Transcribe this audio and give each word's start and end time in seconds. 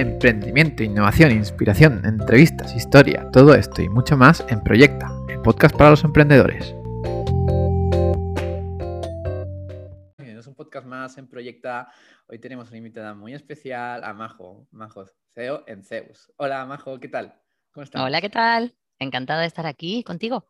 emprendimiento, 0.00 0.82
innovación, 0.82 1.30
inspiración, 1.30 2.02
entrevistas, 2.06 2.74
historia, 2.74 3.28
todo 3.32 3.54
esto 3.54 3.82
y 3.82 3.88
mucho 3.90 4.16
más 4.16 4.42
en 4.48 4.62
Proyecta, 4.62 5.10
el 5.28 5.42
podcast 5.42 5.76
para 5.76 5.90
los 5.90 6.04
emprendedores. 6.04 6.74
Es 10.18 10.46
un 10.46 10.54
podcast 10.54 10.86
más 10.86 11.18
en 11.18 11.28
Proyecta. 11.28 11.92
Hoy 12.28 12.38
tenemos 12.38 12.68
una 12.68 12.78
invitada 12.78 13.14
muy 13.14 13.34
especial 13.34 14.02
a 14.02 14.14
Majo, 14.14 14.66
Majo 14.70 15.04
CEO 15.34 15.64
en 15.66 15.84
Zeus. 15.84 16.32
Hola 16.36 16.64
Majo, 16.64 16.98
¿qué 16.98 17.08
tal? 17.08 17.38
¿Cómo 17.70 17.84
estás? 17.84 18.00
Hola, 18.00 18.22
¿qué 18.22 18.30
tal? 18.30 18.74
Encantada 18.98 19.42
de 19.42 19.48
estar 19.48 19.66
aquí 19.66 20.02
contigo. 20.02 20.48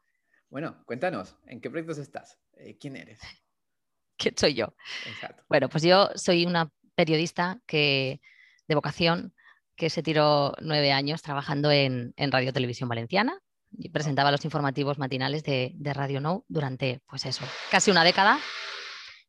Bueno, 0.49 0.81
cuéntanos, 0.87 1.37
¿en 1.47 1.61
qué 1.61 1.71
proyectos 1.71 1.99
estás? 1.99 2.39
Eh, 2.57 2.79
¿Quién 2.79 2.95
eres? 2.95 3.19
¿Quién 4.17 4.39
soy 4.39 4.55
yo? 4.55 4.77
Exacto. 5.09 5.43
Bueno, 5.49 5.69
pues 5.69 5.83
yo 5.83 6.11
soy 6.15 6.47
una 6.47 6.71
periodista 6.95 7.61
que, 7.67 8.21
de 8.69 8.75
vocación 8.77 9.35
que 9.81 9.89
se 9.89 10.03
tiró 10.03 10.53
nueve 10.61 10.93
años 10.93 11.23
trabajando 11.23 11.71
en, 11.71 12.13
Radio 12.19 12.53
Televisión 12.53 12.87
Valenciana 12.87 13.41
y 13.73 13.89
presentaba 13.89 14.31
los 14.31 14.45
informativos 14.45 14.99
matinales 14.99 15.43
de, 15.43 15.75
Radio 15.95 16.21
No 16.21 16.45
durante, 16.49 17.01
pues 17.09 17.25
eso, 17.25 17.47
casi 17.71 17.91
una 17.91 18.05
década. 18.05 18.39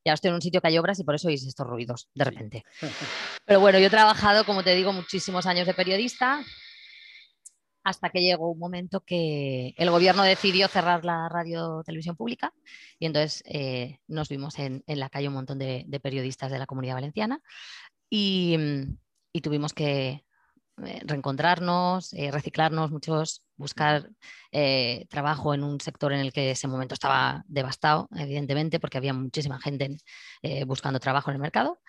Ya 0.03 0.11
estoy 0.11 0.27
en 0.27 0.35
un 0.35 0.41
sitio 0.41 0.59
que 0.59 0.67
hay 0.67 0.77
obras 0.77 0.99
y 0.99 1.05
por 1.05 1.15
eso 1.15 1.29
oís 1.29 1.47
estos 1.47 1.65
ruidos 1.65 2.09
de 2.13 2.25
repente. 2.25 2.63
Pero 3.45 3.61
bueno, 3.61 3.79
yo 3.79 3.85
he 3.85 3.89
trabajado, 3.89 4.43
como 4.43 4.61
te 4.61 4.75
digo, 4.75 4.91
muchísimos 4.91 5.45
años 5.45 5.67
de 5.67 5.73
periodista 5.73 6.43
hasta 7.85 8.09
que 8.09 8.19
llegó 8.19 8.51
un 8.51 8.59
momento 8.59 9.05
que 9.05 9.73
el 9.77 9.89
gobierno 9.89 10.23
decidió 10.23 10.67
cerrar 10.67 11.05
la 11.05 11.29
radio 11.29 11.81
televisión 11.85 12.17
pública 12.17 12.53
y 12.99 13.05
entonces 13.05 13.41
eh, 13.45 13.99
nos 14.07 14.27
vimos 14.27 14.59
en, 14.59 14.83
la 14.85 15.09
calle 15.09 15.29
un 15.29 15.33
montón 15.35 15.59
de, 15.59 15.87
periodistas 16.03 16.51
de 16.51 16.59
la 16.59 16.65
comunidad 16.65 16.95
valenciana 16.95 17.41
y, 18.09 18.57
tuvimos 19.41 19.73
que 19.73 20.25
reencontrarnos, 20.77 22.13
eh, 22.13 22.31
reciclarnos, 22.31 22.91
muchos, 22.91 23.43
buscar 23.55 24.09
trabajo 25.09 25.53
en 25.53 25.63
un 25.63 25.79
sector 25.79 26.11
en 26.11 26.19
el 26.19 26.33
que 26.33 26.51
ese 26.51 26.67
momento 26.67 26.93
estaba 26.93 27.43
devastado, 27.47 28.09
evidentemente, 28.15 28.79
porque 28.79 28.97
había 28.97 29.13
muchísima 29.13 29.61
gente 29.61 29.97
buscando 30.65 30.99
trabajo 30.99 31.29
en 31.29 31.35
el 31.35 31.41
mercado. 31.41 31.79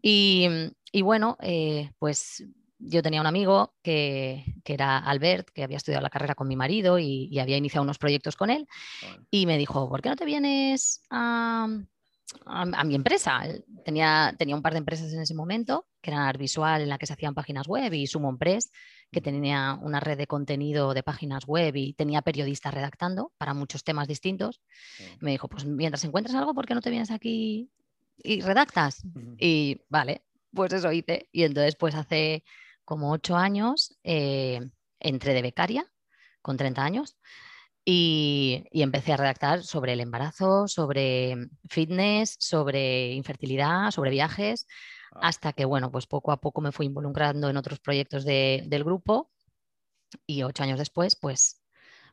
y, 0.00 0.48
y, 0.92 1.02
bueno, 1.02 1.36
pues 1.98 2.44
yo 2.78 3.02
tenía 3.02 3.20
un 3.20 3.26
amigo 3.26 3.74
que, 3.82 4.44
era 4.64 4.98
Albert, 4.98 5.48
que 5.50 5.64
había 5.64 5.76
estudiado 5.76 6.02
la 6.02 6.10
carrera 6.10 6.34
con 6.34 6.48
mi 6.48 6.56
marido 6.56 6.98
y, 6.98 7.38
había 7.38 7.56
iniciado 7.56 7.84
unos 7.84 7.98
proyectos 7.98 8.36
con 8.36 8.50
él. 8.50 8.66
Y 9.30 9.46
me 9.46 9.58
dijo, 9.58 9.88
¿por 9.88 10.02
qué 10.02 10.08
no 10.08 10.16
te 10.16 10.24
vienes 10.24 11.02
a, 11.10 11.68
mi 12.84 12.94
empresa? 12.94 13.42
Tenía, 13.84 14.34
tenía 14.38 14.56
un 14.56 14.62
par 14.62 14.72
de 14.72 14.78
empresas 14.78 15.12
en 15.12 15.20
ese 15.20 15.34
momento, 15.34 15.86
que 16.00 16.10
eran 16.10 16.22
Artvisual, 16.22 16.82
en 16.82 16.88
la 16.88 16.98
que 16.98 17.06
se 17.06 17.12
hacían 17.12 17.34
páginas 17.34 17.66
web, 17.66 17.92
y 17.92 18.06
Summon 18.06 18.38
Press, 18.38 18.70
que 19.10 19.20
tenía 19.20 19.78
una 19.80 20.00
red 20.00 20.18
de 20.18 20.26
contenido 20.26 20.92
de 20.94 21.02
páginas 21.02 21.46
web 21.46 21.76
y 21.76 21.94
tenía 21.94 22.22
periodistas 22.22 22.74
redactando 22.74 23.32
para 23.38 23.54
muchos 23.54 23.84
temas 23.84 24.08
distintos. 24.08 24.60
Me 25.20 25.30
dijo, 25.32 25.48
pues 25.48 25.64
mientras 25.64 26.04
encuentres 26.04 26.34
algo, 26.34 26.54
¿por 26.54 26.66
qué 26.66 26.74
no 26.74 26.80
te 26.80 26.90
vienes 26.90 27.10
aquí 27.10 27.70
y 28.16 28.40
redactas? 28.40 29.02
Y 29.38 29.82
vale, 29.88 30.24
pues 30.52 30.72
eso 30.72 30.90
hice. 30.92 31.28
Y 31.32 31.44
entonces, 31.44 31.76
pues 31.76 31.94
hace 31.94 32.44
como 32.84 33.12
ocho 33.12 33.36
años, 33.36 33.96
eh, 34.02 34.60
entré 34.98 35.34
de 35.34 35.42
becaria 35.42 35.86
con 36.42 36.56
30 36.56 36.84
años 36.84 37.16
y, 37.88 38.64
empecé 38.72 39.12
a 39.12 39.16
redactar 39.16 39.62
sobre 39.62 39.92
el 39.92 40.00
embarazo, 40.00 40.66
sobre 40.66 41.36
fitness, 41.70 42.36
sobre 42.40 43.12
infertilidad, 43.12 43.92
sobre 43.92 44.10
viajes, 44.10 44.66
hasta 45.12 45.52
que, 45.52 45.64
bueno, 45.64 45.92
pues 45.92 46.06
poco 46.08 46.32
a 46.32 46.40
poco 46.40 46.60
me 46.60 46.72
fui 46.72 46.86
involucrando 46.86 47.48
en 47.48 47.56
otros 47.56 47.78
proyectos 47.78 48.24
del 48.24 48.84
grupo 48.84 49.30
y 50.26 50.42
ocho 50.42 50.64
años 50.64 50.80
después, 50.80 51.16
pues, 51.16 51.62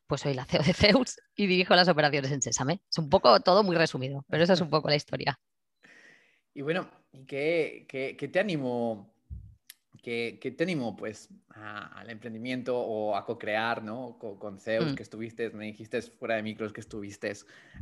pues 0.06 0.22
soy 0.22 0.36
la 0.36 0.46
CEO 0.46 0.62
de 0.62 0.74
Zeus 0.74 1.16
y 1.36 1.48
dirijo 1.48 1.76
las 1.76 1.90
operaciones 1.90 2.32
en 2.32 2.44
Sésame. 2.44 2.84
Es 2.90 3.00
un 3.00 3.10
poco 3.10 3.40
todo 3.40 3.64
muy 3.64 3.76
resumido, 3.76 4.24
pero 4.30 4.44
esa 4.44 4.54
es 4.54 4.62
un 4.62 4.70
poco 4.70 4.90
la 4.90 4.96
historia. 4.96 5.40
Y 6.56 6.62
bueno, 6.62 6.88
¿qué, 7.26 7.88
qué, 7.90 8.16
qué 8.16 8.28
te 8.28 8.40
animó 8.40 9.13
¿Qué, 10.04 10.38
te 10.58 10.64
animó 10.66 10.98
pues 10.98 11.30
al 11.56 12.10
emprendimiento 12.10 12.78
o 12.78 13.16
a 13.16 13.26
co-crear 13.26 13.82
¿no? 13.82 14.18
con, 14.20 14.60
Zeus 14.60 14.92
mm. 14.92 14.96
que 14.96 15.04
estuviste, 15.04 15.50
me 15.52 15.68
dijiste 15.68 16.02
fuera 16.02 16.36
de 16.36 16.44
micros 16.44 16.74
que 16.74 16.82
estuviste 16.82 17.32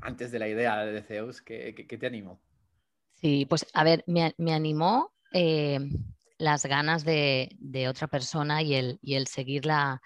antes 0.02 0.32
de 0.32 0.38
la 0.38 0.48
idea 0.48 0.86
de 0.86 1.02
Zeus, 1.02 1.42
¿qué, 1.42 1.74
te 1.74 2.06
animó? 2.06 2.40
Sí, 3.16 3.48
pues 3.48 3.66
a 3.74 3.84
ver, 3.84 4.04
me, 4.06 4.54
animó 4.54 5.12
eh, 5.34 5.80
las 6.38 6.64
ganas 6.68 7.04
de, 7.04 7.88
otra 7.90 8.08
persona 8.08 8.62
y 8.62 8.76
el, 8.76 9.00
y 9.02 9.16
el 9.16 9.26
seguirla 9.26 10.00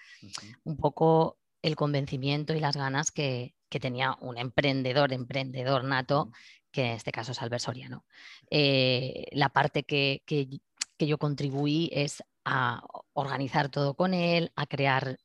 un 0.64 0.78
poco 0.78 1.36
el 1.60 1.76
convencimiento 1.76 2.54
y 2.54 2.60
las 2.60 2.78
ganas 2.78 3.10
que, 3.10 3.52
tenía 3.68 4.16
un 4.22 4.38
emprendedor, 4.38 5.12
emprendedor 5.12 5.84
nato, 5.84 6.30
que 6.70 6.80
en 6.80 6.92
este 6.92 7.12
caso 7.12 7.32
es 7.32 7.42
Albert 7.42 7.62
Soriano. 7.62 8.06
Eh, 8.50 9.26
la 9.32 9.50
parte 9.50 9.82
que, 9.82 10.22
que, 10.24 10.48
que 10.96 11.06
yo 11.06 11.18
contribuí 11.18 11.90
es 11.92 12.22
a 12.44 12.82
organizar 13.12 13.68
todo 13.68 13.94
con 13.94 14.14
él, 14.14 14.52
a 14.56 14.66
crear, 14.66 15.18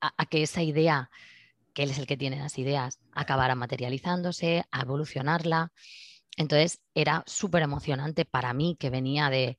a, 0.00 0.26
que 0.26 0.42
esa 0.42 0.62
idea, 0.62 1.10
que 1.74 1.84
él 1.84 1.90
es 1.90 1.98
el 1.98 2.06
que 2.06 2.16
tiene 2.16 2.38
las 2.38 2.58
ideas, 2.58 2.98
acabara 3.12 3.54
materializándose, 3.54 4.64
a 4.70 4.82
evolucionarla. 4.82 5.70
Entonces 6.36 6.80
era 6.94 7.22
súper 7.26 7.62
emocionante 7.62 8.24
para 8.24 8.54
mí 8.54 8.76
que 8.80 8.90
venía 8.90 9.28
de, 9.28 9.58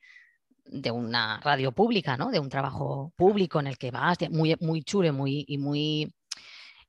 una 0.91 1.39
radio 1.41 1.71
pública, 1.71 2.17
¿no? 2.17 2.31
de 2.31 2.39
un 2.39 2.49
trabajo 2.49 3.13
público 3.15 3.59
en 3.59 3.67
el 3.67 3.77
que 3.77 3.91
vas, 3.91 4.17
muy, 4.31 4.55
muy 4.59 4.81
chulo 4.81 5.13
muy, 5.13 5.45
y, 5.47 5.57
muy, 5.57 6.13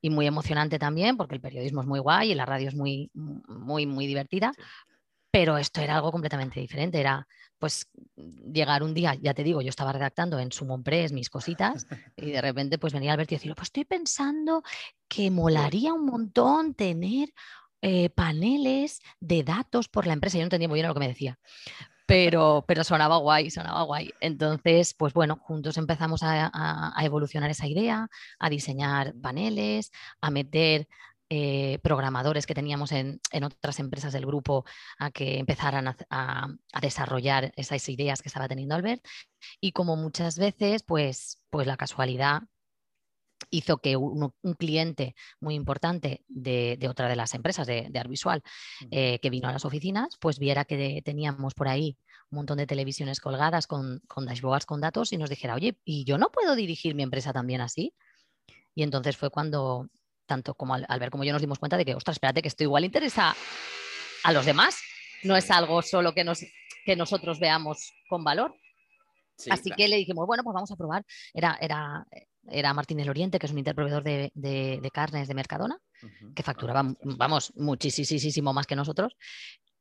y 0.01 0.11
muy 0.11 0.27
emocionante 0.27 0.79
también, 0.79 1.17
porque 1.17 1.35
el 1.35 1.41
periodismo 1.41 1.83
es 1.83 1.87
muy 1.87 2.01
guay 2.01 2.33
y 2.33 2.35
la 2.35 2.47
radio 2.47 2.69
es 2.69 2.75
muy, 2.75 3.11
muy, 3.13 3.85
muy 3.85 4.07
divertida, 4.07 4.53
pero 5.31 5.59
esto 5.59 5.81
era 5.81 5.97
algo 5.97 6.13
completamente 6.13 6.61
diferente, 6.61 7.01
era 7.01 7.27
pues 7.65 7.89
llegar 8.53 8.83
un 8.83 8.93
día, 8.93 9.15
ya 9.15 9.33
te 9.33 9.43
digo, 9.43 9.63
yo 9.63 9.71
estaba 9.71 9.91
redactando 9.91 10.39
en 10.39 10.53
su 10.53 10.67
Press 10.83 11.13
mis 11.13 11.31
cositas 11.31 11.87
y 12.15 12.33
de 12.33 12.43
repente 12.43 12.77
pues 12.77 12.93
venía 12.93 13.15
Alberto 13.15 13.33
y 13.33 13.39
decía, 13.39 13.55
pues 13.55 13.69
estoy 13.69 13.87
pensando 13.87 14.63
que 15.09 15.31
molaría 15.31 15.95
un 15.95 16.05
montón 16.05 16.75
tener 16.75 17.33
eh, 17.81 18.11
paneles 18.11 19.01
de 19.19 19.45
datos 19.45 19.89
por 19.89 20.07
la 20.07 20.13
empresa. 20.13 20.37
Yo 20.37 20.43
no 20.43 20.49
entendía 20.49 20.69
muy 20.69 20.77
bien 20.77 20.89
lo 20.89 20.93
que 20.93 21.01
me 21.01 21.09
decía, 21.09 21.39
pero, 22.05 22.67
pero 22.69 22.85
sonaba 22.85 23.17
guay, 23.17 23.49
sonaba 23.49 23.81
guay. 23.85 24.11
Entonces, 24.21 24.93
pues 24.93 25.15
bueno, 25.15 25.39
juntos 25.41 25.79
empezamos 25.79 26.21
a 26.23 26.93
evolucionar 27.03 27.49
esa 27.49 27.67
idea, 27.67 28.11
a 28.39 28.51
diseñar 28.51 29.15
paneles, 29.23 29.91
a 30.21 30.31
meter 30.31 30.87
eh, 31.31 31.79
programadores 31.83 32.47
que 32.47 32.55
teníamos 32.55 32.93
en, 32.93 33.21
otras 33.43 33.81
empresas 33.81 34.13
del 34.13 34.27
grupo 34.27 34.65
a 34.99 35.11
que 35.11 35.39
empezaran 35.39 35.97
a, 36.11 36.49
desarrollar 36.81 37.53
esas 37.57 37.89
ideas 37.89 38.21
que 38.21 38.29
estaba 38.29 38.49
teniendo 38.49 38.75
Albert. 38.75 39.05
Y 39.61 39.73
como 39.73 39.97
muchas 39.97 40.39
veces, 40.39 40.83
pues, 40.83 41.41
pues 41.51 41.67
la 41.67 41.77
casualidad 41.77 42.43
hizo 43.51 43.79
que 43.79 43.97
un, 43.97 44.33
cliente 44.59 45.15
muy 45.41 45.55
importante 45.55 46.25
de, 46.29 46.79
otra 46.89 47.09
de 47.09 47.17
las 47.17 47.35
empresas 47.35 47.67
de, 47.67 47.89
de 47.91 47.99
Artvisual 47.99 48.43
eh, 48.91 49.19
que 49.21 49.31
vino 49.31 49.49
a 49.49 49.53
las 49.53 49.65
oficinas, 49.65 50.17
pues 50.21 50.39
viera 50.39 50.65
que 50.65 51.03
teníamos 51.05 51.55
por 51.55 51.69
ahí 51.69 51.97
un 52.31 52.37
montón 52.37 52.59
de 52.59 52.67
televisiones 52.67 53.21
colgadas 53.21 53.67
con, 53.67 54.01
con 54.09 54.27
dashboards 54.27 54.67
con 54.67 54.81
datos 54.81 55.13
y 55.13 55.19
nos 55.19 55.31
dijera, 55.31 55.55
oye, 55.55 55.79
¿y 55.85 56.05
yo 56.05 56.19
no 56.19 56.31
puedo 56.31 56.55
dirigir 56.55 56.95
mi 56.95 57.03
empresa 57.03 57.33
también 57.33 57.61
así? 57.61 57.95
Y 58.75 58.83
entonces 58.83 59.17
fue 59.17 59.31
cuando 59.31 59.89
tanto 60.27 60.55
como 60.55 60.75
al, 60.75 61.01
ver 61.01 61.11
como 61.11 61.25
yo 61.25 61.33
nos 61.33 61.41
dimos 61.41 61.59
cuenta 61.59 61.77
de 61.77 61.85
que, 61.85 61.95
ostras, 61.95 62.17
espérate, 62.17 62.43
que 62.43 62.49
esto 62.49 62.65
igual 62.65 62.85
interesa 62.85 63.35
a 64.25 64.33
los 64.33 64.47
demás. 64.47 64.81
No 65.23 65.37
es 65.37 65.51
algo 65.51 65.81
solo 65.83 66.13
que, 66.13 66.25
nos, 66.25 66.41
que 66.85 66.97
nosotros 66.97 67.39
veamos 67.39 67.93
con 68.09 68.25
valor. 68.25 68.55
Así 69.51 69.71
que 69.71 69.89
le 69.89 69.97
dijimos, 69.97 70.27
bueno, 70.27 70.45
pues 70.45 70.55
vamos 70.55 70.71
a 70.71 70.77
probar. 70.77 71.05
Era, 71.33 71.59
era, 71.61 72.07
era 72.47 72.75
Martín 72.75 72.99
del 72.99 73.11
Oriente, 73.11 73.39
que 73.39 73.47
es 73.47 73.53
un 73.53 73.59
interproveedor 73.59 74.03
de, 74.03 74.31
de, 74.35 74.91
carnes 74.93 75.29
de 75.29 75.35
Mercadona, 75.35 75.79
que 76.35 76.43
facturaba, 76.43 76.95
vamos, 77.03 77.53
muchísimo 77.57 78.53
más 78.53 78.67
que 78.67 78.77
nosotros. 78.77 79.17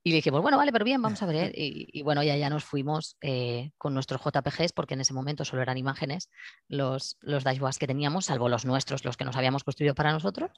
Y 0.05 0.09
le 0.09 0.17
dijimos, 0.17 0.41
bueno, 0.41 0.57
vale, 0.57 0.73
pero 0.73 0.83
bien, 0.83 1.01
vamos 1.01 1.21
a 1.21 1.25
ver. 1.25 1.53
Y, 1.55 2.01
bueno, 2.01 2.23
ya, 2.23 2.35
ya 2.35 2.49
nos 2.49 2.65
fuimos 2.65 3.17
eh, 3.21 3.71
con 3.77 3.93
nuestros 3.93 4.21
JPGs, 4.21 4.73
porque 4.73 4.95
en 4.95 5.01
ese 5.01 5.13
momento 5.13 5.45
solo 5.45 5.61
eran 5.61 5.77
imágenes 5.77 6.29
los, 6.67 7.17
los 7.21 7.43
dashboards 7.43 7.79
que 7.79 7.87
teníamos, 7.87 8.25
salvo 8.25 8.49
los 8.49 8.65
nuestros, 8.65 9.05
los 9.05 9.15
que 9.15 9.25
nos 9.25 9.35
habíamos 9.35 9.63
construido 9.63 9.95
para 9.95 10.11
nosotros. 10.11 10.51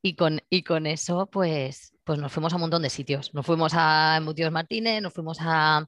Y, 0.00 0.14
con, 0.14 0.40
y 0.48 0.62
con 0.62 0.86
eso, 0.86 1.26
pues, 1.26 1.92
pues 2.04 2.18
nos 2.18 2.32
fuimos 2.32 2.52
a 2.52 2.56
un 2.56 2.62
montón 2.62 2.82
de 2.82 2.90
sitios. 2.90 3.34
Nos 3.34 3.44
fuimos 3.44 3.72
a 3.74 4.16
Embutidos 4.16 4.52
Martínez, 4.52 5.02
nos 5.02 5.12
fuimos 5.12 5.38
a, 5.40 5.86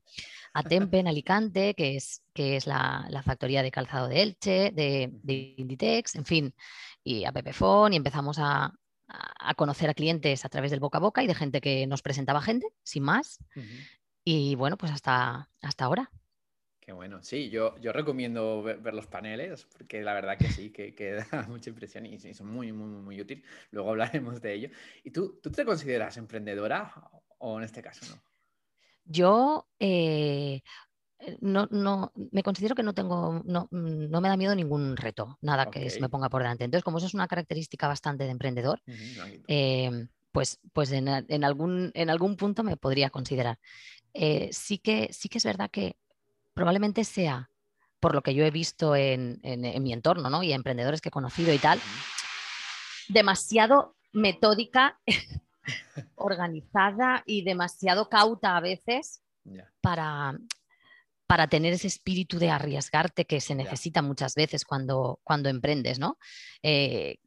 a 0.53 0.63
Tempe, 0.63 0.99
en 0.99 1.09
Alicante, 1.09 1.75
que 1.75 1.97
es, 1.97 2.23
que 2.35 2.57
es 2.57 2.67
la, 2.67 3.07
la 3.09 3.23
factoría 3.23 3.63
de 3.63 3.71
calzado 3.71 4.09
de 4.09 4.23
Elche, 4.23 4.71
de, 4.73 5.11
de 5.23 5.55
Inditex, 5.57 6.17
en 6.17 6.27
fin, 6.27 6.55
y 7.03 7.25
a 7.25 7.33
Pepefon, 7.33 7.95
y 7.95 7.97
empezamos 7.97 8.39
a, 8.39 8.73
a 9.13 9.55
conocer 9.55 9.91
a 9.91 9.95
clientes 9.95 10.45
a 10.45 10.49
través 10.49 10.71
del 10.71 10.81
boca 10.81 10.99
a 10.99 11.01
boca 11.01 11.23
y 11.23 11.27
de 11.27 11.35
gente 11.35 11.61
que 11.61 11.87
nos 11.87 12.03
presentaba 12.03 12.41
gente, 12.41 12.69
sin 12.83 13.03
más. 13.03 13.39
Y 14.25 14.55
bueno, 14.55 14.77
pues 14.77 14.93
hasta, 14.93 15.51
hasta 15.61 15.85
ahora. 15.85 16.11
Qué 16.81 16.93
bueno. 16.93 17.23
Sí, 17.23 17.49
yo, 17.49 17.79
yo 17.79 17.93
recomiendo 17.93 18.63
ver, 18.63 18.95
los 18.95 19.07
paneles 19.07 19.67
porque 19.67 20.03
la 20.03 20.15
verdad 20.15 20.37
que 20.37 20.49
sí, 20.49 20.71
que, 20.71 20.95
que 20.95 21.13
da 21.31 21.47
mucha 21.49 21.71
impresión 21.71 22.07
y, 22.07 22.19
son 22.19 22.49
muy, 22.49 22.73
muy, 22.73 22.89
muy 22.89 23.21
útiles. 23.21 23.45
Luego 23.71 23.91
hablaremos 23.91 24.41
de 24.41 24.55
ello. 24.55 24.69
¿Y 25.05 25.11
tú, 25.11 25.39
tú 25.43 25.51
te 25.51 25.65
consideras 25.65 26.17
emprendedora 26.17 26.93
o 27.39 27.59
en 27.59 27.65
este 27.65 27.83
caso 27.83 28.05
no? 28.13 28.23
Yo 29.05 29.69
eh, 29.79 30.63
no, 31.41 31.69
no, 31.71 32.13
me 32.31 32.43
considero 32.43 32.75
que 32.75 32.83
no 32.83 32.95
tengo, 32.95 33.43
no, 33.45 33.69
no, 33.71 34.21
me 34.21 34.29
da 34.29 34.37
miedo 34.37 34.55
ningún 34.55 34.97
reto, 34.97 35.39
nada 35.41 35.71
que 35.71 35.91
se 35.91 36.01
me 36.01 36.09
ponga 36.09 36.29
por 36.29 36.43
delante. 36.43 36.65
Entonces, 36.65 36.85
como 36.85 36.99
eso 36.99 37.07
es 37.07 37.15
una 37.15 37.29
característica 37.29 37.87
bastante 37.87 38.25
de 38.25 38.31
emprendedor, 38.31 38.83
eh, 39.49 40.09
pues, 40.33 40.61
pues 40.73 40.91
en, 40.93 41.09
en, 41.09 41.45
algún, 41.45 41.91
en 41.95 42.11
algún 42.11 42.37
punto 42.37 42.65
me 42.65 42.77
podría 42.77 43.11
considerar. 43.11 43.59
Eh, 44.15 44.51
sí, 44.53 44.79
que, 44.79 45.09
sí 45.13 45.29
que 45.29 45.39
es 45.39 45.45
verdad 45.45 45.71
que 45.71 45.97
probablemente 46.55 47.05
sea, 47.05 47.51
por 48.01 48.15
lo 48.15 48.23
que 48.23 48.35
yo 48.35 48.45
he 48.45 48.51
visto 48.51 48.97
en, 48.97 49.41
mi 49.43 49.93
entorno 49.93 50.29
¿no? 50.29 50.43
y 50.43 50.53
emprendedores 50.53 51.01
que 51.01 51.09
he 51.09 51.13
conocido 51.13 51.53
y 51.53 51.59
tal, 51.59 51.81
demasiado 53.09 53.95
metódica, 54.13 54.99
organizada 56.17 57.23
y 57.27 57.45
demasiado 57.45 58.09
cauta 58.09 58.57
a 58.57 58.61
veces 58.61 59.23
para, 59.81 60.37
para 61.33 61.47
tener 61.47 61.73
ese 61.73 61.87
espíritu 61.87 62.39
de 62.39 62.51
arriesgarte 62.51 63.25
que 63.25 63.41
se 63.41 63.55
necesita 63.55 64.03
muchas 64.03 64.35
veces 64.35 64.67
cuando, 64.67 65.19
cuando 65.25 65.49
emprendes, 65.49 65.99
¿no? 65.99 66.19
Eh, 66.63 67.21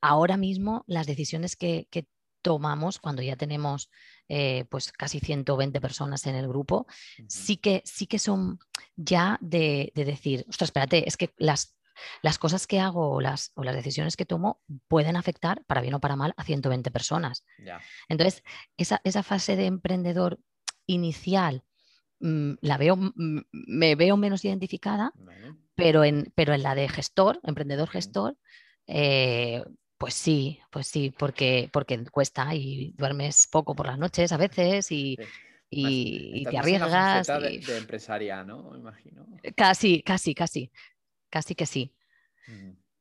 ahora 0.00 0.36
mismo 0.36 0.84
las 0.86 1.08
decisiones 1.08 1.56
que, 1.56 1.88
que, 1.90 2.06
tomamos 2.40 3.00
cuando 3.00 3.22
ya 3.22 3.34
tenemos 3.34 3.90
eh, 4.28 4.64
pues 4.70 4.92
casi 4.92 5.18
120 5.18 5.80
personas 5.80 6.24
en 6.26 6.36
el 6.36 6.46
grupo, 6.46 6.86
sí, 7.26 7.56
que, 7.56 7.82
sí 7.84 8.06
que 8.06 8.20
son 8.20 8.60
ya 8.94 9.38
de, 9.40 9.90
decir, 9.96 10.46
ostras, 10.48 10.68
espérate, 10.68 11.08
es 11.08 11.16
que 11.16 11.34
las, 11.36 11.76
las 12.22 12.38
cosas 12.38 12.68
que 12.68 12.78
hago 12.78 13.10
o 13.10 13.20
las, 13.20 13.50
o 13.56 13.64
las 13.64 13.74
decisiones 13.74 14.16
que 14.16 14.24
tomo 14.24 14.62
pueden 14.86 15.16
afectar, 15.16 15.64
para 15.64 15.80
bien 15.80 15.94
o 15.94 16.00
para 16.00 16.14
mal, 16.14 16.32
a 16.36 16.44
120 16.44 16.92
personas. 16.92 17.44
Entonces, 18.08 18.44
esa, 18.76 19.00
esa 19.02 19.24
fase 19.24 19.56
de 19.56 19.66
emprendedor 19.66 20.38
inicial 20.86 21.64
la 22.18 22.78
veo, 22.78 22.96
mm, 22.96 23.40
me 23.52 23.94
veo 23.94 24.16
menos 24.16 24.44
identificada, 24.44 25.12
pero, 25.74 26.04
en, 26.04 26.32
pero 26.34 26.54
en 26.54 26.62
la 26.62 26.74
de 26.74 26.88
gestor, 26.88 27.40
emprendedor 27.42 27.88
gestor, 27.88 28.36
eh, 28.86 29.62
pues 29.98 30.14
sí, 30.14 30.60
pues 30.70 30.86
sí, 30.86 31.14
porque, 31.16 31.68
porque 31.72 32.04
cuesta 32.06 32.54
y 32.54 32.92
duermes 32.96 33.48
poco 33.50 33.74
por 33.74 33.86
las 33.86 33.98
noches 33.98 34.32
a 34.32 34.36
veces 34.36 34.90
y, 34.90 35.16
te 35.70 36.58
arriesgas. 36.58 37.26
De, 37.26 37.58
de, 37.58 37.78
empresaria, 37.78 38.44
¿no? 38.44 38.76
Imagino. 38.76 39.26
Eh, 39.42 39.52
casi, 39.52 40.02
casi, 40.02 40.34
casi, 40.34 40.70
casi 41.30 41.54
que 41.54 41.66
sí. 41.66 41.92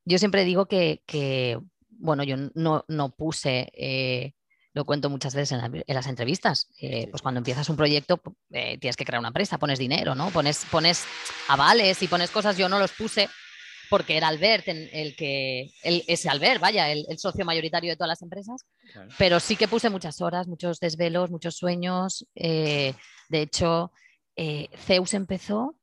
Yo 0.05 0.17
siempre 0.17 0.43
digo 0.43 0.67
que, 0.67 1.59
bueno, 1.89 2.23
yo 2.23 2.35
no, 2.55 2.85
no 2.87 3.15
puse, 3.15 3.71
eh, 3.73 4.33
lo 4.75 4.85
cuento 4.85 5.09
muchas 5.09 5.33
veces 5.33 5.59
en, 5.59 5.83
las 5.87 6.05
entrevistas, 6.05 6.67
eh, 6.79 7.07
pues 7.09 7.23
cuando 7.23 7.39
empiezas 7.39 7.67
un 7.69 7.77
proyecto 7.77 8.21
tienes 8.49 8.95
que 8.95 9.05
crear 9.05 9.19
una 9.19 9.29
empresa, 9.29 9.57
pones 9.57 9.79
dinero, 9.79 10.13
¿no? 10.13 10.29
Pones, 10.29 10.65
pones 10.69 11.05
avales 11.47 12.03
y 12.03 12.07
pones 12.07 12.29
cosas, 12.29 12.57
yo 12.57 12.69
no 12.69 12.77
los 12.77 12.91
puse 12.91 13.27
porque 13.89 14.17
era 14.17 14.27
Albert 14.27 14.67
el 14.67 15.15
que, 15.15 15.71
el, 15.83 16.03
ese 16.07 16.29
Albert, 16.29 16.61
vaya, 16.61 16.91
el, 16.91 17.05
socio 17.17 17.45
mayoritario 17.45 17.91
de 17.91 17.95
todas 17.95 18.09
las 18.09 18.21
empresas, 18.21 18.65
pero 19.17 19.39
sí 19.39 19.55
que 19.55 19.67
puse 19.67 19.89
muchas 19.89 20.21
horas, 20.21 20.47
muchos 20.47 20.79
desvelos, 20.79 21.31
muchos 21.31 21.55
sueños. 21.55 22.25
Eh, 22.35 22.93
de 23.29 23.41
hecho, 23.41 23.91
eh, 24.35 24.69
Zeus 24.75 25.13
empezó 25.13 25.75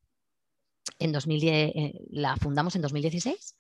en 0.99 1.12
2010, 1.12 1.73
eh, 1.75 1.94
la 2.11 2.37
fundamos 2.37 2.77
en 2.77 2.83
2016 2.83 3.56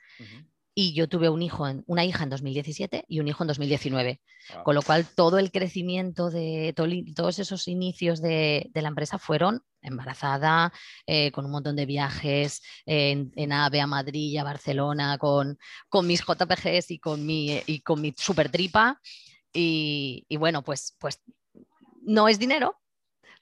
y 0.74 0.94
yo 0.94 1.08
tuve 1.08 1.28
un 1.28 1.42
hijo 1.42 1.66
una 1.86 2.04
hija 2.04 2.24
en 2.24 2.30
2017 2.30 3.04
y 3.08 3.20
un 3.20 3.28
hijo 3.28 3.44
en 3.44 3.48
2019. 3.48 4.20
Con 4.64 4.74
lo 4.74 4.82
cual, 4.82 5.06
todo 5.06 5.38
el 5.38 5.50
crecimiento 5.52 6.30
de 6.30 6.74
todos 7.14 7.38
esos 7.38 7.68
inicios 7.68 8.20
de, 8.20 8.70
la 8.74 8.88
empresa 8.88 9.18
fueron 9.18 9.62
embarazada, 9.82 10.72
eh, 11.06 11.30
con 11.32 11.44
un 11.44 11.50
montón 11.50 11.76
de 11.76 11.86
viajes 11.86 12.62
en, 12.86 13.52
AVE 13.52 13.80
a 13.80 13.86
Madrid 13.86 14.30
y 14.30 14.38
a 14.38 14.44
Barcelona, 14.44 15.18
con, 15.18 15.58
con 15.88 16.06
mis 16.06 16.24
JPGs 16.24 16.90
y 16.90 16.98
con 16.98 17.24
mi, 17.24 17.60
y 17.66 17.80
con 17.80 18.00
mi 18.00 18.14
super 18.16 18.50
tripa. 18.50 19.00
Y, 19.52 20.26
bueno, 20.38 20.62
pues, 20.62 20.96
pues 20.98 21.20
no 22.02 22.28
es 22.28 22.38
dinero, 22.38 22.80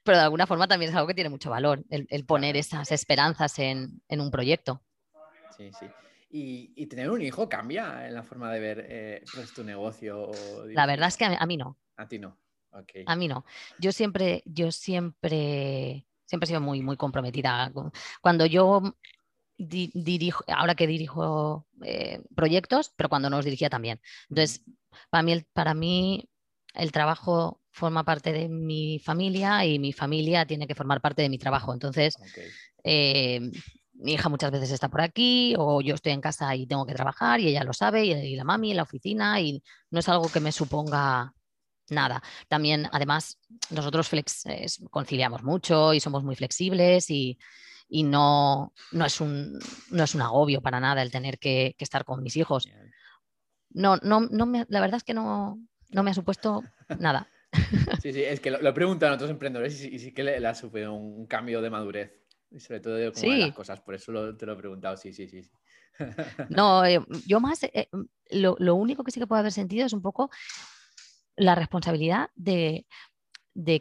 pero 0.02 0.18
de 0.18 0.24
alguna 0.24 0.46
forma 0.46 0.66
también 0.66 0.90
es 0.90 0.96
algo 0.96 1.06
que 1.06 1.14
tiene 1.14 1.30
mucho 1.30 1.50
valor, 1.50 1.84
el, 1.88 2.24
poner 2.26 2.56
esas 2.56 2.90
esperanzas 2.90 3.58
en, 3.58 4.02
en 4.08 4.20
un 4.20 4.30
proyecto. 4.30 4.82
Sí, 5.56 5.70
sí. 5.78 5.86
Y, 6.32 6.86
tener 6.86 7.10
un 7.10 7.20
hijo 7.22 7.48
cambia 7.48 8.06
en 8.06 8.14
la 8.14 8.22
forma 8.22 8.52
de 8.52 8.60
ver 8.60 8.86
eh, 8.88 9.24
pues, 9.34 9.52
tu 9.52 9.64
negocio. 9.64 10.30
La 10.66 10.86
verdad 10.86 11.08
es 11.08 11.16
que 11.16 11.24
a, 11.24 11.46
mí 11.46 11.56
no. 11.56 11.76
A 11.96 12.06
ti 12.06 12.18
no. 12.18 12.38
A 13.06 13.16
mí 13.16 13.26
no. 13.26 13.44
Yo 13.78 13.90
siempre, 13.90 14.42
yo 14.44 14.70
siempre, 14.70 16.06
siempre 16.24 16.44
he 16.44 16.46
sido 16.46 16.60
muy, 16.60 16.82
muy 16.82 16.96
comprometida. 16.96 17.72
Cuando 18.20 18.46
yo 18.46 18.94
dirijo, 19.56 20.44
ahora 20.46 20.74
que 20.74 20.86
dirijo 20.86 21.66
eh, 21.82 22.22
proyectos, 22.34 22.92
pero 22.96 23.08
cuando 23.08 23.28
no 23.28 23.36
los 23.36 23.44
dirigía 23.44 23.68
también. 23.68 24.00
Entonces, 24.28 24.62
para 25.10 25.22
mí, 25.22 25.32
el, 25.32 25.44
para 25.52 25.74
mí 25.74 26.28
el 26.74 26.92
trabajo 26.92 27.60
forma 27.70 28.04
parte 28.04 28.32
de 28.32 28.48
mi 28.48 28.98
familia 29.00 29.64
y 29.66 29.78
mi 29.78 29.92
familia 29.92 30.46
tiene 30.46 30.66
que 30.66 30.74
formar 30.74 31.00
parte 31.00 31.22
de 31.22 31.28
mi 31.28 31.38
trabajo. 31.38 31.72
Entonces, 31.72 32.14
eh, 32.84 33.50
mi 34.00 34.14
hija 34.14 34.28
muchas 34.28 34.50
veces 34.50 34.70
está 34.70 34.88
por 34.88 35.00
aquí 35.00 35.54
o 35.58 35.80
yo 35.80 35.94
estoy 35.94 36.12
en 36.12 36.20
casa 36.20 36.54
y 36.56 36.66
tengo 36.66 36.86
que 36.86 36.94
trabajar 36.94 37.40
y 37.40 37.48
ella 37.48 37.64
lo 37.64 37.72
sabe 37.72 38.04
y, 38.04 38.36
la 38.36 38.44
mami 38.44 38.70
en 38.70 38.78
la 38.78 38.82
oficina 38.82 39.40
y 39.40 39.62
no 39.90 40.00
es 40.00 40.08
algo 40.08 40.28
que 40.28 40.40
me 40.40 40.52
suponga 40.52 41.34
nada. 41.90 42.22
También, 42.48 42.88
además, 42.92 43.38
nosotros 43.70 44.08
flex, 44.08 44.44
conciliamos 44.90 45.42
mucho 45.42 45.92
y 45.92 46.00
somos 46.00 46.24
muy 46.24 46.36
flexibles 46.36 47.10
y, 47.10 47.38
no, 47.90 48.72
no, 48.92 49.04
es 49.04 49.20
un, 49.20 49.58
no 49.90 50.04
es 50.04 50.14
un 50.14 50.22
agobio 50.22 50.60
para 50.60 50.80
nada 50.80 51.02
el 51.02 51.10
tener 51.10 51.38
que, 51.38 51.74
estar 51.78 52.04
con 52.04 52.22
mis 52.22 52.36
hijos. 52.36 52.68
No, 53.70 53.96
no, 54.02 54.20
no 54.20 54.46
me, 54.46 54.64
la 54.68 54.80
verdad 54.80 54.96
es 54.96 55.04
que 55.04 55.14
no, 55.14 55.58
no 55.90 56.02
me 56.02 56.10
ha 56.10 56.14
supuesto 56.14 56.62
nada. 56.98 57.28
Sí, 58.00 58.12
sí, 58.12 58.22
es 58.22 58.38
que 58.38 58.52
lo, 58.52 58.72
preguntan 58.72 59.12
otros 59.12 59.28
emprendedores 59.28 59.84
y, 59.84 59.98
sí 59.98 60.12
que 60.12 60.22
le, 60.22 60.46
ha 60.46 60.54
supuesto 60.54 60.92
un 60.92 61.26
cambio 61.26 61.60
de 61.60 61.68
madurez. 61.68 62.20
Y 62.50 62.60
sobre 62.60 62.80
todo 62.80 62.94
de 62.94 63.12
cómo 63.12 63.32
las 63.34 63.52
cosas, 63.52 63.80
por 63.80 63.94
eso 63.94 64.36
te 64.36 64.46
lo 64.46 64.54
he 64.54 64.56
preguntado, 64.56 64.96
sí, 64.96 65.12
sí, 65.12 65.28
sí. 65.28 65.42
sí. 65.42 65.50
no, 66.48 66.84
eh, 66.84 67.00
yo 67.26 67.40
más, 67.40 67.62
eh, 67.62 67.88
mm, 67.92 68.04
lo, 68.30 68.74
único 68.74 69.04
que 69.04 69.10
sí 69.10 69.20
que 69.20 69.26
puedo 69.26 69.40
haber 69.40 69.52
sentido 69.52 69.86
es 69.86 69.92
un 69.92 70.02
poco 70.02 70.30
la 71.36 71.54
responsabilidad 71.54 72.30
de, 72.34 72.86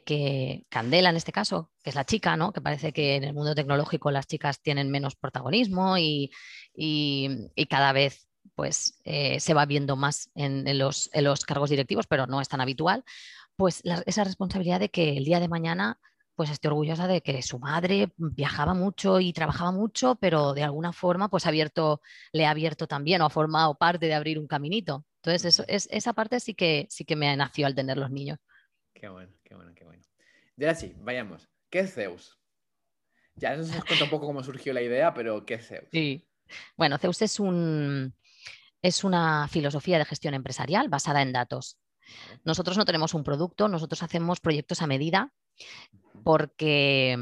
que 0.06 0.66
Candela, 0.70 1.10
en 1.10 1.16
este 1.16 1.32
caso, 1.32 1.72
que 1.84 1.90
es 1.90 1.96
la 1.96 2.06
chica, 2.06 2.36
¿no? 2.38 2.54
que 2.54 2.62
parece 2.62 2.92
que 2.94 3.16
en 3.16 3.24
el 3.24 3.34
mundo 3.34 3.56
tecnológico 3.56 4.12
las 4.12 4.28
chicas 4.28 4.62
tienen 4.62 4.92
menos 4.92 5.16
protagonismo 5.16 5.98
y, 5.98 6.32
cada 7.70 7.92
vez 7.92 8.28
pues, 8.56 9.00
eh, 9.04 9.40
se 9.40 9.54
va 9.54 9.66
viendo 9.66 9.96
más 9.96 10.30
en, 10.36 10.78
los, 10.78 11.10
los, 11.14 11.46
cargos 11.46 11.70
directivos, 11.70 12.08
pero 12.08 12.28
no 12.28 12.42
es 12.42 12.50
tan 12.50 12.62
habitual, 12.62 13.04
pues 13.56 13.82
esa 14.06 14.24
responsabilidad 14.24 14.80
de 14.80 14.90
que 14.90 15.18
el 15.18 15.26
día 15.26 15.40
de 15.40 15.50
mañana 15.50 16.00
pues 16.40 16.52
estoy 16.52 16.70
orgullosa 16.70 17.06
de 17.06 17.20
que 17.20 17.42
su 17.42 17.60
madre 17.60 18.14
viajaba 18.16 18.74
mucho 18.74 19.20
y 19.20 19.34
trabajaba 19.34 19.74
mucho, 19.74 20.16
pero 20.16 20.54
de 20.54 20.64
alguna 20.64 20.94
forma 20.94 21.28
pues 21.28 21.46
abierto, 21.46 22.00
le 22.32 22.46
ha 22.46 22.52
abierto 22.52 22.88
también 22.88 23.20
o 23.20 23.26
ha 23.26 23.30
formado 23.30 23.78
parte 23.78 24.06
de 24.06 24.14
abrir 24.14 24.40
un 24.40 24.48
caminito. 24.48 25.06
Entonces, 25.18 25.44
eso, 25.44 25.66
es, 25.68 25.90
esa 25.92 26.14
parte 26.14 26.40
sí 26.40 26.54
que, 26.54 26.88
sí 26.90 27.04
que 27.04 27.18
me 27.18 27.36
nació 27.36 27.68
al 27.68 27.76
tener 27.76 27.98
los 27.98 28.10
niños. 28.10 28.40
Qué 28.94 29.10
bueno, 29.10 29.34
qué 29.44 29.54
bueno, 29.54 29.74
qué 29.76 29.84
bueno. 29.84 30.02
De 30.56 30.66
ahora 30.66 30.80
sí, 30.80 30.96
vayamos. 31.02 31.50
¿Qué 31.70 31.80
es 31.80 31.94
Zeus? 31.94 32.40
Ya 33.36 33.58
nos 33.58 33.70
cuenta 33.84 34.06
un 34.06 34.10
poco 34.10 34.26
cómo 34.26 34.42
surgió 34.42 34.72
la 34.72 34.82
idea, 34.82 35.14
pero 35.14 35.46
¿qué 35.46 35.56
es 35.56 35.68
Zeus? 35.68 35.90
Sí. 35.92 36.26
Bueno, 36.78 36.98
Zeus 37.00 37.22
es, 37.22 37.42
un, 37.42 38.16
es 38.82 39.04
una 39.04 39.50
filosofía 39.50 39.98
de 39.98 40.06
gestión 40.06 40.36
empresarial 40.36 40.88
basada 40.88 41.22
en 41.22 41.34
datos. 41.34 41.78
Nosotros 42.46 42.78
no 42.78 42.86
tenemos 42.86 43.14
un 43.14 43.26
producto, 43.26 43.68
nosotros 43.68 44.02
hacemos 44.04 44.40
proyectos 44.40 44.82
a 44.82 44.88
medida 44.88 45.34
porque 46.24 47.18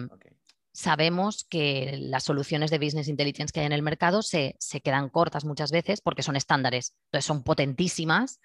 sabemos 0.77 1.43
que 1.43 1.97
las 1.99 2.23
soluciones 2.23 2.69
de 2.69 2.77
business 2.77 3.07
intelligence 3.07 3.51
que 3.51 3.61
hay 3.61 3.65
en 3.65 3.71
el 3.71 3.81
mercado 3.81 4.21
se, 4.21 4.57
quedan 4.83 5.09
cortas 5.09 5.43
muchas 5.43 5.71
veces 5.71 6.01
porque 6.01 6.21
son 6.21 6.35
estándares, 6.35 6.95
entonces 7.05 7.25
son 7.25 7.43
potentísimas, 7.43 8.39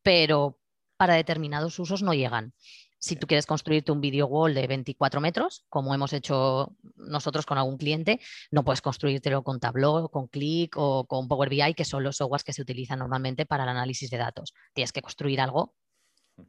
pero 0.00 0.60
para 0.96 1.14
determinados 1.14 1.80
usos 1.80 2.02
no 2.02 2.14
llegan. 2.14 2.54
Si 3.00 3.16
tú 3.16 3.26
quieres 3.26 3.46
construirte 3.46 3.90
un 3.90 4.00
video 4.00 4.26
wall 4.28 4.54
de 4.54 4.68
24 4.68 5.20
metros, 5.20 5.64
como 5.68 5.92
hemos 5.92 6.12
hecho 6.12 6.76
nosotros 6.94 7.46
con 7.46 7.58
algún 7.58 7.78
cliente, 7.78 8.20
no 8.52 8.64
puedes 8.64 8.80
construírtelo 8.80 9.42
con 9.42 9.58
Tableau, 9.58 10.08
con 10.08 10.28
Click 10.28 10.76
o 10.76 11.04
con 11.08 11.26
Power 11.26 11.48
BI, 11.48 11.74
que 11.74 11.84
son 11.84 12.04
los 12.04 12.18
softwares 12.18 12.44
que 12.44 12.52
se 12.52 12.62
utilizan 12.62 13.00
normalmente 13.00 13.44
para 13.44 13.64
el 13.64 13.70
análisis 13.70 14.08
de 14.08 14.18
datos. 14.18 14.54
Tienes 14.72 14.92
que 14.92 15.02
construir 15.02 15.40
algo 15.40 15.74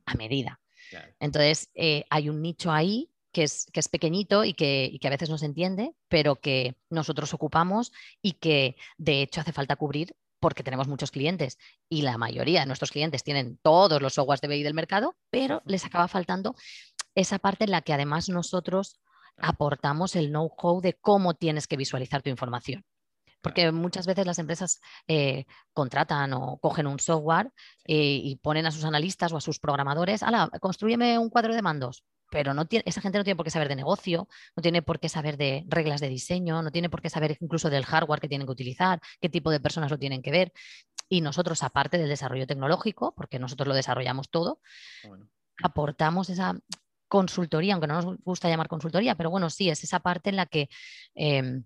a 0.05 0.13
medida. 0.13 0.60
Entonces, 1.19 1.72
eh, 1.74 2.05
hay 2.12 2.29
un 2.29 2.43
nicho 2.43 2.72
ahí 2.72 3.10
que 3.33 3.43
es, 3.43 3.65
que 3.73 3.79
es 3.79 3.89
pequeñito 3.89 4.45
y 4.45 4.53
que, 4.53 4.89
y 4.91 4.99
que, 4.99 5.07
a 5.07 5.11
veces 5.11 5.29
no 5.29 5.37
se 5.37 5.47
entiende, 5.47 5.93
pero 6.07 6.37
que 6.37 6.77
nosotros 6.89 7.33
ocupamos 7.33 7.91
y 8.21 8.33
que 8.33 8.77
de 8.97 9.21
hecho 9.21 9.41
hace 9.41 9.51
falta 9.51 9.75
cubrir 9.75 10.15
porque 10.39 10.63
tenemos 10.63 10.87
muchos 10.87 11.11
clientes 11.11 11.57
y 11.89 12.01
la 12.01 12.17
mayoría 12.17 12.61
de 12.61 12.65
nuestros 12.65 12.91
clientes 12.91 13.23
tienen 13.23 13.57
todos 13.61 14.01
los 14.01 14.13
softwares 14.13 14.41
de 14.41 14.49
BI 14.49 14.63
del 14.63 14.73
mercado, 14.73 15.15
pero 15.29 15.61
les 15.65 15.85
acaba 15.85 16.07
faltando 16.07 16.55
esa 17.15 17.39
parte 17.39 17.63
en 17.63 17.71
la 17.71 17.81
que 17.81 17.93
además 17.93 18.29
nosotros 18.29 18.99
aportamos 19.37 20.15
el 20.15 20.29
know-how 20.29 20.81
de 20.81 20.93
cómo 20.93 21.33
tienes 21.33 21.67
que 21.67 21.77
visualizar 21.77 22.21
tu 22.21 22.29
información. 22.29 22.83
Porque 23.41 23.71
muchas 23.71 24.05
veces 24.05 24.25
las 24.25 24.39
empresas 24.39 24.79
eh, 25.07 25.45
contratan 25.73 26.33
o 26.33 26.57
cogen 26.59 26.87
un 26.87 26.99
software 26.99 27.51
eh, 27.85 28.19
y 28.23 28.37
ponen 28.37 28.65
a 28.65 28.71
sus 28.71 28.85
analistas 28.85 29.33
o 29.33 29.37
a 29.37 29.41
sus 29.41 29.59
programadores, 29.59 30.23
ala, 30.23 30.49
construyeme 30.61 31.17
un 31.19 31.29
cuadro 31.29 31.53
de 31.53 31.61
mandos. 31.61 32.03
Pero 32.33 32.55
no 32.55 32.65
tiene, 32.65 32.83
esa 32.87 32.99
gente 32.99 33.19
no 33.19 33.23
tiene 33.23 33.35
por 33.35 33.43
qué 33.45 33.51
saber 33.51 33.67
de 33.67 33.75
negocio, 33.75 34.27
no 34.55 34.63
tiene 34.63 34.81
por 34.81 34.99
qué 34.99 35.07
saber 35.07 35.37
de 35.37 35.65
reglas 35.67 36.01
de 36.01 36.09
diseño, 36.09 36.63
no 36.63 36.71
tiene 36.71 36.89
por 36.89 36.99
qué 36.99 37.11
saber 37.11 37.37
incluso 37.39 37.69
del 37.69 37.85
hardware 37.85 38.19
que 38.19 38.27
tienen 38.27 38.47
que 38.47 38.53
utilizar, 38.53 38.99
qué 39.21 39.29
tipo 39.29 39.51
de 39.51 39.59
personas 39.59 39.91
lo 39.91 39.99
tienen 39.99 40.23
que 40.23 40.31
ver. 40.31 40.51
Y 41.09 41.21
nosotros, 41.21 41.61
aparte 41.61 41.99
del 41.99 42.09
desarrollo 42.09 42.47
tecnológico, 42.47 43.13
porque 43.15 43.37
nosotros 43.37 43.67
lo 43.67 43.75
desarrollamos 43.75 44.31
todo, 44.31 44.61
aportamos 45.61 46.31
esa 46.31 46.57
consultoría, 47.07 47.75
aunque 47.75 47.85
no 47.85 48.01
nos 48.01 48.17
gusta 48.23 48.49
llamar 48.49 48.67
consultoría, 48.67 49.13
pero 49.13 49.29
bueno, 49.29 49.51
sí, 49.51 49.69
es 49.69 49.83
esa 49.83 49.99
parte 49.99 50.31
en 50.31 50.35
la 50.35 50.47
que 50.47 50.69
em, 51.13 51.65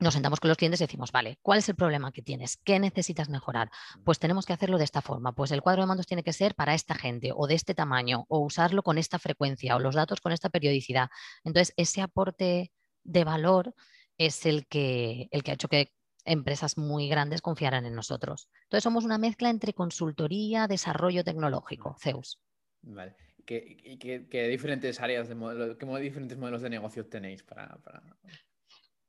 nos 0.00 0.14
sentamos 0.14 0.40
con 0.40 0.48
los 0.48 0.56
clientes 0.56 0.80
y 0.80 0.84
decimos, 0.84 1.12
vale, 1.12 1.38
¿cuál 1.42 1.58
es 1.58 1.68
el 1.68 1.76
problema 1.76 2.10
que 2.10 2.22
tienes? 2.22 2.56
¿Qué 2.64 2.78
necesitas 2.78 3.28
mejorar? 3.28 3.70
Pues 4.04 4.18
tenemos 4.18 4.46
que 4.46 4.52
hacerlo 4.52 4.78
de 4.78 4.84
esta 4.84 5.02
forma. 5.02 5.32
Pues 5.32 5.50
el 5.50 5.62
cuadro 5.62 5.82
de 5.82 5.86
mandos 5.86 6.06
tiene 6.06 6.22
que 6.22 6.32
ser 6.32 6.54
para 6.54 6.74
esta 6.74 6.94
gente 6.94 7.32
o 7.34 7.46
de 7.46 7.54
este 7.54 7.74
tamaño 7.74 8.24
o 8.28 8.38
usarlo 8.40 8.82
con 8.82 8.98
esta 8.98 9.18
frecuencia 9.18 9.76
o 9.76 9.78
los 9.78 9.94
datos 9.94 10.20
con 10.20 10.32
esta 10.32 10.48
periodicidad. 10.48 11.10
Entonces, 11.44 11.74
ese 11.76 12.00
aporte 12.00 12.72
de 13.04 13.24
valor 13.24 13.74
es 14.18 14.46
el 14.46 14.66
que, 14.66 15.28
el 15.30 15.42
que 15.42 15.50
ha 15.50 15.54
hecho 15.54 15.68
que 15.68 15.92
empresas 16.24 16.78
muy 16.78 17.08
grandes 17.08 17.42
confiaran 17.42 17.84
en 17.86 17.94
nosotros. 17.94 18.48
Entonces, 18.64 18.84
somos 18.84 19.04
una 19.04 19.18
mezcla 19.18 19.50
entre 19.50 19.74
consultoría, 19.74 20.66
desarrollo 20.66 21.24
tecnológico, 21.24 21.96
Zeus. 22.00 22.40
Vale. 22.82 23.16
¿Qué, 23.44 23.98
qué, 24.30 24.48
diferentes 24.48 25.00
áreas 25.00 25.28
de 25.28 25.34
modelo, 25.34 25.76
qué 25.76 25.86
diferentes 26.00 26.38
modelos 26.38 26.62
de 26.62 26.70
negocio 26.70 27.06
tenéis 27.06 27.42
para, 27.42 27.80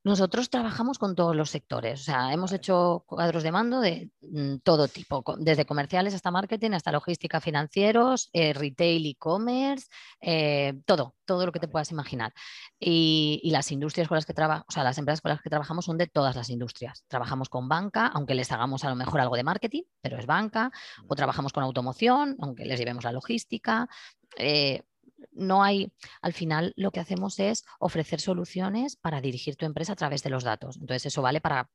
Nosotros 0.04 0.50
trabajamos 0.50 0.98
con 0.98 1.14
todos 1.14 1.36
los 1.36 1.50
sectores, 1.50 2.00
o 2.00 2.04
sea, 2.04 2.32
hemos 2.32 2.52
hecho 2.52 3.04
cuadros 3.06 3.44
de 3.44 3.52
mando 3.52 3.80
de 3.80 4.10
mm, 4.20 4.56
todo 4.64 4.88
tipo, 4.88 5.22
desde 5.38 5.64
comerciales 5.64 6.12
hasta 6.12 6.32
marketing, 6.32 6.72
hasta 6.72 6.90
logística, 6.90 7.40
financieros, 7.40 8.28
eh, 8.32 8.52
retail, 8.52 9.06
e-commerce, 9.06 9.86
eh, 10.20 10.74
todo, 10.86 11.14
todo 11.24 11.46
lo 11.46 11.52
que 11.52 11.60
te 11.60 11.68
puedas 11.68 11.92
imaginar. 11.92 12.32
Y, 12.80 13.48
las 13.52 13.70
industrias 13.70 14.08
con 14.08 14.16
las 14.16 14.26
que 14.26 14.34
trabajamos, 14.34 14.66
o 14.68 14.72
sea, 14.72 14.82
las 14.82 14.98
empresas 14.98 15.20
con 15.20 15.30
las 15.30 15.40
que 15.40 15.50
trabajamos 15.50 15.84
son 15.84 15.98
de 15.98 16.08
todas 16.08 16.34
las 16.34 16.50
industrias. 16.50 17.04
Trabajamos 17.06 17.48
con 17.48 17.68
banca, 17.68 18.08
aunque 18.08 18.34
les 18.34 18.50
hagamos 18.50 18.82
a 18.84 18.88
lo 18.88 18.96
mejor 18.96 19.20
algo 19.20 19.36
de 19.36 19.44
marketing, 19.44 19.82
pero 20.00 20.18
es 20.18 20.26
banca, 20.26 20.72
o 21.06 21.14
trabajamos 21.14 21.52
con 21.52 21.62
automoción, 21.62 22.36
aunque 22.40 22.64
les 22.64 22.78
llevemos 22.80 23.04
la 23.04 23.12
logística, 23.12 23.88
eh, 24.36 24.82
no 25.30 25.62
hay, 25.62 25.92
al 26.20 26.32
final 26.32 26.72
lo 26.76 26.90
que 26.90 27.00
hacemos 27.00 27.38
es 27.38 27.64
ofrecer 27.78 28.20
soluciones 28.20 28.96
para 28.96 29.20
dirigir 29.20 29.56
tu 29.56 29.66
empresa 29.66 29.92
a 29.92 29.96
través 29.96 30.22
de 30.22 30.30
los 30.30 30.44
datos. 30.44 30.76
Entonces 30.76 31.06
eso 31.06 31.22
vale 31.22 31.40
para 31.40 31.70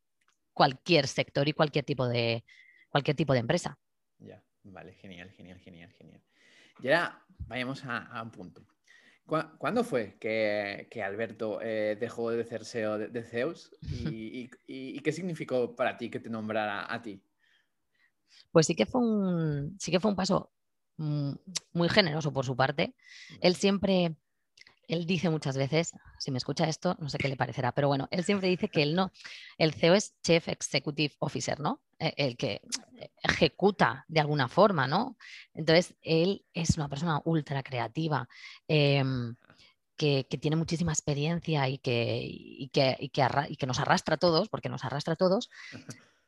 cualquier 0.53 1.07
sector 1.07 1.47
y 1.47 1.53
cualquier 1.53 1.85
tipo 1.85 2.07
de, 2.07 2.43
cualquier 2.89 3.15
tipo 3.15 3.33
de 3.33 3.39
empresa. 3.39 3.77
Ya, 4.19 4.43
vale, 4.63 4.93
genial, 4.93 5.29
genial, 5.31 5.59
genial, 5.59 5.91
genial. 5.93 6.21
Y 6.81 6.87
ahora 6.87 7.23
vayamos 7.47 7.83
a, 7.85 8.21
un 8.21 8.31
punto. 8.31 8.65
¿Cuándo 9.25 9.83
fue 9.83 10.17
que, 10.19 11.03
Alberto 11.03 11.59
eh, 11.61 11.97
dejó 11.99 12.31
de 12.31 12.45
ser 12.45 12.63
SEO 12.63 12.97
de, 12.97 13.23
Zeus? 13.23 13.71
Y, 13.81 14.49
y, 14.67 14.99
qué 14.99 15.11
significó 15.11 15.75
para 15.75 15.97
ti 15.97 16.09
que 16.09 16.19
te 16.19 16.29
nombrara 16.29 16.91
a 16.91 17.01
ti? 17.01 17.21
Pues 18.51 18.65
sí 18.67 18.75
que 18.75 18.85
fue 18.85 19.01
un, 19.01 19.77
sí 19.79 19.91
que 19.91 19.99
fue 19.99 20.11
un 20.11 20.17
paso 20.17 20.51
muy 20.97 21.89
generoso 21.89 22.33
por 22.33 22.45
su 22.45 22.55
parte. 22.55 22.95
Él 23.41 23.55
siempre, 23.55 24.15
él 24.87 25.05
dice 25.05 25.29
muchas 25.29 25.57
veces, 25.57 25.93
si 26.19 26.31
me 26.31 26.37
escucha 26.37 26.67
esto, 26.67 26.95
no 26.99 27.09
sé 27.09 27.17
qué 27.17 27.27
le 27.27 27.37
parecerá, 27.37 27.71
pero 27.71 27.87
bueno, 27.87 28.07
él 28.11 28.23
siempre 28.23 28.49
dice 28.49 28.69
que 28.69 28.83
él 28.83 28.95
no, 28.95 29.11
el 29.57 29.73
CEO 29.73 29.93
es 29.93 30.15
Chief 30.23 30.47
Executive 30.47 31.15
Officer, 31.19 31.59
¿no? 31.59 31.81
E, 31.99 32.13
el 32.17 32.37
que 32.37 32.61
ejecuta 33.23 34.05
de 34.07 34.19
alguna 34.19 34.47
forma, 34.47 34.87
¿no? 34.87 35.17
Entonces, 35.53 35.95
él 36.01 36.45
es 36.53 36.77
una 36.77 36.89
persona 36.89 37.21
ultra 37.25 37.63
creativa. 37.63 38.27
Em, 38.67 39.35
que, 39.97 40.25
tiene 40.39 40.55
muchísima 40.55 40.93
experiencia 40.93 41.67
y 41.67 41.79
que, 41.79 42.21
y 42.23 42.69
que, 42.69 42.95
y 42.99 43.09
que, 43.09 43.65
nos 43.65 43.79
arrastra 43.79 44.15
a 44.15 44.19
todos, 44.19 44.47
porque 44.47 44.69
nos 44.69 44.85
arrastra 44.85 45.13
a 45.13 45.17
todos, 45.17 45.49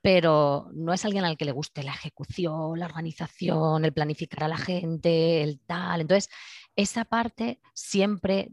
pero 0.02 0.70
no 0.74 0.94
es 0.94 1.04
alguien 1.04 1.26
al 1.26 1.38
que 1.38 1.46
le 1.46 1.52
guste 1.52 1.84
la 1.84 1.92
ejecución, 1.92 2.80
la 2.80 2.86
organización, 2.86 3.84
el 3.84 3.94
planificar 3.94 4.46
a 4.46 4.48
la 4.48 4.58
gente, 4.58 5.44
el 5.44 5.60
tal. 5.60 6.02
Entonces, 6.02 6.30
esa 6.76 7.06
parte 7.06 7.60
siempre 7.74 8.52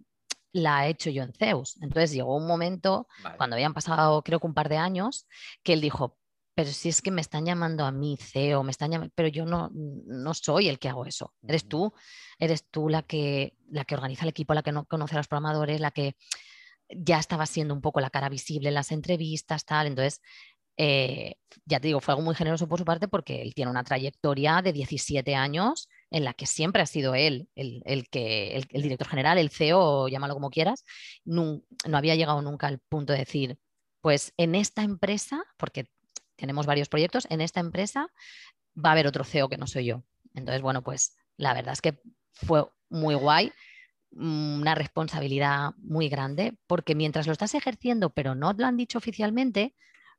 la 0.53 0.87
he 0.87 0.91
hecho 0.91 1.11
yo 1.11 1.23
en 1.23 1.33
Zeus. 1.33 1.77
Entonces 1.83 2.13
llegó 2.13 2.37
un 2.37 2.47
momento, 2.47 3.07
cuando 3.37 3.55
habían 3.55 3.75
pasado 3.75 4.23
creo 4.23 4.41
que 4.41 4.47
un 4.47 4.55
par 4.55 4.69
de 4.69 4.79
años, 4.79 5.27
que 5.63 5.75
él 5.75 5.81
dijo, 5.81 6.19
pero 6.55 6.71
si 6.71 6.89
es 6.89 7.03
que 7.03 7.11
me 7.11 7.21
están 7.21 7.45
llamando 7.45 7.85
a 7.85 7.93
mí 7.93 8.17
CEO, 8.19 8.63
me 8.63 8.71
están 8.71 8.91
llamando, 8.91 9.13
pero 9.15 9.29
yo 9.29 9.45
no, 9.45 9.71
no 9.73 10.33
soy 10.33 10.69
el 10.69 10.79
que 10.79 10.89
hago 10.89 11.05
eso. 11.05 11.35
Eres 11.47 11.69
tú, 11.69 11.93
eres 12.39 12.65
tú 12.71 12.89
la 12.89 13.03
que, 13.03 13.55
la 13.71 13.85
que 13.85 13.95
organiza 13.95 14.25
el 14.25 14.31
equipo, 14.31 14.55
la 14.55 14.63
que 14.63 14.73
no 14.73 14.87
conoce 14.87 15.15
a 15.15 15.19
los 15.19 15.29
programadores, 15.29 15.81
la 15.81 15.91
que 15.91 16.17
ya 16.89 17.19
estaba 17.19 17.47
siendo 17.47 17.75
un 17.75 17.81
poco 17.81 18.01
la 18.01 18.11
cara 18.11 18.29
visible 18.29 18.69
en 18.69 18.75
las 18.75 18.93
entrevistas, 18.93 19.67
tal. 19.67 19.87
Entonces, 19.87 20.23
eh, 20.77 21.37
ya 21.65 21.81
te 21.81 21.89
digo, 21.89 22.01
fue 22.01 22.13
algo 22.13 22.23
muy 22.23 22.35
generoso 22.35 22.69
por 22.69 22.79
su 22.79 22.85
parte 22.85 23.09
porque 23.09 23.41
él 23.41 23.55
tiene 23.55 23.71
una 23.71 23.85
trayectoria 23.85 24.61
de 24.63 24.73
17 24.73 25.35
años 25.35 25.89
en 26.11 26.25
la 26.25 26.35
que 26.35 26.47
siempre 26.47 26.83
ha 26.83 26.87
sido 26.87 27.15
él 27.15 27.49
el, 27.55 28.09
que, 28.11 28.57
el, 28.71 28.83
director 28.83 29.09
general, 29.09 29.39
el 29.39 29.51
CEO, 29.51 30.09
llámalo 30.09 30.35
como 30.35 30.51
quieras, 30.51 30.85
no, 31.25 31.63
había 31.93 32.15
llegado 32.15 32.43
nunca 32.43 32.67
al 32.67 32.79
punto 32.79 33.13
de 33.13 33.21
decir, 33.21 33.59
pues 34.01 34.33
en 34.37 34.55
esta 34.55 34.83
empresa, 34.83 35.45
porque 35.57 35.89
tenemos 36.37 36.67
varios 36.67 36.89
proyectos, 36.89 37.27
en 37.31 37.41
esta 37.41 37.61
empresa 37.61 38.09
va 38.77 38.91
a 38.91 38.93
haber 38.93 39.07
otro 39.07 39.25
CEO 39.25 39.49
que 39.49 39.57
no 39.57 39.67
soy 39.67 39.87
yo. 39.87 40.05
Entonces, 40.35 40.61
bueno, 40.61 40.83
pues 40.83 41.17
la 41.39 41.55
verdad 41.55 41.73
es 41.73 41.81
que 41.81 41.99
fue 42.33 42.67
muy 42.91 43.15
guay, 43.15 43.51
mm, 44.11 44.61
una 44.61 44.75
responsabilidad 44.75 45.71
muy 45.79 46.11
grande, 46.11 46.55
porque 46.67 46.95
mientras 46.95 47.27
lo 47.27 47.33
estás 47.33 47.55
ejerciendo, 47.55 48.11
pero 48.11 48.35
no 48.35 48.53
lo 48.53 48.67
han 48.67 48.77
dicho 48.77 48.99
oficialmente, 48.99 49.75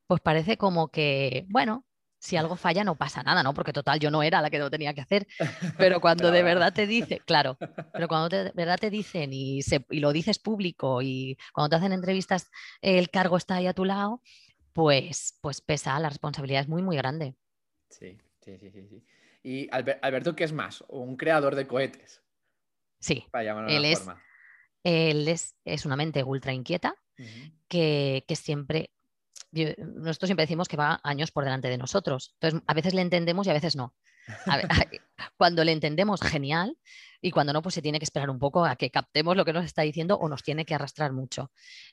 pues 0.08 0.22
parece 0.22 0.56
como 0.56 0.88
que, 0.88 1.46
bueno, 1.50 1.84
si 2.18 2.36
algo 2.36 2.56
falla 2.56 2.82
no 2.82 2.96
pasa 2.96 3.22
nada, 3.22 3.42
¿no? 3.42 3.52
Porque 3.52 3.74
total, 3.74 4.00
yo 4.00 4.10
no 4.10 4.22
era 4.22 4.40
la 4.40 4.50
que 4.50 4.58
lo 4.58 4.70
tenía 4.70 4.94
que 4.94 5.02
hacer. 5.02 5.28
Pero 5.76 6.00
cuando 6.00 6.30
de 6.30 6.42
verdad 6.42 6.72
te 6.72 6.86
dice, 6.86 7.20
claro, 7.20 7.58
pero 7.92 8.08
cuando 8.08 8.28
de 8.30 8.50
verdad 8.54 8.78
te 8.78 8.90
dicen 8.90 9.30
y, 9.32 9.60
lo 9.90 10.12
dices 10.12 10.38
público 10.38 11.02
y 11.02 11.36
cuando 11.52 11.68
te 11.68 11.76
hacen 11.76 11.92
entrevistas 11.92 12.50
el 12.80 13.10
cargo 13.10 13.36
está 13.36 13.56
ahí 13.56 13.66
a 13.66 13.74
tu 13.74 13.84
lado, 13.84 14.22
pues, 14.72 15.38
pues 15.42 15.60
pesa, 15.60 15.98
la 16.00 16.08
responsabilidad 16.08 16.62
es 16.62 16.68
muy, 16.68 16.82
muy 16.82 16.96
grande. 16.96 17.36
Sí, 17.90 18.18
sí, 18.40 18.58
sí, 18.58 18.70
sí. 18.70 19.04
¿Y 19.42 19.68
Alberto 19.70 20.34
qué 20.34 20.44
es 20.44 20.52
más? 20.52 20.82
¿Un 20.88 21.16
creador 21.16 21.54
de 21.54 21.66
cohetes? 21.66 22.22
Sí. 22.98 23.26
Para 23.30 23.66
él 23.68 23.84
es, 23.84 24.06
Él 24.84 25.28
es, 25.28 25.54
es, 25.64 25.84
una 25.84 25.96
mente 25.96 26.24
ultra 26.24 26.54
inquieta 26.54 26.94
que, 27.68 28.24
que 28.26 28.36
siempre 28.36 28.90
nosotros 29.52 30.28
siempre 30.28 30.44
decimos 30.44 30.68
que 30.68 30.76
va 30.76 31.00
años 31.02 31.30
por 31.30 31.44
delante 31.44 31.68
de 31.68 31.78
nosotros. 31.78 32.34
Entonces, 32.34 32.62
a 32.66 32.74
veces 32.74 32.94
le 32.94 33.02
entendemos 33.02 33.46
y 33.46 33.50
a 33.50 33.54
veces 33.54 33.76
no. 33.76 33.94
cuando 35.36 35.64
le 35.64 35.72
entendemos, 35.72 36.20
genial. 36.20 36.76
Y 37.20 37.30
cuando 37.30 37.52
no, 37.52 37.62
pues 37.62 37.74
se 37.74 37.82
tiene 37.82 37.98
que 37.98 38.04
esperar 38.04 38.30
un 38.30 38.38
poco 38.38 38.64
a 38.64 38.76
que 38.76 38.90
captemos 38.90 39.36
lo 39.36 39.44
que 39.44 39.52
nos 39.52 39.64
está 39.64 39.82
diciendo 39.82 40.16
o 40.18 40.28
nos 40.28 40.42
tiene 40.42 40.64
que 40.64 40.74
arrastrar 40.74 41.12
mucho. 41.12 41.50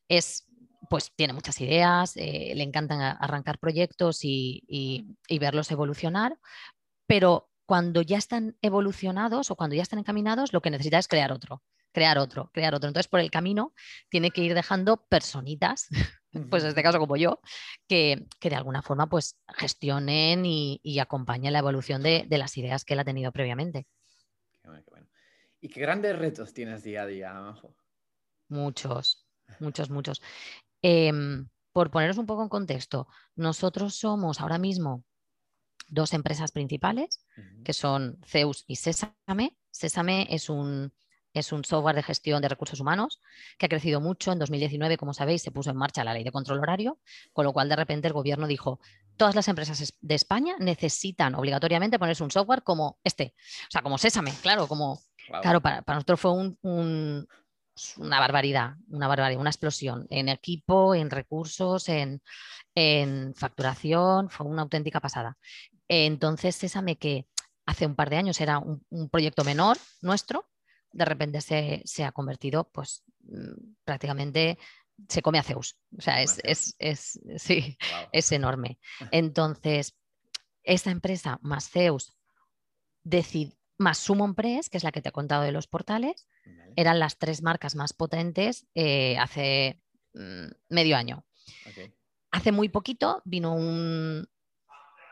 Es, 0.07 0.47
pues 0.89 1.11
tiene 1.15 1.33
muchas 1.33 1.59
ideas, 1.61 2.15
eh, 2.15 2.53
le 2.55 2.63
encantan 2.63 3.01
arrancar 3.01 3.57
proyectos 3.57 4.19
y, 4.23 4.63
y 4.67 5.39
verlos 5.39 5.71
evolucionar, 5.71 6.37
pero 7.07 7.49
cuando 7.65 8.03
ya 8.03 8.17
están 8.17 8.55
evolucionados 8.61 9.49
o 9.49 9.55
cuando 9.55 9.75
ya 9.75 9.81
están 9.81 9.97
encaminados, 9.97 10.53
lo 10.53 10.61
que 10.61 10.69
necesita 10.69 10.99
es 10.99 11.07
crear 11.07 11.31
otro 11.31 11.63
crear 11.95 12.17
otro, 12.17 12.51
crear 12.53 12.75
otro. 12.75 12.89
Entonces, 12.89 13.07
por 13.07 13.21
el 13.21 13.31
camino, 13.31 13.73
tiene 14.09 14.29
que 14.29 14.41
ir 14.41 14.53
dejando 14.53 14.97
personitas, 15.07 15.87
pues 16.49 16.63
en 16.63 16.69
este 16.69 16.83
caso 16.83 16.99
como 16.99 17.15
yo, 17.17 17.39
que, 17.87 18.27
de 18.41 18.55
alguna 18.55 18.81
forma 18.81 19.07
pues 19.07 19.37
gestionen 19.47 20.45
y, 20.45 20.99
acompañen 20.99 21.53
la 21.53 21.59
evolución 21.59 22.03
de, 22.03 22.25
las 22.29 22.57
ideas 22.57 22.85
que 22.85 22.93
él 22.93 22.99
ha 22.99 23.05
tenido 23.05 23.31
previamente. 23.31 23.87
¿Y 25.61 25.69
qué 25.69 25.79
grandes 25.79 26.17
retos 26.17 26.53
tienes 26.53 26.83
día 26.83 27.03
a 27.03 27.07
día, 27.07 27.55
Muchos, 28.47 29.25
muchos, 29.59 29.89
muchos. 29.89 30.21
Em, 30.81 31.47
por 31.71 31.89
poneros 31.89 32.17
un 32.17 32.25
poco 32.25 32.43
en 32.43 32.49
contexto, 32.49 33.07
nosotros 33.35 33.95
somos 33.95 34.39
ahora 34.39 34.59
mismo 34.59 35.03
dos 35.87 36.13
empresas 36.13 36.51
principales, 36.51 37.25
que 37.63 37.73
son 37.73 38.19
Zeus 38.25 38.63
y 38.67 38.75
Sésame. 38.75 39.57
Sésame 39.71 40.27
es 40.29 40.49
un 40.49 40.93
es 41.39 41.51
un 41.51 41.63
software 41.63 41.95
de 41.95 42.03
gestión 42.03 42.41
de 42.41 42.49
recursos 42.49 42.79
humanos 42.79 43.21
que 43.57 43.65
ha 43.65 43.69
crecido 43.69 44.01
mucho. 44.01 44.31
En 44.31 44.39
2019, 44.39 44.97
como 44.97 45.13
sabéis, 45.13 45.41
se 45.41 45.51
puso 45.51 45.69
en 45.69 45.77
marcha 45.77 46.03
la 46.03 46.13
ley 46.13 46.23
de 46.23 46.31
control 46.31 46.59
horario, 46.59 46.99
con 47.33 47.45
lo 47.45 47.53
cual 47.53 47.69
de 47.69 47.75
repente 47.75 48.07
el 48.07 48.13
gobierno 48.13 48.47
dijo, 48.47 48.79
todas 49.17 49.35
las 49.35 49.47
empresas 49.47 49.93
de 49.99 50.15
España 50.15 50.55
necesitan 50.59 51.35
obligatoriamente 51.35 51.99
ponerse 51.99 52.23
un 52.23 52.31
software 52.31 52.63
como 52.63 52.99
este, 53.03 53.33
o 53.67 53.71
sea, 53.71 53.81
como 53.81 53.97
Sésame, 53.97 54.33
claro, 54.41 54.67
como... 54.67 54.99
Claro, 55.41 55.59
para, 55.59 55.83
nosotros 55.87 56.19
fue 56.19 56.31
un, 56.31 57.27
una 57.97 58.19
barbaridad, 58.19 58.75
una 58.89 59.07
barbaridad, 59.07 59.41
una 59.41 59.49
explosión 59.49 60.05
en 60.11 60.29
equipo, 60.29 60.93
en 60.93 61.09
recursos, 61.09 61.89
en, 61.89 62.21
en 62.75 63.33
facturación, 63.33 64.29
fue 64.29 64.45
una 64.45 64.61
auténtica 64.61 64.99
pasada. 64.99 65.37
Entonces, 65.87 66.55
Sésame 66.55 66.97
que 66.97 67.27
hace 67.65 67.85
un 67.85 67.95
par 67.95 68.09
de 68.09 68.17
años 68.17 68.39
era 68.41 68.59
un, 68.59 69.09
proyecto 69.09 69.43
menor 69.43 69.77
nuestro, 70.01 70.45
de 70.95 71.05
repente 71.05 71.41
se, 71.41 72.03
ha 72.03 72.11
convertido, 72.13 72.69
pues 72.71 73.03
mm, 73.23 73.73
prácticamente 73.83 74.57
se 75.09 75.21
come 75.21 75.39
a 75.39 75.43
Zeus. 75.43 75.77
O 75.97 76.01
sea, 76.01 76.21
es, 76.21 76.41
es, 76.79 77.19
sí, 77.37 77.77
es 78.11 78.31
enorme. 78.31 78.79
Entonces, 79.11 79.95
esta 80.63 80.91
empresa 80.91 81.37
más 81.41 81.69
Zeus 81.69 82.15
más 83.77 83.97
Summon 83.97 84.35
Press, 84.35 84.69
que 84.69 84.77
es 84.77 84.83
la 84.83 84.91
que 84.91 85.01
te 85.01 85.09
he 85.09 85.11
contado 85.11 85.43
de 85.43 85.51
los 85.51 85.67
portales, 85.67 86.27
eran 86.75 86.97
las 86.97 87.17
tres 87.17 87.41
marcas 87.41 87.75
más 87.75 87.93
potentes 87.93 88.65
eh, 88.73 89.17
hace 89.17 89.81
mm, 90.13 90.47
medio 90.69 90.95
año. 90.95 91.25
Hace 92.31 92.51
muy 92.51 92.69
poquito 92.69 93.21
vino 93.25 93.53
un, 93.53 94.27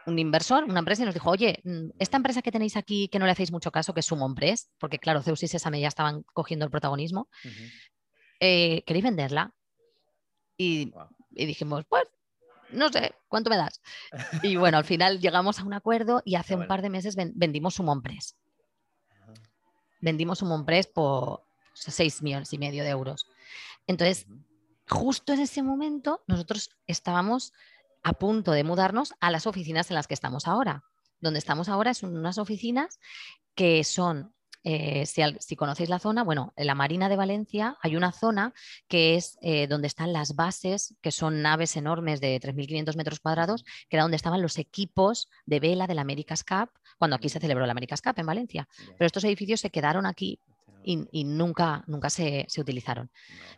un 0.06 0.20
inversor, 0.20 0.64
una 0.64 0.80
empresa, 0.80 1.04
y 1.04 1.06
nos 1.06 1.14
dijo, 1.14 1.30
oye, 1.30 1.60
mm, 1.64 1.92
esta 2.00 2.18
empresa 2.18 2.42
que 2.42 2.52
tenéis 2.52 2.78
aquí, 2.78 3.08
que 3.08 3.20
no 3.20 3.26
le 3.26 3.32
hacéis 3.32 3.52
mucho 3.52 3.72
caso, 3.72 3.94
que 3.94 4.02
es 4.02 4.06
Summon 4.06 4.36
Press, 4.36 4.70
porque 4.78 5.00
claro, 5.00 5.22
Zeus 5.22 5.44
y 5.44 5.48
Sesame 5.48 5.80
ya 5.80 5.88
estaban 5.88 6.24
cogiendo 6.34 6.66
el 6.66 6.72
protagonismo, 6.72 7.30
eh, 8.40 8.84
¿queréis 8.86 9.04
venderla? 9.04 9.54
Y, 10.58 10.94
dijimos, 11.32 11.86
pues, 11.88 12.04
no 12.72 12.90
sé, 12.90 13.14
¿cuánto 13.28 13.50
me 13.50 13.58
das? 13.58 13.82
Y 14.42 14.56
bueno, 14.58 14.78
al 14.78 14.86
final 14.86 15.20
llegamos 15.20 15.60
a 15.60 15.64
un 15.64 15.74
acuerdo 15.74 16.22
y 16.26 16.36
hace 16.36 16.56
un 16.56 16.68
par 16.68 16.82
de 16.82 16.90
meses 16.90 17.16
vendimos 17.16 17.76
Summon 17.76 18.02
Press. 18.02 18.36
Vendimos 20.02 20.40
Summon 20.40 20.66
Press 20.66 20.88
por 20.88 21.44
6 21.74 22.22
millones 22.22 22.52
y 22.52 22.58
medio 22.58 22.84
de 22.84 22.90
euros. 22.90 23.28
Entonces, 23.88 24.28
justo 24.88 25.34
en 25.34 25.40
ese 25.40 25.64
momento, 25.64 26.24
nosotros 26.28 26.70
estábamos 26.88 27.54
a 28.04 28.14
punto 28.14 28.52
de 28.52 28.64
mudarnos 28.64 29.14
a 29.20 29.32
las 29.32 29.48
oficinas 29.48 29.90
en 29.90 29.96
las 29.96 30.08
que 30.08 30.14
estamos 30.14 30.48
ahora. 30.48 30.84
Donde 31.20 31.40
estamos 31.40 31.70
ahora 31.70 31.94
son 31.94 32.18
unas 32.18 32.38
oficinas 32.38 33.00
que 33.56 33.84
son, 33.84 34.34
eh, 34.64 35.06
si, 35.06 35.56
conocéis 35.56 35.90
la 35.90 36.00
zona, 36.00 36.24
bueno, 36.24 36.54
en 36.58 36.68
la 36.68 36.76
Marina 36.76 37.08
de 37.08 37.16
Valencia 37.16 37.78
hay 37.82 37.96
una 37.96 38.12
zona 38.12 38.54
que 38.88 39.16
es 39.16 39.38
eh, 39.42 39.68
donde 39.68 39.88
están 39.88 40.12
las 40.12 40.36
bases, 40.36 40.96
que 41.02 41.12
son 41.12 41.42
naves 41.42 41.78
enormes 41.78 42.20
de 42.20 42.40
3.500 42.42 42.98
metros 42.98 43.20
cuadrados, 43.20 43.64
que 43.90 43.96
era 43.96 44.04
donde 44.04 44.18
estaban 44.18 44.42
los 44.42 44.58
equipos 44.58 45.30
de 45.46 45.60
vela 45.62 45.88
del 45.88 46.00
America's 46.00 46.44
Cup, 46.44 46.72
cuando 46.98 47.16
aquí 47.16 47.30
se 47.30 47.40
celebró 47.40 47.66
la 47.66 47.72
America's 47.72 48.02
Cup 48.02 48.16
en 48.18 48.26
Valencia. 48.26 48.68
Pero 48.98 49.06
estos 49.06 49.24
edificios 49.24 49.62
se 49.62 49.70
quedaron 49.70 50.06
aquí 50.06 50.40
y, 50.84 51.24
nunca, 51.24 51.84
nunca 51.88 52.10
se, 52.10 52.48
utilizaron. 52.58 53.10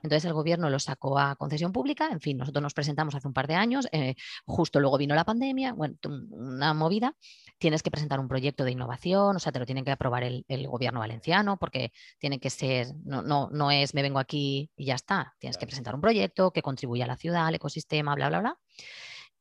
Entonces 0.03 0.25
el 0.25 0.33
gobierno 0.33 0.69
los 0.69 0.83
sacó 0.83 1.17
a 1.17 1.35
concesión 1.35 1.71
pública, 1.71 2.09
en 2.12 2.21
fin, 2.21 2.38
nosotros 2.38 2.62
nos 2.62 2.74
presentamos 2.74 3.15
hace 3.15 3.27
un 3.27 3.33
par 3.33 3.47
de 3.47 3.55
años, 3.55 3.88
eh, 3.91 4.15
justo 4.45 4.79
luego 4.79 4.97
vino 4.97 5.15
la 5.15 5.25
pandemia, 5.25 5.74
bueno, 5.74 5.95
una 6.29 6.74
movida, 6.74 7.15
tienes 7.57 7.83
que 7.83 7.91
presentar 7.91 8.19
un 8.19 8.27
proyecto 8.27 8.63
de 8.63 8.71
innovación, 8.71 9.35
o 9.35 9.39
sea, 9.39 9.51
te 9.51 9.59
lo 9.59 9.65
tienen 9.65 9.85
que 9.85 9.91
aprobar 9.91 10.24
el, 10.24 10.45
gobierno 10.67 11.00
valenciano 11.00 11.57
porque 11.57 11.91
tiene 12.19 12.39
que 12.39 12.50
ser, 12.50 12.88
no, 13.03 13.21
no, 13.21 13.50
no, 13.51 13.71
es 13.71 13.93
me 13.93 14.01
vengo 14.01 14.19
aquí 14.19 14.69
y 14.75 14.85
ya 14.85 14.95
está, 14.95 15.35
tienes 15.39 15.57
que 15.57 15.67
presentar 15.67 15.95
un 15.95 16.01
proyecto 16.01 16.51
que 16.51 16.62
contribuya 16.62 17.05
a 17.05 17.07
la 17.07 17.17
ciudad, 17.17 17.47
al 17.47 17.55
ecosistema, 17.55 18.15
bla, 18.15 18.29
bla, 18.29 18.39
bla. 18.39 18.59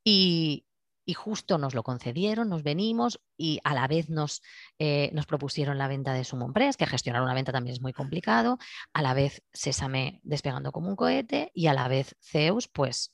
Y, 0.03 0.64
y 1.05 1.13
justo 1.13 1.57
nos 1.57 1.73
lo 1.73 1.83
concedieron, 1.83 2.49
nos 2.49 2.63
venimos 2.63 3.21
y 3.37 3.59
a 3.63 3.73
la 3.73 3.87
vez 3.87 4.09
nos, 4.09 4.41
eh, 4.79 5.09
nos 5.13 5.25
propusieron 5.25 5.77
la 5.77 5.87
venta 5.87 6.13
de 6.13 6.23
Summon 6.23 6.53
Press, 6.53 6.77
que 6.77 6.85
gestionar 6.85 7.21
una 7.21 7.33
venta 7.33 7.51
también 7.51 7.73
es 7.73 7.81
muy 7.81 7.93
complicado, 7.93 8.57
a 8.93 9.01
la 9.01 9.13
vez 9.13 9.43
Sésame 9.53 10.19
despegando 10.23 10.71
como 10.71 10.89
un 10.89 10.95
cohete 10.95 11.51
y 11.53 11.67
a 11.67 11.73
la 11.73 11.87
vez 11.87 12.15
Zeus, 12.21 12.67
pues 12.67 13.11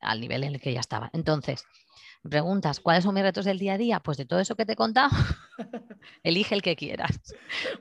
al 0.00 0.20
nivel 0.20 0.44
en 0.44 0.54
el 0.54 0.60
que 0.60 0.72
ya 0.72 0.80
estaba. 0.80 1.10
Entonces, 1.12 1.64
preguntas, 2.22 2.80
¿cuáles 2.80 3.04
son 3.04 3.14
mis 3.14 3.22
retos 3.22 3.44
del 3.44 3.58
día 3.58 3.74
a 3.74 3.78
día? 3.78 4.00
Pues 4.00 4.18
de 4.18 4.26
todo 4.26 4.40
eso 4.40 4.56
que 4.56 4.66
te 4.66 4.72
he 4.72 4.76
contado, 4.76 5.10
elige 6.22 6.54
el 6.54 6.62
que 6.62 6.76
quieras, 6.76 7.20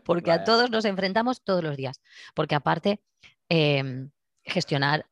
porque 0.05 0.31
a 0.31 0.43
todos 0.43 0.69
nos 0.69 0.85
enfrentamos 0.85 1.43
todos 1.43 1.63
los 1.63 1.75
días, 1.75 2.01
porque 2.33 2.55
aparte... 2.55 3.01
Em, 3.49 4.11
gestionar 4.47 5.05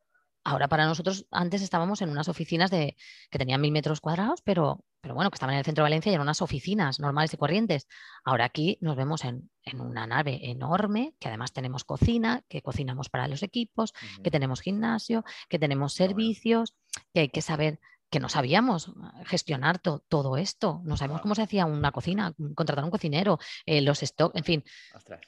Ahora 0.48 0.68
para 0.68 0.86
nosotros, 0.86 1.26
antes 1.32 1.60
estábamos 1.60 2.02
en 2.02 2.08
unas 2.08 2.28
oficinas 2.28 2.70
de, 2.70 2.96
que 3.32 3.38
tenían 3.38 3.60
mil 3.60 3.72
metros 3.72 4.00
cuadrados, 4.00 4.42
pero, 4.42 4.84
pero 5.00 5.16
bueno, 5.16 5.28
que 5.28 5.34
estaban 5.34 5.54
en 5.54 5.58
el 5.58 5.64
centro 5.64 5.82
de 5.82 5.86
Valencia 5.86 6.08
y 6.08 6.14
eran 6.14 6.24
unas 6.24 6.40
oficinas 6.40 7.00
normales 7.00 7.34
y 7.34 7.36
corrientes. 7.36 7.88
Ahora 8.24 8.44
aquí 8.44 8.78
nos 8.80 8.94
vemos 8.94 9.24
en, 9.24 9.50
una 9.74 10.06
nave 10.06 10.38
enorme, 10.48 11.16
que 11.18 11.26
además 11.26 11.52
tenemos 11.52 11.82
cocina, 11.82 12.44
que 12.48 12.62
cocinamos 12.62 13.08
para 13.08 13.26
los 13.26 13.42
equipos, 13.42 13.92
que 14.22 14.30
tenemos 14.30 14.60
gimnasio, 14.60 15.24
que 15.48 15.58
tenemos 15.58 15.94
servicios, 15.94 16.76
que 17.12 17.22
hay 17.22 17.28
que 17.28 17.42
saber 17.42 17.80
que 18.10 18.20
no 18.20 18.28
sabíamos 18.28 18.92
ah, 19.02 19.22
gestionar 19.24 19.78
todo 19.78 20.36
esto, 20.36 20.80
no 20.84 20.96
sabemos 20.96 21.22
cómo 21.22 21.34
se 21.34 21.42
hacía 21.42 21.66
una 21.66 21.92
cocina, 21.92 22.32
mm, 22.36 22.54
contratar 22.54 22.84
un 22.84 22.90
cocinero, 22.90 23.38
eh, 23.64 23.80
los 23.82 24.00
stocks, 24.00 24.36
en 24.36 24.44
fin, 24.44 24.64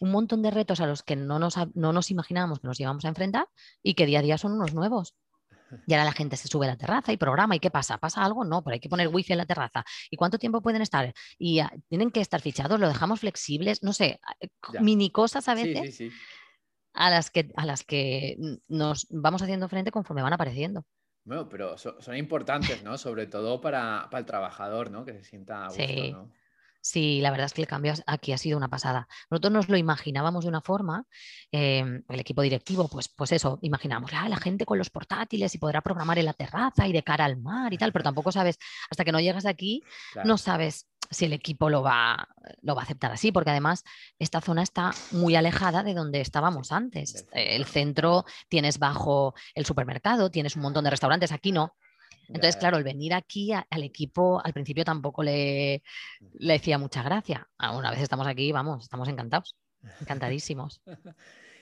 un 0.00 0.10
montón 0.10 0.42
de 0.42 0.50
retos 0.50 0.80
a 0.80 0.86
los 0.86 1.02
que 1.02 1.16
no 1.16 1.38
nos, 1.38 1.56
no 1.74 1.92
nos 1.92 2.10
imaginábamos 2.10 2.60
que 2.60 2.68
nos 2.68 2.80
íbamos 2.80 3.04
a 3.04 3.08
enfrentar 3.08 3.48
y 3.82 3.94
que 3.94 4.06
día 4.06 4.20
a 4.20 4.22
día 4.22 4.38
son 4.38 4.52
unos 4.52 4.74
nuevos. 4.74 5.14
Y 5.86 5.92
ahora 5.92 6.04
la 6.04 6.12
gente 6.12 6.36
se 6.36 6.48
sube 6.48 6.66
a 6.66 6.70
la 6.70 6.76
terraza 6.76 7.12
y 7.12 7.16
programa. 7.16 7.54
¿Y 7.56 7.60
qué 7.60 7.70
pasa? 7.70 7.98
¿Pasa 7.98 8.24
algo? 8.24 8.44
No, 8.44 8.62
pero 8.62 8.74
hay 8.74 8.80
que 8.80 8.88
poner 8.88 9.08
wifi 9.08 9.32
en 9.32 9.38
la 9.38 9.46
terraza. 9.46 9.84
¿Y 10.10 10.16
cuánto 10.16 10.38
tiempo 10.38 10.62
pueden 10.62 10.82
estar? 10.82 11.12
Y 11.38 11.60
ah, 11.60 11.70
tienen 11.88 12.10
que 12.10 12.20
estar 12.20 12.40
fichados, 12.40 12.80
lo 12.80 12.88
dejamos 12.88 13.20
flexibles, 13.20 13.82
no 13.82 13.92
sé, 13.92 14.18
ah, 14.22 14.34
eh, 14.40 14.48
mini 14.80 15.10
cosas 15.10 15.48
a 15.48 15.54
veces 15.54 15.98
A, 16.94 17.10
las 17.10 17.30
que, 17.30 17.50
a 17.56 17.66
las 17.66 17.84
que 17.84 18.36
nos 18.66 19.06
vamos 19.10 19.42
haciendo 19.42 19.68
frente 19.68 19.90
conforme 19.90 20.22
van 20.22 20.32
apareciendo. 20.32 20.84
Bueno, 21.28 21.46
pero 21.46 21.76
son, 21.76 22.16
importantes, 22.16 22.82
¿no? 22.82 22.96
Sobre 22.96 23.26
todo 23.26 23.60
para, 23.60 24.08
el 24.10 24.24
trabajador, 24.24 24.90
¿no? 24.90 25.04
Que 25.04 25.12
se 25.12 25.24
sienta 25.24 25.64
a 25.64 25.68
gusto, 25.68 25.82
sí. 25.82 26.10
¿no? 26.10 26.32
Sí, 26.80 27.20
la 27.20 27.30
verdad 27.30 27.44
es 27.44 27.52
que 27.52 27.60
el 27.60 27.68
cambio 27.68 27.92
aquí 28.06 28.32
ha 28.32 28.38
sido 28.38 28.56
una 28.56 28.68
pasada. 28.68 29.08
Nosotros 29.30 29.52
nos 29.52 29.68
lo 29.68 29.76
imaginábamos 29.76 30.44
de 30.44 30.48
una 30.48 30.62
forma, 30.62 31.04
em, 31.52 32.02
el 32.08 32.20
equipo 32.20 32.40
directivo, 32.40 32.88
pues, 32.88 33.08
pues 33.08 33.32
eso, 33.32 33.58
imaginamos, 33.60 34.10
ah, 34.14 34.26
la 34.26 34.38
gente 34.38 34.64
con 34.64 34.78
los 34.78 34.88
portátiles 34.88 35.54
y 35.54 35.58
podrá 35.58 35.82
programar 35.82 36.18
en 36.18 36.24
la 36.24 36.32
terraza 36.32 36.88
y 36.88 36.92
de 36.94 37.02
cara 37.02 37.26
al 37.26 37.36
mar 37.36 37.74
y 37.74 37.76
tal, 37.76 37.92
pero 37.92 38.04
tampoco 38.04 38.32
sabes, 38.32 38.58
hasta 38.90 39.04
que 39.04 39.12
no 39.12 39.20
llegas 39.20 39.44
aquí, 39.44 39.82
no 40.24 40.38
sabes 40.38 40.86
si 41.10 41.24
el 41.24 41.32
equipo 41.32 41.70
lo 41.70 41.82
va, 41.82 42.28
lo 42.62 42.74
va 42.74 42.82
a 42.82 42.84
aceptar 42.84 43.12
así, 43.12 43.32
porque 43.32 43.50
además 43.50 43.84
esta 44.18 44.40
zona 44.40 44.62
está 44.62 44.92
muy 45.12 45.36
alejada 45.36 45.82
de 45.82 45.94
donde 45.94 46.20
estábamos 46.20 46.72
antes. 46.72 47.26
El 47.32 47.64
centro 47.64 48.24
tienes 48.48 48.78
bajo 48.78 49.34
el 49.54 49.64
supermercado, 49.66 50.30
tienes 50.30 50.56
un 50.56 50.62
montón 50.62 50.84
de 50.84 50.90
restaurantes, 50.90 51.32
aquí 51.32 51.52
no. 51.52 51.74
Entonces, 52.28 52.56
claro, 52.56 52.76
el 52.76 52.84
venir 52.84 53.14
aquí 53.14 53.52
al 53.52 53.82
equipo 53.82 54.40
al 54.44 54.52
principio 54.52 54.84
tampoco 54.84 55.22
le, 55.22 55.82
le 56.34 56.52
decía 56.52 56.76
mucha 56.76 57.02
gracia. 57.02 57.48
Una 57.58 57.90
vez 57.90 58.00
estamos 58.00 58.26
aquí, 58.26 58.52
vamos, 58.52 58.84
estamos 58.84 59.08
encantados, 59.08 59.56
encantadísimos. 60.00 60.82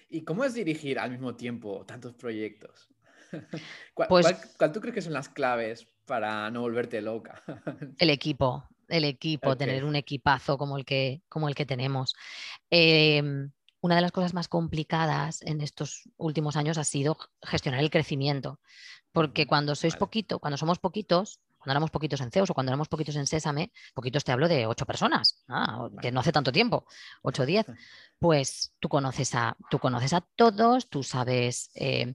¿Y 0.09 0.23
cómo 0.23 0.45
es 0.45 0.55
dirigir 0.55 0.99
al 0.99 1.11
mismo 1.11 1.35
tiempo 1.35 1.85
tantos 1.87 2.15
proyectos? 2.15 2.89
Pues 4.09 4.27
¿Cuál, 4.57 4.73
tú 4.73 4.81
crees 4.81 4.95
que 4.95 5.03
son 5.03 5.13
las 5.13 5.29
claves 5.29 5.89
para 6.05 6.49
no 6.51 6.61
volverte 6.61 7.01
loca? 7.01 7.43
El 7.99 8.11
equipo, 8.11 8.65
el 8.89 9.05
equipo, 9.05 9.57
tener 9.57 9.85
un 9.85 9.97
equipazo 9.97 10.59
como 10.59 10.79
el 10.79 10.85
que, 10.85 11.23
como 11.29 11.49
el 11.49 11.55
que 11.55 11.67
tenemos. 11.67 12.15
Em, 12.71 13.51
una 13.81 13.95
de 13.95 14.01
las 14.01 14.13
cosas 14.13 14.35
más 14.35 14.49
complicadas 14.49 15.43
en 15.43 15.61
estos 15.61 16.09
últimos 16.17 16.57
años 16.57 16.79
ha 16.79 16.85
sido 16.85 17.17
gestionar 17.43 17.81
el 17.81 17.91
crecimiento, 17.91 18.59
porque 19.13 19.47
cuando 19.47 19.75
sois 19.75 19.97
poquito, 19.97 20.39
cuando 20.39 20.57
somos 20.57 20.79
poquitos, 20.79 21.41
cuando 21.59 21.73
éramos 21.73 21.91
poquitos 21.91 22.21
en 22.21 22.31
Zeus 22.31 22.51
o 22.51 22.55
cuando 22.55 22.71
éramos 22.71 22.89
poquitos 22.89 23.17
en 23.17 23.27
Sésame, 23.27 23.73
poquitos 23.95 24.23
te 24.25 24.33
hablo 24.33 24.47
de 24.49 24.67
ocho 24.67 24.87
personas, 24.87 25.45
ah, 25.49 25.89
que 26.01 26.13
no 26.13 26.21
hace 26.21 26.33
tanto 26.33 26.53
tiempo, 26.53 26.87
ocho 27.23 27.43
o 27.43 27.47
diez, 27.47 27.67
pues 28.19 28.73
tú 28.79 28.89
conoces 28.89 29.35
a, 29.35 29.57
tú 29.69 29.79
conoces 29.79 30.13
a 30.13 30.21
todos, 30.21 30.89
tú 30.89 31.03
sabes 31.03 31.71
eh, 31.75 32.15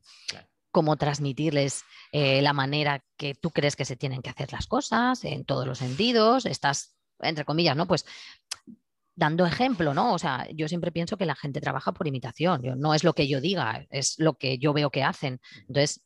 cómo 0.71 0.95
transmitirles 0.97 1.83
eh, 2.11 2.41
la 2.41 2.53
manera 2.53 3.03
que 3.17 3.35
tú 3.35 3.51
crees 3.51 3.75
que 3.75 3.85
se 3.85 3.95
tienen 3.95 4.21
que 4.21 4.29
hacer 4.29 4.51
las 4.51 4.67
cosas 4.67 5.23
en 5.23 5.45
todos 5.45 5.67
los 5.67 5.77
sentidos, 5.77 6.45
estás, 6.45 6.95
entre 7.19 7.45
comillas, 7.45 7.75
¿no? 7.75 7.87
Pues 7.87 8.05
dando 9.15 9.45
ejemplo, 9.45 9.93
¿no? 9.93 10.13
O 10.13 10.19
sea, 10.19 10.47
yo 10.51 10.67
siempre 10.67 10.91
pienso 10.91 11.17
que 11.17 11.25
la 11.25 11.35
gente 11.35 11.61
trabaja 11.61 11.91
por 11.91 12.07
imitación, 12.07 12.61
no 12.77 12.93
es 12.93 13.03
lo 13.03 13.13
que 13.13 13.27
yo 13.27 13.41
diga, 13.41 13.85
es 13.89 14.15
lo 14.17 14.33
que 14.35 14.57
yo 14.57 14.73
veo 14.73 14.89
que 14.89 15.03
hacen. 15.03 15.39
Entonces, 15.67 16.01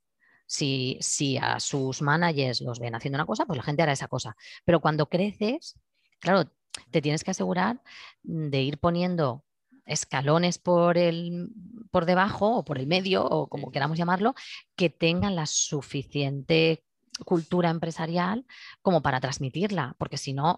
si, 0.47 0.97
si 0.99 1.37
a 1.37 1.59
sus 1.59 2.01
managers 2.01 2.61
los 2.61 2.79
ven 2.79 2.95
haciendo 2.95 3.17
una 3.17 3.25
cosa, 3.25 3.45
pues 3.45 3.57
la 3.57 3.63
gente 3.63 3.83
hará 3.83 3.93
esa 3.93 4.07
cosa. 4.07 4.35
Pero 4.65 4.81
cuando 4.81 5.07
creces, 5.07 5.79
claro, 6.19 6.51
te 6.91 7.01
tienes 7.01 7.23
que 7.23 7.31
asegurar 7.31 7.81
de 8.23 8.61
ir 8.61 8.79
poniendo 8.79 9.44
escalones 9.85 10.57
por, 10.57 10.97
el, 10.97 11.49
por 11.91 12.05
debajo 12.05 12.57
o 12.57 12.65
por 12.65 12.77
el 12.77 12.87
medio 12.87 13.25
o 13.25 13.47
como 13.47 13.71
queramos 13.71 13.97
llamarlo, 13.97 14.35
que 14.75 14.89
tengan 14.89 15.35
la 15.35 15.45
suficiente 15.45 16.83
cultura 17.25 17.69
empresarial 17.69 18.45
como 18.81 19.01
para 19.01 19.21
transmitirla, 19.21 19.95
porque 19.97 20.17
si 20.17 20.33
no, 20.33 20.57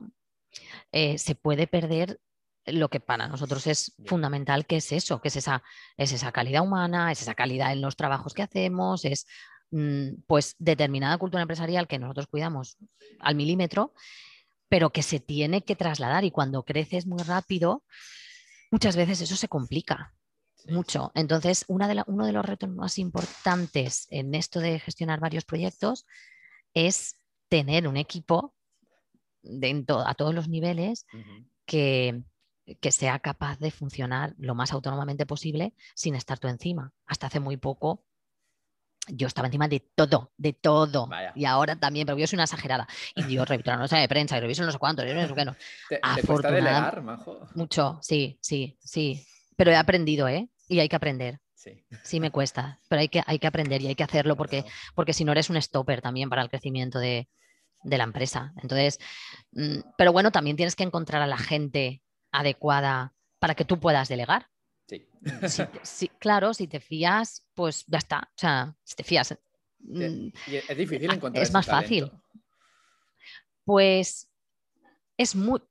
eh, 0.92 1.18
se 1.18 1.36
puede 1.36 1.68
perder 1.68 2.20
lo 2.66 2.90
que 2.90 3.00
para 3.00 3.28
nosotros 3.28 3.66
es 3.68 3.94
fundamental, 4.06 4.66
que 4.66 4.78
es 4.78 4.92
eso, 4.92 5.22
que 5.22 5.30
es 5.30 5.38
esa, 5.38 5.64
es 5.96 6.12
esa 6.12 6.32
calidad 6.32 6.64
humana, 6.64 7.12
es 7.12 7.22
esa 7.22 7.36
calidad 7.36 7.72
en 7.72 7.82
los 7.82 7.96
trabajos 7.96 8.34
que 8.34 8.42
hacemos, 8.42 9.06
es 9.06 9.26
mm, 9.72 10.22
pues 10.28 10.56
determinada 10.60 11.18
cultura 11.18 11.42
empresarial 11.42 11.88
que 11.88 12.00
nosotros 12.00 12.28
cuidamos 12.28 12.78
al 13.20 13.36
milímetro, 13.36 13.94
pero 14.68 14.90
que 14.90 15.04
se 15.04 15.20
tiene 15.20 15.62
que 15.62 15.78
trasladar 15.78 16.26
y 16.26 16.32
cuando 16.32 16.64
creces 16.64 17.08
muy 17.08 17.24
rápido, 17.24 17.84
muchas 18.72 18.96
veces 18.96 19.22
eso 19.22 19.36
se 19.36 19.48
complica 19.48 20.14
mucho. 20.70 21.12
Entonces, 21.16 21.66
una 21.68 21.88
de 21.88 22.04
uno 22.08 22.26
de 22.26 22.32
los 22.32 22.46
retos 22.46 22.70
más 22.70 22.98
importantes 22.98 24.08
en 24.10 24.36
esto 24.36 24.60
de 24.60 24.80
gestionar 24.80 25.20
varios 25.20 25.46
proyectos 25.46 26.06
es 26.74 27.16
tener 27.50 27.88
un 27.88 27.98
equipo 27.98 28.54
a 30.06 30.14
todos 30.16 30.36
los 30.36 30.50
niveles 30.50 31.06
que, 31.66 32.24
que 32.82 32.92
sea 32.92 33.20
capaz 33.20 33.60
de 33.60 33.72
funcionar 33.72 34.36
lo 34.38 34.56
más 34.56 34.74
autónomamente 34.74 35.26
posible 35.26 35.74
sin 35.96 36.16
estar 36.16 36.38
tú 36.38 36.48
encima. 36.48 36.92
Hasta 37.06 37.28
hace 37.28 37.40
muy 37.40 37.56
poco 37.58 38.04
yo 39.08 39.28
estaba 39.28 39.48
encima 39.48 39.68
de 39.68 39.80
todo, 39.96 40.32
de 40.38 40.54
todo. 40.54 41.10
Y 41.36 41.46
ahora 41.46 41.76
también, 41.76 42.06
pero 42.06 42.18
yo 42.18 42.28
soy 42.28 42.38
una 42.38 42.44
exagerada. 42.44 42.88
Y 43.16 43.34
yo 43.34 43.46
reviso 43.46 43.72
la 43.72 43.78
nota 43.78 43.98
de 43.98 44.08
prensa 44.08 44.38
y 44.38 44.42
reviso 44.42 44.64
no 44.64 44.72
sé 44.72 44.78
cuántos, 44.78 45.06
y 45.06 45.14
no 45.14 45.28
sé 45.28 45.34
qué 45.34 45.46
no. 45.46 45.56
¿Te, 45.90 46.00
cuesta 46.26 46.52
delegar, 46.52 47.02
Majo? 47.02 47.48
Mucho, 47.56 48.00
sí, 48.02 48.38
sí, 48.42 48.78
sí. 48.82 49.26
Pero 49.56 49.72
he 49.72 49.76
aprendido, 49.76 50.28
¿eh? 50.28 50.50
Y 50.68 50.80
hay 50.80 50.90
que 50.90 50.96
aprender. 50.96 51.40
Sí. 51.54 51.84
sí 52.04 52.20
me 52.20 52.30
cuesta, 52.30 52.80
pero 52.88 53.02
hay 53.02 53.10
que, 53.10 53.24
hay 53.26 53.40
que 53.40 53.48
aprender 53.48 53.82
y 53.82 53.88
hay 53.88 53.96
que 53.96 54.04
hacerlo 54.04 54.38
porque, 54.38 54.64
porque 54.94 55.12
si 55.12 55.26
no 55.26 55.32
eres 55.32 55.50
un 55.50 55.60
stopper 55.60 56.02
también 56.02 56.30
para 56.30 56.44
el 56.44 56.50
crecimiento 56.50 57.00
de, 57.00 57.28
de 57.84 57.98
la 57.98 58.04
empresa. 58.04 58.54
Entonces, 58.62 59.00
mm, 59.54 59.80
pero 59.98 60.14
bueno, 60.14 60.32
también 60.32 60.56
tienes 60.56 60.76
que 60.76 60.84
encontrar 60.84 61.22
a 61.22 61.28
la 61.28 61.38
gente 61.38 62.02
adecuada 62.32 63.14
para 63.40 63.56
que 63.56 63.66
tú 63.66 63.80
puedas 63.80 64.08
delegar. 64.08 64.48
Sí. 64.88 65.06
claro, 66.20 66.54
si 66.54 66.68
te 66.68 66.80
fías, 66.80 67.46
pues 67.54 67.86
ya 67.88 67.98
está. 67.98 68.30
O 68.36 68.38
sea, 68.38 68.76
si 68.84 68.96
te 68.96 69.04
fías. 69.04 69.38
Mm, 69.80 70.30
es 70.48 70.78
difícil 70.78 71.12
encontrar. 71.12 71.44
Es 71.44 71.52
más 71.52 71.66
fácil. 71.66 72.12
Pues 73.66 74.30
es 75.18 75.36
muy, 75.36 75.62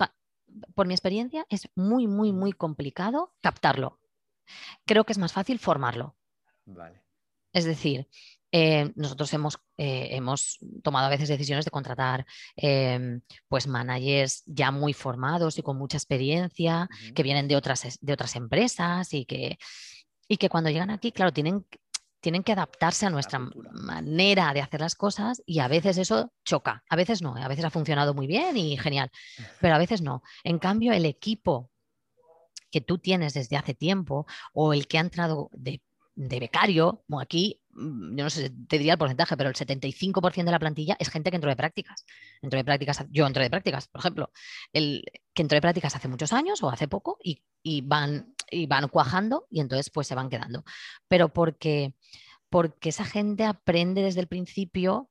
por 0.74 0.86
mi 0.86 0.94
experiencia, 0.94 1.46
es 1.48 1.68
muy, 1.74 2.06
muy, 2.06 2.32
muy 2.32 2.52
complicado 2.52 3.34
captarlo. 3.40 3.98
Creo 4.84 5.04
que 5.04 5.12
es 5.12 5.18
más 5.18 5.32
fácil 5.32 5.58
formarlo. 5.58 6.14
Vale. 6.66 7.02
Es 7.52 7.64
decir, 7.64 8.06
eh, 8.52 8.92
nosotros 8.94 9.32
hemos, 9.34 9.58
eh, 9.76 10.08
hemos, 10.12 10.58
tomado 10.82 11.06
a 11.06 11.10
veces 11.10 11.28
decisiones 11.28 11.64
de 11.64 11.70
contratar 11.70 12.26
em, 12.54 13.20
pues 13.48 13.66
managers 13.66 14.42
ya 14.46 14.70
muy 14.70 14.92
formados 14.92 15.58
y 15.58 15.62
con 15.62 15.76
mucha 15.76 15.96
experiencia, 15.96 16.88
que 17.14 17.22
vienen 17.22 17.48
de 17.48 17.56
otras, 17.56 17.98
de 18.00 18.12
otras 18.12 18.36
empresas 18.36 19.12
y 19.12 19.24
que, 19.24 19.58
y 20.28 20.36
que 20.36 20.48
cuando 20.48 20.70
llegan 20.70 20.90
aquí, 20.90 21.12
claro, 21.12 21.32
tienen, 21.32 21.66
tienen 22.20 22.42
que 22.42 22.52
adaptarse 22.52 23.06
a 23.06 23.10
nuestra 23.10 23.38
manera 23.38 24.52
de 24.54 24.60
hacer 24.60 24.80
las 24.80 24.94
cosas 24.94 25.42
y 25.44 25.58
a 25.58 25.68
veces 25.68 25.98
eso 25.98 26.32
choca, 26.44 26.84
a 26.88 26.96
veces 26.96 27.22
no, 27.22 27.36
a 27.36 27.48
veces 27.48 27.64
ha 27.64 27.70
funcionado 27.70 28.14
muy 28.14 28.26
bien 28.26 28.56
y 28.56 28.76
genial, 28.78 29.10
pero 29.60 29.74
a 29.74 29.78
veces 29.78 30.02
no. 30.02 30.22
En 30.44 30.58
cambio, 30.58 30.92
el 30.92 31.04
equipo 31.04 31.70
que 32.70 32.80
tú 32.80 32.98
tienes 32.98 33.34
desde 33.34 33.56
hace 33.56 33.74
tiempo 33.74 34.26
o 34.52 34.72
el 34.72 34.86
que 34.86 34.98
ha 34.98 35.02
entrado 35.02 35.50
de, 35.52 35.82
de 36.14 36.40
becario, 36.40 37.04
como 37.06 37.20
aquí 37.20 37.60
yo 37.76 38.24
no 38.24 38.30
sé, 38.30 38.50
te 38.50 38.78
diría 38.78 38.92
el 38.94 38.98
porcentaje, 38.98 39.36
pero 39.36 39.50
el 39.50 39.54
75% 39.54 40.44
de 40.44 40.50
la 40.50 40.58
plantilla 40.58 40.96
es 40.98 41.10
gente 41.10 41.30
que 41.30 41.36
entró 41.36 41.50
de 41.50 41.56
prácticas. 41.56 42.04
Entró 42.40 42.58
de 42.58 42.64
prácticas, 42.64 43.04
yo 43.10 43.26
entré 43.26 43.44
de 43.44 43.50
prácticas, 43.50 43.88
por 43.88 44.00
ejemplo, 44.00 44.30
el 44.72 45.04
que 45.34 45.42
entró 45.42 45.56
de 45.56 45.60
prácticas 45.60 45.94
hace 45.94 46.08
muchos 46.08 46.32
años 46.32 46.62
o 46.62 46.70
hace 46.70 46.88
poco 46.88 47.18
y, 47.22 47.42
van, 47.82 48.34
y 48.50 48.66
van 48.66 48.88
cuajando 48.88 49.46
y 49.50 49.60
entonces 49.60 49.90
pues 49.90 50.06
se 50.06 50.14
van 50.14 50.30
quedando. 50.30 50.64
Pero 51.08 51.32
porque, 51.32 51.94
porque 52.48 52.88
esa 52.88 53.04
gente 53.04 53.44
aprende 53.44 54.02
desde 54.02 54.20
el 54.20 54.28
principio 54.28 55.10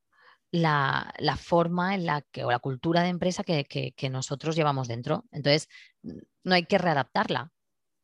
la, 0.50 1.12
forma 1.38 1.94
en 1.94 2.06
la 2.06 2.22
que, 2.22 2.44
o 2.44 2.50
la 2.50 2.58
cultura 2.58 3.02
de 3.02 3.08
empresa 3.08 3.44
que, 3.44 3.64
que 3.64 4.10
nosotros 4.10 4.56
llevamos 4.56 4.88
dentro. 4.88 5.24
Entonces, 5.30 5.68
no 6.02 6.54
hay 6.54 6.64
que 6.64 6.78
readaptarla. 6.78 7.52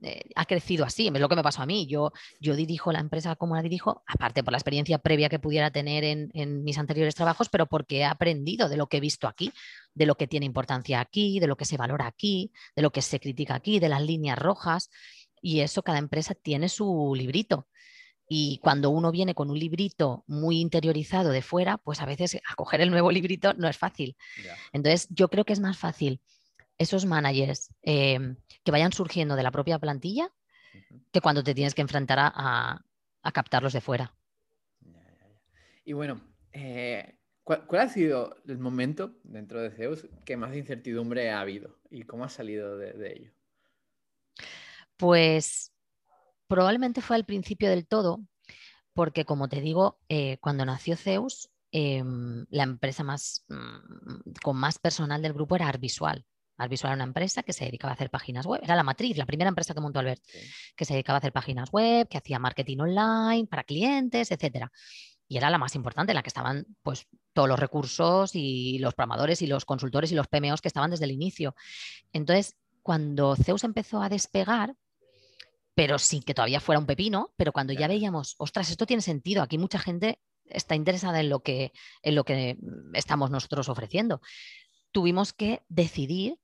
Eh, 0.05 0.21
ha 0.35 0.47
crecido 0.47 0.85
así, 0.85 1.07
es 1.07 1.21
lo 1.21 1.29
que 1.29 1.37
me 1.37 1.43
pasó 1.43 1.63
a 1.63 1.67
mí. 1.67 1.87
Yo, 1.87 2.13
yo 2.41 2.57
dirijo 2.57 2.91
la 2.91 2.99
empresa 2.99 3.37
como 3.37 3.55
la 3.55 3.63
dirijo, 3.63 4.03
aparte 4.07 4.43
por 4.43 4.53
la 4.53 4.59
experiencia 4.59 4.99
previa 4.99 5.29
que 5.29 5.39
pudiera 5.39 5.71
tener 5.71 6.03
en, 6.03 6.65
mis 6.65 6.77
anteriores 6.79 7.15
trabajos, 7.15 7.49
pero 7.49 7.67
porque 7.67 7.99
he 7.99 8.05
aprendido 8.05 8.69
de 8.69 8.77
lo 8.77 8.89
que 8.89 8.97
he 8.97 9.01
visto 9.01 9.29
aquí, 9.29 9.53
de 9.95 10.07
lo 10.07 10.17
que 10.17 10.27
tiene 10.27 10.47
importancia 10.47 11.01
aquí, 11.01 11.39
de 11.39 11.47
lo 11.47 11.57
que 11.57 11.65
se 11.65 11.77
valora 11.77 12.07
aquí, 12.07 12.51
de 12.75 12.83
lo 12.83 12.91
que 12.91 13.01
se 13.01 13.21
critica 13.21 13.55
aquí, 13.55 13.79
de 13.79 13.89
las 13.89 14.03
líneas 14.03 14.39
rojas. 14.39 14.91
Y 15.41 15.61
eso 15.61 15.83
cada 15.83 15.99
empresa 15.99 16.35
tiene 16.35 16.69
su 16.69 17.15
librito. 17.17 17.69
Y 18.29 18.59
cuando 18.63 18.91
uno 18.91 19.13
viene 19.13 19.35
con 19.35 19.51
un 19.51 19.59
librito 19.59 20.25
muy 20.27 20.61
interiorizado 20.61 21.31
de 21.31 21.43
fuera, 21.43 21.79
pues 21.79 22.01
a 22.01 22.07
veces 22.07 22.39
acoger 22.49 22.81
el 22.81 22.91
nuevo 22.91 23.11
librito 23.13 23.53
no 23.55 23.69
es 23.69 23.77
fácil. 23.77 24.17
Entonces, 24.73 25.07
yo 25.11 25.29
creo 25.29 25.45
que 25.45 25.53
es 25.53 25.61
más 25.61 25.77
fácil 25.79 26.21
esos 26.79 27.07
managers 27.07 27.75
em, 27.83 28.37
que 28.65 28.73
vayan 28.73 28.93
surgiendo 28.93 29.37
de 29.37 29.43
la 29.43 29.51
propia 29.51 29.79
plantilla 29.79 30.33
que 31.11 31.21
cuando 31.21 31.43
te 31.45 31.55
tienes 31.55 31.75
que 31.75 31.83
enfrentar 31.83 32.19
a, 32.21 32.85
captarlos 33.33 33.73
de 33.73 33.81
fuera. 33.81 34.15
Y 35.85 35.93
bueno, 35.93 36.21
eh, 36.53 37.17
¿cuál, 37.45 37.67
ha 37.79 37.89
sido 37.89 38.37
el 38.47 38.59
momento 38.59 39.17
dentro 39.23 39.61
de 39.61 39.71
Zeus 39.71 40.07
que 40.25 40.37
más 40.37 40.57
incertidumbre 40.57 41.31
ha 41.31 41.41
habido 41.41 41.79
y 41.91 42.03
cómo 42.03 42.25
has 42.25 42.33
salido 42.33 42.77
de, 42.77 43.13
ello? 43.13 43.33
Pues 44.97 45.73
probablemente 46.47 47.01
fue 47.01 47.17
al 47.17 47.25
principio 47.25 47.69
del 47.69 47.87
todo, 47.87 48.21
porque 48.93 49.25
como 49.25 49.49
te 49.49 49.61
digo, 49.61 49.99
eh, 50.09 50.39
cuando 50.39 50.65
nació 50.65 50.97
Zeus, 50.97 51.51
em, 51.73 52.47
la 52.51 52.65
empresa 52.65 53.03
más, 53.03 53.45
mm, 53.49 54.33
con 54.43 54.57
más 54.57 54.79
personal 54.79 55.23
del 55.23 55.33
grupo 55.33 55.57
era 55.57 55.69
Arvisual. 55.69 56.27
Visual 56.69 56.91
era 56.91 56.95
una 56.97 57.05
empresa 57.05 57.43
que 57.43 57.53
se 57.53 57.65
dedicaba 57.65 57.93
a 57.93 57.95
hacer 57.95 58.11
páginas 58.11 58.47
web, 58.47 58.61
era 58.63 58.77
la 58.77 58.83
matriz, 58.83 59.17
la 59.17 59.27
primera 59.27 59.49
empresa 59.49 59.75
que 59.75 59.81
montó 59.81 59.99
Albert, 59.99 60.23
que 60.77 60.85
se 60.85 60.95
dedicaba 60.95 61.17
a 61.17 61.19
hacer 61.19 61.33
páginas 61.33 61.71
web, 61.71 62.09
que 62.09 62.19
hacía 62.19 62.39
marketing 62.39 62.79
online 62.79 63.47
para 63.47 63.65
clientes, 63.65 64.31
etcétera. 64.31 64.71
Y 65.29 65.39
era 65.39 65.51
la 65.51 65.59
más 65.59 65.75
importante, 65.75 66.13
en 66.13 66.17
la 66.17 66.23
que 66.23 66.29
estaban 66.29 66.67
pues 66.83 67.07
todos 67.33 67.49
los 67.49 67.59
recursos 67.59 68.33
y 68.35 68.79
los 68.79 68.95
programadores 68.95 69.43
y 69.43 69.47
los 69.47 69.65
consultores 69.65 70.13
y 70.13 70.15
los 70.15 70.29
PMOs 70.29 70.61
que 70.61 70.69
estaban 70.69 70.91
desde 70.91 71.07
el 71.07 71.11
inicio. 71.11 71.55
Entonces, 72.13 72.57
cuando 72.83 73.35
Zeus 73.37 73.65
empezó 73.65 74.03
a 74.03 74.09
despegar, 74.09 74.75
pero 75.75 75.99
sin 75.99 76.23
que 76.23 76.35
todavía 76.35 76.61
fuera 76.61 76.79
un 76.79 76.87
pepino, 76.87 77.33
pero 77.37 77.53
cuando 77.53 77.73
ya 77.73 77.89
veíamos, 77.89 78.35
ostras, 78.39 78.71
esto 78.71 78.87
tiene 78.87 79.03
sentido, 79.03 79.43
aquí 79.43 79.57
mucha 79.57 79.79
gente 79.79 80.21
está 80.45 80.75
interesada 80.75 81.21
en 81.21 81.31
lo 81.31 81.41
que, 81.41 81.73
en 82.03 82.15
lo 82.15 82.25
que 82.25 82.59
estamos 82.93 83.31
nosotros 83.31 83.69
ofreciendo. 83.69 84.21
Tuvimos 84.93 85.33
que 85.33 85.63
decidir 85.69 86.39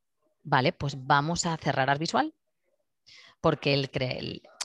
vale, 0.49 0.73
pues 0.73 0.97
vamos 1.07 1.47
a 1.47 1.57
cerrar 1.57 1.91
Arvisual 1.91 2.35
porque 3.41 3.75
el, 3.75 3.91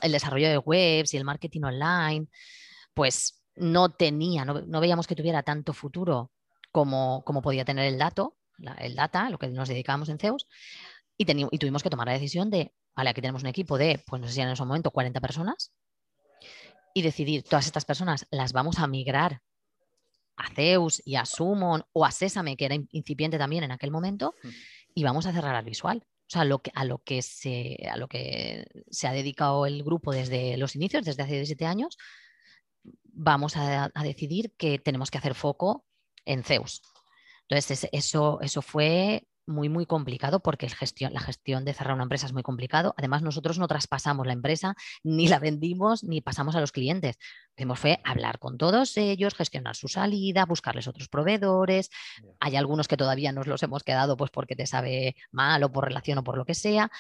el, 0.02 0.12
desarrollo 0.12 0.50
de 0.50 0.58
webs 0.58 1.14
y 1.14 1.18
el 1.18 1.26
marketing 1.26 1.62
online, 1.64 2.28
pues 2.94 3.44
no 3.56 3.90
tenía, 3.90 4.46
no, 4.46 4.80
veíamos 4.80 5.06
que 5.06 5.16
tuviera 5.16 5.44
tanto 5.44 5.74
futuro 5.74 6.32
como, 6.72 7.24
como 7.24 7.44
podía 7.44 7.66
tener 7.66 7.86
el 7.86 8.00
dato, 8.00 8.36
el 8.80 8.96
data, 8.96 9.30
lo 9.30 9.38
que 9.38 9.48
nos 9.48 9.70
dedicábamos 9.70 10.10
en 10.10 10.18
Zeus, 10.18 10.48
y, 11.18 11.26
y 11.30 11.58
tuvimos 11.60 11.84
que 11.84 11.92
tomar 11.92 12.08
la 12.08 12.14
decisión 12.14 12.50
de, 12.50 12.74
vale, 12.96 13.12
aquí 13.12 13.22
tenemos 13.22 13.44
un 13.44 13.50
equipo 13.50 13.78
de, 13.78 14.04
pues 14.08 14.20
no 14.20 14.28
sé 14.28 14.34
si 14.34 14.42
en 14.42 14.50
ese 14.50 14.66
momento 14.66 14.90
40 14.90 15.22
personas, 15.22 15.72
y 16.96 17.04
decidir, 17.04 17.44
todas 17.44 17.68
estas 17.68 17.86
personas 17.86 18.26
las 18.32 18.54
vamos 18.54 18.80
a 18.80 18.88
migrar 18.88 19.42
a 20.36 20.50
Zeus 20.50 21.02
y 21.06 21.16
a 21.16 21.26
Summon 21.26 21.84
o 21.94 22.06
a 22.06 22.12
Sésame, 22.12 22.58
que 22.58 22.66
era 22.66 22.76
incipiente 22.92 23.38
también 23.38 23.64
en 23.64 23.72
aquel 23.72 23.92
momento, 23.92 24.36
y 24.94 25.04
vamos 25.04 25.26
a 25.26 25.34
cerrar 25.34 25.56
al 25.56 25.66
visual. 25.66 26.06
O 26.06 26.30
sea, 26.34 26.46
lo 26.46 26.60
que, 26.60 26.72
a, 26.74 26.86
lo 26.86 27.00
que 27.00 27.22
se, 27.22 27.78
a 27.92 27.98
lo 27.98 28.08
que 28.08 28.66
se 28.90 29.08
ha 29.08 29.14
dedicado 29.14 29.66
el 29.66 29.84
grupo 29.84 30.12
desde 30.12 30.58
los 30.58 30.76
inicios, 30.76 31.06
desde 31.06 31.24
hace 31.24 31.34
17 31.34 31.66
años, 31.66 31.98
vamos 33.04 33.56
a, 33.56 33.92
decidir 34.04 34.54
que 34.58 34.80
tenemos 34.80 35.12
que 35.12 35.18
hacer 35.18 35.36
foco 35.36 35.86
en 36.26 36.44
Zeus. 36.44 36.82
Entonces, 37.48 37.88
eso, 37.92 38.40
eso 38.42 38.62
fue 38.62 39.28
muy, 39.46 39.70
muy 39.70 39.86
complicado 39.86 40.40
porque 40.40 40.66
el 40.66 40.74
gestión, 40.74 41.14
la 41.14 41.20
gestión 41.20 41.66
de 41.66 41.74
cerrar 41.74 41.94
una 41.94 42.04
empresa 42.04 42.26
es 42.26 42.34
muy 42.34 42.44
complicado. 42.44 42.94
Además, 42.98 43.22
nosotros 43.22 43.60
no 43.60 43.68
traspasamos 43.68 44.26
la 44.28 44.34
empresa, 44.34 44.76
ni 45.04 45.28
la 45.28 45.40
vendimos, 45.40 46.04
ni 46.04 46.22
pasamos 46.22 46.56
a 46.56 46.62
los 46.62 46.72
clientes. 46.72 47.18
Lo 47.18 47.56
que 47.56 47.64
hicimos 47.64 47.80
fue 47.80 48.00
hablar 48.04 48.40
con 48.40 48.58
todos 48.58 48.98
ellos, 48.98 49.36
gestionar 49.36 49.76
su 49.76 49.88
salida, 49.88 50.46
buscarles 50.46 50.88
otros 50.88 51.10
proveedores. 51.10 51.90
Hay 52.40 52.56
algunos 52.56 52.88
que 52.88 52.98
todavía 52.98 53.32
nos 53.32 53.48
los 53.48 53.62
hemos 53.64 53.84
quedado 53.84 54.18
pues 54.18 54.32
porque 54.32 54.56
te 54.56 54.66
sabe 54.66 55.16
mal 55.32 55.64
o 55.64 55.72
por 55.72 55.86
relación 55.86 56.18
o 56.18 56.24
por 56.24 56.38
lo 56.38 56.46
que 56.46 56.56
sea. 56.56 56.92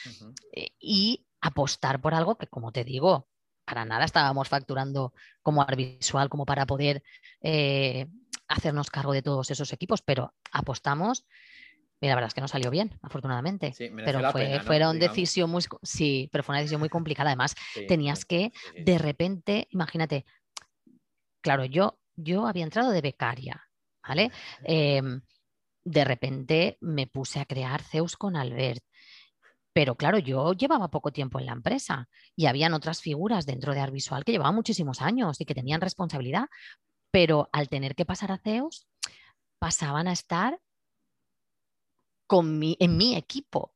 Eh, 0.51 0.69
y 0.79 1.25
apostar 1.41 2.01
por 2.01 2.13
algo 2.13 2.37
que, 2.37 2.47
como 2.47 2.71
te 2.71 2.83
digo, 2.83 3.27
para 3.65 3.85
nada 3.85 4.05
estábamos 4.05 4.49
facturando 4.49 5.13
como 5.41 5.65
visual 5.65 6.29
como 6.29 6.45
para 6.45 6.65
poder 6.65 7.03
eh, 7.41 8.07
hacernos 8.47 8.89
cargo 8.89 9.13
de 9.13 9.21
todos 9.21 9.51
esos 9.51 9.71
equipos, 9.73 10.01
pero 10.01 10.33
apostamos. 10.51 11.25
Y 12.03 12.07
la 12.07 12.15
verdad 12.15 12.27
es 12.27 12.33
que 12.33 12.41
no 12.41 12.49
salió 12.49 12.69
bien, 12.69 12.99
afortunadamente. 13.01 13.73
pero 14.03 14.29
fue, 14.29 14.59
fueron 14.59 14.99
decisión 14.99 15.49
muy, 15.49 15.63
sí, 15.81 16.27
pero 16.33 16.43
fue 16.43 16.51
una 16.51 16.59
decisión 16.59 16.81
muy 16.81 16.89
complicada. 16.89 17.29
Además, 17.29 17.55
tenías 17.87 18.25
que, 18.25 18.51
de 18.77 18.97
repente, 18.97 19.69
imagínate, 19.71 20.25
claro, 21.41 21.63
yo, 21.63 21.97
yo 22.17 22.45
había 22.45 22.65
entrado 22.65 22.91
de 22.91 22.99
becaria, 22.99 23.63
¿vale? 24.05 24.33
Em, 24.65 25.21
de 25.85 26.03
repente 26.03 26.77
me 26.81 27.07
puse 27.07 27.39
a 27.39 27.45
crear 27.45 27.81
Zeus 27.81 28.17
con 28.17 28.35
Albert. 28.35 28.83
Pero 29.71 29.95
claro, 29.95 30.17
yo 30.19 30.51
llevaba 30.51 30.91
poco 30.91 31.13
tiempo 31.13 31.39
en 31.39 31.45
la 31.45 31.53
empresa 31.53 32.09
y 32.35 32.47
habían 32.47 32.73
otras 32.73 32.99
figuras 32.99 33.45
dentro 33.45 33.73
de 33.73 33.79
Arvisual 33.79 34.25
que 34.25 34.33
llevaban 34.33 34.55
muchísimos 34.55 35.01
años 35.01 35.39
y 35.39 35.45
que 35.45 35.55
tenían 35.55 35.79
responsabilidad, 35.79 36.49
pero 37.11 37.47
al 37.53 37.69
tener 37.69 37.95
que 37.95 38.05
pasar 38.05 38.33
a 38.33 38.39
Zeus, 38.39 38.87
pasaban 39.57 40.09
a 40.09 40.11
estar 40.11 40.59
con 42.33 42.59
en 42.63 42.97
mi 42.97 43.15
equipo. 43.15 43.75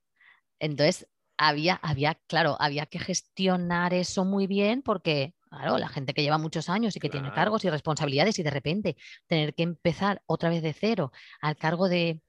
Entonces, 0.57 1.07
había, 1.37 1.75
había, 1.75 2.15
claro, 2.25 2.57
había 2.59 2.87
que 2.87 2.97
gestionar 2.97 3.93
eso 3.93 4.25
muy 4.25 4.47
bien 4.47 4.81
porque, 4.81 5.35
claro, 5.47 5.77
la 5.77 5.87
gente 5.87 6.15
que 6.15 6.23
lleva 6.23 6.39
muchos 6.39 6.67
años 6.67 6.95
y 6.95 6.99
que 6.99 7.11
tiene 7.11 7.31
cargos 7.31 7.63
y 7.65 7.69
responsabilidades 7.69 8.39
y 8.39 8.43
de 8.43 8.49
repente 8.49 8.97
tener 9.27 9.53
que 9.53 9.61
empezar 9.61 10.23
otra 10.25 10.49
vez 10.49 10.63
de 10.63 10.73
cero 10.73 11.11
al 11.39 11.55
cargo 11.55 11.87
de 11.87 12.23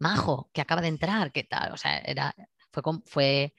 Majo, 0.00 0.50
que 0.52 0.62
acaba 0.62 0.82
de 0.82 0.88
entrar, 0.88 1.30
¿qué 1.30 1.44
tal? 1.44 1.72
O 1.72 1.76
sea, 1.76 1.98
era, 1.98 2.34
fue, 2.72 2.82
fue, 3.04 3.54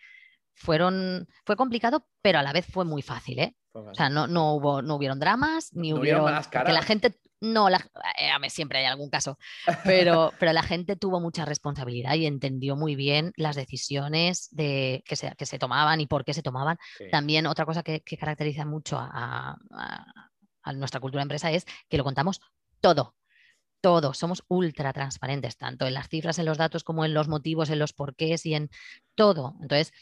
fueron, 0.56 1.26
fue 1.46 1.56
complicado, 1.56 2.06
pero 2.22 2.40
a 2.40 2.44
la 2.44 2.52
vez 2.52 2.66
fue 2.66 2.84
muy 2.84 3.02
fácil, 3.02 3.40
¿eh? 3.40 3.56
O 3.72 3.94
sea, 3.94 4.10
no, 4.10 4.28
no, 4.28 4.56
hubo, 4.56 4.82
no 4.82 4.96
hubieron 4.96 5.20
dramas, 5.20 5.74
ni 5.74 5.92
¿No 5.92 6.02
hubieron... 6.02 6.26
Que 6.50 6.74
la 6.74 6.82
gente... 6.82 7.18
No, 7.40 7.70
la, 7.70 7.78
eh, 8.20 8.50
siempre 8.50 8.80
hay 8.80 8.86
algún 8.86 9.10
caso, 9.10 9.38
pero, 9.84 10.34
pero 10.40 10.54
la 10.54 10.64
gente 10.64 10.96
tuvo 10.96 11.20
mucha 11.20 11.46
responsabilidad 11.46 12.16
y 12.16 12.26
entendió 12.26 12.76
muy 12.76 12.96
bien 12.96 13.32
las 13.36 13.56
decisiones 13.56 14.50
de, 14.52 15.04
que, 15.06 15.16
se, 15.16 15.36
que 15.36 15.46
se 15.46 15.60
tomaban 15.60 16.02
y 16.02 16.08
por 16.08 16.26
qué 16.26 16.34
se 16.34 16.42
tomaban. 16.42 16.78
También 17.12 17.46
otra 17.46 17.66
cosa 17.66 17.84
que, 17.84 18.02
caracteriza 18.02 18.66
mucho 18.66 18.98
a, 18.98 19.58
a 20.64 20.74
nuestra 20.74 21.00
cultura 21.00 21.22
empresa 21.22 21.52
es 21.52 21.66
que 21.90 21.98
lo 21.98 22.04
contamos 22.04 22.42
todo 22.82 23.16
todo, 23.82 24.14
somos 24.14 24.44
ultra 24.48 24.92
transparentes, 24.92 25.58
tanto 25.58 25.86
en 25.86 25.94
las 25.94 26.10
cifras, 26.10 26.40
en 26.40 26.46
los 26.46 26.58
datos, 26.58 26.84
como 26.84 27.06
en 27.06 27.14
los 27.14 27.28
motivos, 27.28 27.70
en 27.70 27.80
los 27.80 27.94
porqués 27.94 28.46
y 28.46 28.56
en 28.56 28.70
todo. 29.16 29.56
Entonces, 29.62 29.94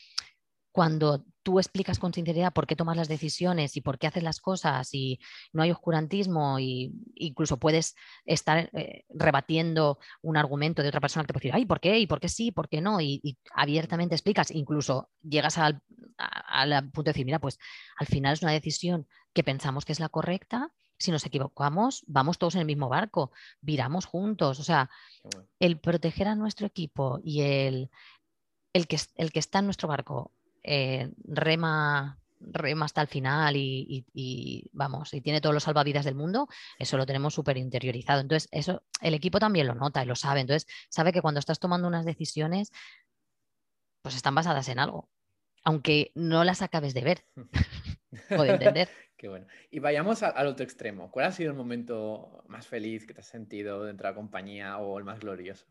cuando 0.71 1.26
tú 1.45 1.60
explicas 1.60 1.99
con 1.99 2.12
sinceridad 2.12 2.53
por 2.53 2.65
qué 2.65 2.75
tomas 2.75 2.97
las 2.97 3.08
decisiones 3.08 3.77
y 3.77 3.81
por 3.81 3.99
qué 3.99 4.08
haces 4.08 4.23
las 4.23 4.39
cosas 4.41 4.89
y 4.93 5.19
no 5.53 5.62
hay 5.62 5.69
oscurantismo 5.69 6.58
y 6.58 6.91
incluso 7.13 7.58
puedes 7.58 7.95
estar 8.25 8.71
eh, 8.73 9.05
rebatiendo 9.10 9.99
un 10.23 10.38
argumento 10.38 10.81
de 10.81 10.89
otra 10.89 10.99
persona 10.99 11.21
que 11.23 11.27
te 11.27 11.34
puede 11.34 11.41
decir, 11.43 11.55
ay, 11.55 11.65
¿por 11.67 11.79
qué? 11.79 11.99
¿Y 11.99 12.08
por 12.08 12.19
qué 12.19 12.29
sí? 12.29 12.51
¿Por 12.51 12.67
qué 12.67 12.81
no? 12.81 12.99
Y, 12.99 13.38
abiertamente 13.53 14.15
explicas, 14.15 14.49
incluso 14.49 15.12
llegas 15.21 15.60
al, 15.60 15.84
al 16.17 16.89
punto 16.89 17.03
de 17.03 17.12
decir, 17.12 17.27
mira, 17.27 17.38
pues 17.38 17.60
al 17.99 18.08
final 18.08 18.34
es 18.34 18.41
una 18.41 18.51
decisión 18.51 19.08
que 19.31 19.43
pensamos 19.43 19.86
que 19.86 19.91
es 19.91 19.99
la 19.99 20.10
correcta 20.10 20.71
si 20.97 21.12
nos 21.12 21.25
equivocamos, 21.25 22.05
vamos 22.08 22.39
todos 22.39 22.55
en 22.55 22.62
el 22.62 22.67
mismo 22.67 22.89
barco, 22.89 23.31
viramos 23.62 24.05
juntos. 24.05 24.60
O 24.62 24.63
sea, 24.63 24.89
el 25.60 25.77
proteger 25.79 26.27
a 26.27 26.36
nuestro 26.36 26.65
equipo 26.65 27.19
y 27.21 27.41
el, 27.41 27.91
el, 28.73 28.88
que, 28.88 28.97
el 29.15 29.31
que 29.31 29.39
está 29.39 29.60
en 29.60 29.65
nuestro 29.65 29.89
barco 29.89 30.31
eh, 30.67 31.12
rema, 31.23 32.19
rema 32.39 32.86
hasta 32.86 33.01
el 33.01 33.08
final 33.08 33.56
y, 33.56 34.69
vamos, 34.73 35.13
y 35.13 35.21
tiene 35.21 35.41
todos 35.41 35.54
los 35.54 35.63
salvavidas 35.63 36.06
del 36.06 36.15
mundo, 36.15 36.47
eso 36.80 36.97
lo 36.97 37.06
tenemos 37.06 37.36
súper 37.36 37.58
interiorizado. 37.58 38.21
Entonces, 38.21 38.49
eso 38.51 38.84
el 39.01 39.13
equipo 39.13 39.39
también 39.39 39.67
lo 39.67 39.75
nota 39.75 40.04
y 40.04 40.08
lo 40.08 40.15
sabe. 40.15 40.41
Entonces, 40.41 40.67
sabe 40.89 41.13
que 41.13 41.21
cuando 41.21 41.39
estás 41.39 41.60
tomando 41.60 41.88
unas 41.88 42.06
decisiones, 42.06 42.71
pues 44.01 44.15
están 44.15 44.36
basadas 44.36 44.67
en 44.69 44.80
algo, 44.80 45.10
aunque 45.63 46.12
no 46.15 46.43
las 46.43 46.62
acabes 46.62 46.93
de 46.93 47.01
ver 47.01 47.25
o 48.32 48.43
de 48.43 48.51
entender. 48.51 48.89
Qué 49.17 49.30
bueno. 49.30 49.47
Y 49.71 49.80
vayamos 49.80 50.23
al 50.23 50.47
otro 50.47 50.63
extremo. 50.63 51.10
¿Cuál 51.10 51.28
ha 51.28 51.32
sido 51.32 51.51
el 51.51 51.58
momento 51.58 52.43
más 52.47 52.67
feliz 52.67 53.06
que 53.06 53.13
te 53.13 53.21
has 53.21 53.28
sentido 53.28 53.86
dentro 53.86 54.08
de 54.08 54.13
la 54.13 54.15
compañía 54.15 54.78
o 54.78 54.97
el 54.97 55.06
más 55.06 55.19
glorioso? 55.19 55.65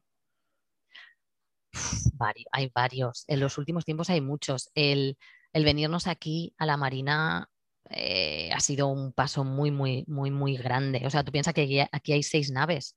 Hay 2.52 2.70
varios. 2.74 3.24
En 3.28 3.40
los 3.40 3.58
últimos 3.58 3.84
tiempos 3.84 4.10
hay 4.10 4.20
muchos. 4.20 4.70
El, 4.74 5.16
venirnos 5.52 6.06
aquí 6.06 6.54
a 6.58 6.66
la 6.66 6.76
Marina 6.76 7.48
eh, 7.90 8.50
ha 8.52 8.60
sido 8.60 8.88
un 8.88 9.12
paso 9.12 9.44
muy, 9.44 9.70
muy, 9.70 10.04
muy, 10.06 10.30
muy 10.30 10.56
grande. 10.56 11.02
O 11.06 11.10
sea, 11.10 11.22
tú 11.24 11.32
piensas 11.32 11.54
que 11.54 11.86
aquí, 11.92 12.12
hay 12.12 12.22
seis 12.22 12.50
naves 12.50 12.96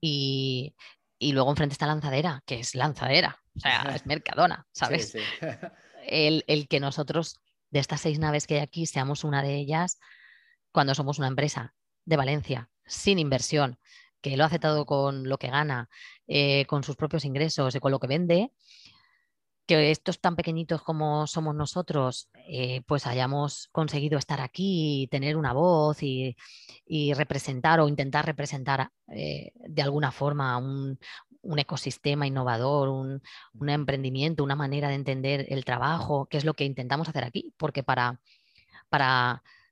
y, 0.00 0.74
luego 1.20 1.50
enfrente 1.50 1.74
está 1.74 1.86
Lanzadera, 1.86 2.42
que 2.46 2.60
es 2.60 2.74
Lanzadera. 2.74 3.40
O 3.56 3.60
sea, 3.60 3.82
es 3.94 4.06
Mercadona, 4.06 4.66
¿sabes? 4.72 5.14
El, 6.06 6.42
el 6.48 6.66
que 6.66 6.80
nosotros 6.80 7.40
de 7.70 7.78
estas 7.78 8.00
seis 8.00 8.18
naves 8.18 8.48
que 8.48 8.54
hay 8.54 8.60
aquí 8.60 8.86
seamos 8.86 9.22
una 9.22 9.40
de 9.40 9.54
ellas 9.54 10.00
cuando 10.72 10.96
somos 10.96 11.18
una 11.18 11.28
empresa 11.28 11.76
de 12.04 12.16
Valencia, 12.16 12.70
sin 12.84 13.20
inversión, 13.20 13.78
que 14.22 14.36
lo 14.36 14.44
ha 14.44 14.46
aceptado 14.46 14.86
con 14.86 15.28
lo 15.28 15.38
que 15.38 15.48
gana, 15.48 15.90
eh, 16.26 16.64
con 16.66 16.84
sus 16.84 16.96
propios 16.96 17.24
ingresos 17.26 17.74
y 17.74 17.80
con 17.80 17.92
lo 17.92 18.00
que 18.00 18.06
vende, 18.06 18.52
que 19.66 19.90
estos 19.90 20.20
tan 20.20 20.36
pequeñitos 20.36 20.82
como 20.82 21.26
somos 21.26 21.54
nosotros, 21.54 22.28
eh, 22.48 22.82
pues 22.86 23.06
hayamos 23.06 23.68
conseguido 23.72 24.18
estar 24.18 24.40
aquí 24.40 25.02
y 25.02 25.06
tener 25.08 25.36
una 25.36 25.52
voz 25.52 26.02
y, 26.02 26.36
representar 27.14 27.80
o 27.80 27.88
intentar 27.88 28.26
representar 28.26 28.90
eh, 29.08 29.52
de 29.54 29.82
alguna 29.82 30.12
forma 30.12 30.58
un, 30.58 30.98
ecosistema 31.58 32.26
innovador, 32.26 32.88
un, 32.88 33.68
emprendimiento, 33.68 34.44
una 34.44 34.56
manera 34.56 34.88
de 34.88 34.94
entender 34.96 35.46
el 35.48 35.64
trabajo, 35.64 36.26
que 36.26 36.38
es 36.38 36.44
lo 36.44 36.54
que 36.54 36.64
intentamos 36.64 37.08
hacer 37.08 37.24
aquí, 37.24 37.52
porque 37.56 37.82
para 37.82 38.20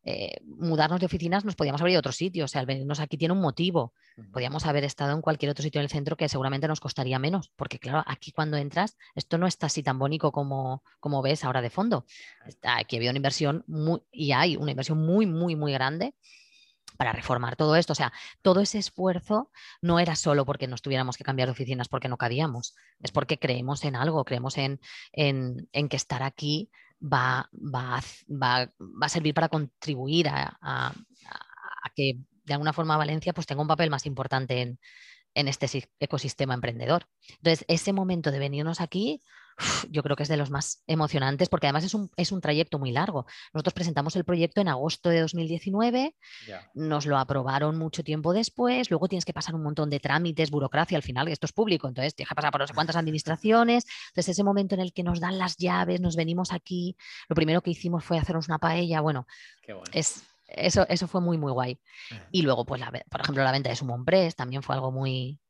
eh, 0.03 0.37
mudarnos 0.45 1.01
de 1.01 1.07
oficinas 1.07 1.45
nos 1.45 1.57
podíamos 1.57 1.81
haber 1.81 1.93
ido 1.93 1.99
a 1.99 2.01
otro 2.01 2.13
sitio, 2.13 2.45
o 2.45 2.49
sea, 2.49 2.61
al 2.61 2.67
venirnos 2.67 3.01
aquí 3.01 3.17
tiene 3.17 3.33
un 3.33 3.41
motivo. 3.41 3.93
Podíamos 4.33 4.67
haber 4.67 4.85
estado 4.85 5.13
en 5.13 5.21
cualquier 5.21 5.51
otro 5.51 5.63
sitio 5.63 5.81
en 5.81 5.85
el 5.85 5.91
centro 5.91 6.17
que 6.17 6.29
seguramente 6.29 6.69
nos 6.69 6.81
costaría 6.81 7.19
menos, 7.19 7.51
porque 7.57 7.79
claro, 7.79 8.03
aquí 8.07 8.33
cuando 8.33 8.57
entras, 8.57 8.97
esto 9.15 9.39
no 9.39 9.47
está 9.47 9.67
así 9.67 9.83
tan 9.83 9.99
bonito 9.99 10.33
como, 10.33 10.83
como 11.01 11.23
ves 11.23 11.45
ahora 11.45 11.63
de 11.63 11.71
fondo. 11.71 12.05
aquí 12.63 12.97
ha 12.97 12.99
habido 12.99 13.11
una 13.11 13.19
inversión 13.19 13.65
muy, 13.67 14.01
y 14.11 14.33
hay 14.33 14.57
una 14.57 14.71
inversión 14.71 14.99
muy, 14.99 15.27
muy, 15.27 15.57
muy 15.57 15.73
grande 15.73 16.15
para 17.01 17.13
reformar 17.13 17.57
todo 17.57 17.77
esto. 17.77 17.95
O 17.95 17.97
sea, 17.97 18.13
todo 18.43 18.61
ese 18.61 18.77
esfuerzo 18.79 19.51
no 19.81 19.99
era 20.01 20.17
solo 20.17 20.45
porque 20.45 20.67
nos 20.67 20.83
tuviéramos 20.83 21.17
que 21.17 21.25
cambiar 21.25 21.49
de 21.49 21.53
oficinas 21.53 21.89
porque 21.89 22.09
no 22.09 22.19
cabíamos, 22.19 22.75
es 23.01 23.11
porque 23.11 23.39
creemos 23.39 23.85
en 23.85 23.97
algo, 23.97 24.23
creemos 24.25 24.59
en, 24.59 24.79
que 25.13 25.97
estar 25.97 26.23
aquí 26.23 26.71
va, 27.01 27.49
va, 27.53 28.03
a 29.01 29.09
servir 29.09 29.35
para 29.35 29.49
contribuir 29.49 30.29
a, 30.29 30.93
que 31.95 32.19
de 32.45 32.53
alguna 32.55 32.73
forma 32.73 32.97
Valencia 32.97 33.33
pues, 33.33 33.47
tenga 33.47 33.63
un 33.63 33.69
papel 33.69 33.91
más 33.91 34.07
importante 34.07 34.61
en, 34.63 34.79
en 35.35 35.49
este 35.49 35.89
ecosistema 35.99 36.55
emprendedor. 36.55 37.07
Entonces, 37.39 37.65
ese 37.69 37.93
momento 37.93 38.31
de 38.31 38.39
venirnos 38.39 38.81
aquí 38.81 39.23
yo 39.91 40.03
creo 40.03 40.17
que 40.17 40.23
es 40.23 40.29
de 40.29 40.37
los 40.37 40.51
más 40.51 40.83
emocionantes 40.87 41.49
porque 41.49 41.67
además 41.67 41.85
es 41.85 41.95
un, 41.95 42.11
es 42.17 42.33
un 42.33 42.41
trayecto 42.41 42.79
muy 42.79 42.93
largo. 42.93 43.27
Nosotros 43.53 43.75
presentamos 43.75 44.17
el 44.17 44.25
proyecto 44.25 44.61
en 44.61 44.69
agosto 44.69 45.09
de 45.11 45.21
2019, 45.21 46.15
nos 46.75 47.07
lo 47.07 47.19
aprobaron 47.19 47.79
mucho 47.79 48.03
tiempo 48.03 48.33
después, 48.33 48.91
luego 48.91 49.09
tienes 49.09 49.25
que 49.25 49.33
pasar 49.33 49.55
un 49.55 49.63
montón 49.63 49.91
de 49.91 50.01
trámites, 50.01 50.51
burocracia 50.51 50.97
al 50.97 51.03
final, 51.03 51.29
esto 51.29 51.47
es 51.47 51.53
público, 51.53 51.89
entonces 51.89 52.15
tienes 52.15 52.29
que 52.29 52.35
pasar 52.35 52.53
por 52.53 52.61
no 52.61 52.67
sé 52.67 52.75
cuántas 52.75 52.97
administraciones. 52.97 53.85
Entonces 54.09 54.31
ese 54.31 54.45
momento 54.45 54.75
en 54.75 54.81
el 54.81 54.93
que 54.93 55.03
nos 55.03 55.21
dan 55.21 55.39
las 55.39 55.57
llaves, 55.57 56.01
nos 56.01 56.17
venimos 56.17 56.53
aquí, 56.53 56.97
lo 57.29 57.35
primero 57.35 57.63
que 57.63 57.71
hicimos 57.71 58.05
fue 58.05 58.19
hacernos 58.19 58.49
una 58.49 58.59
paella, 58.59 59.01
bueno, 59.01 59.27
es, 59.93 60.25
eso, 60.49 60.87
eso 60.89 61.07
fue 61.07 61.21
muy, 61.21 61.39
muy 61.39 61.53
guay. 61.53 61.81
Y 62.31 62.43
luego, 62.43 62.65
pues, 62.65 62.81
la, 62.81 62.91
por 63.11 63.21
ejemplo, 63.21 63.45
la 63.45 63.53
venta 63.53 63.71
de 63.71 63.77
Sumon 63.77 64.05
Press 64.05 64.35
también 64.37 64.63
fue 64.63 64.75
algo 64.75 64.91
muy, 64.91 65.41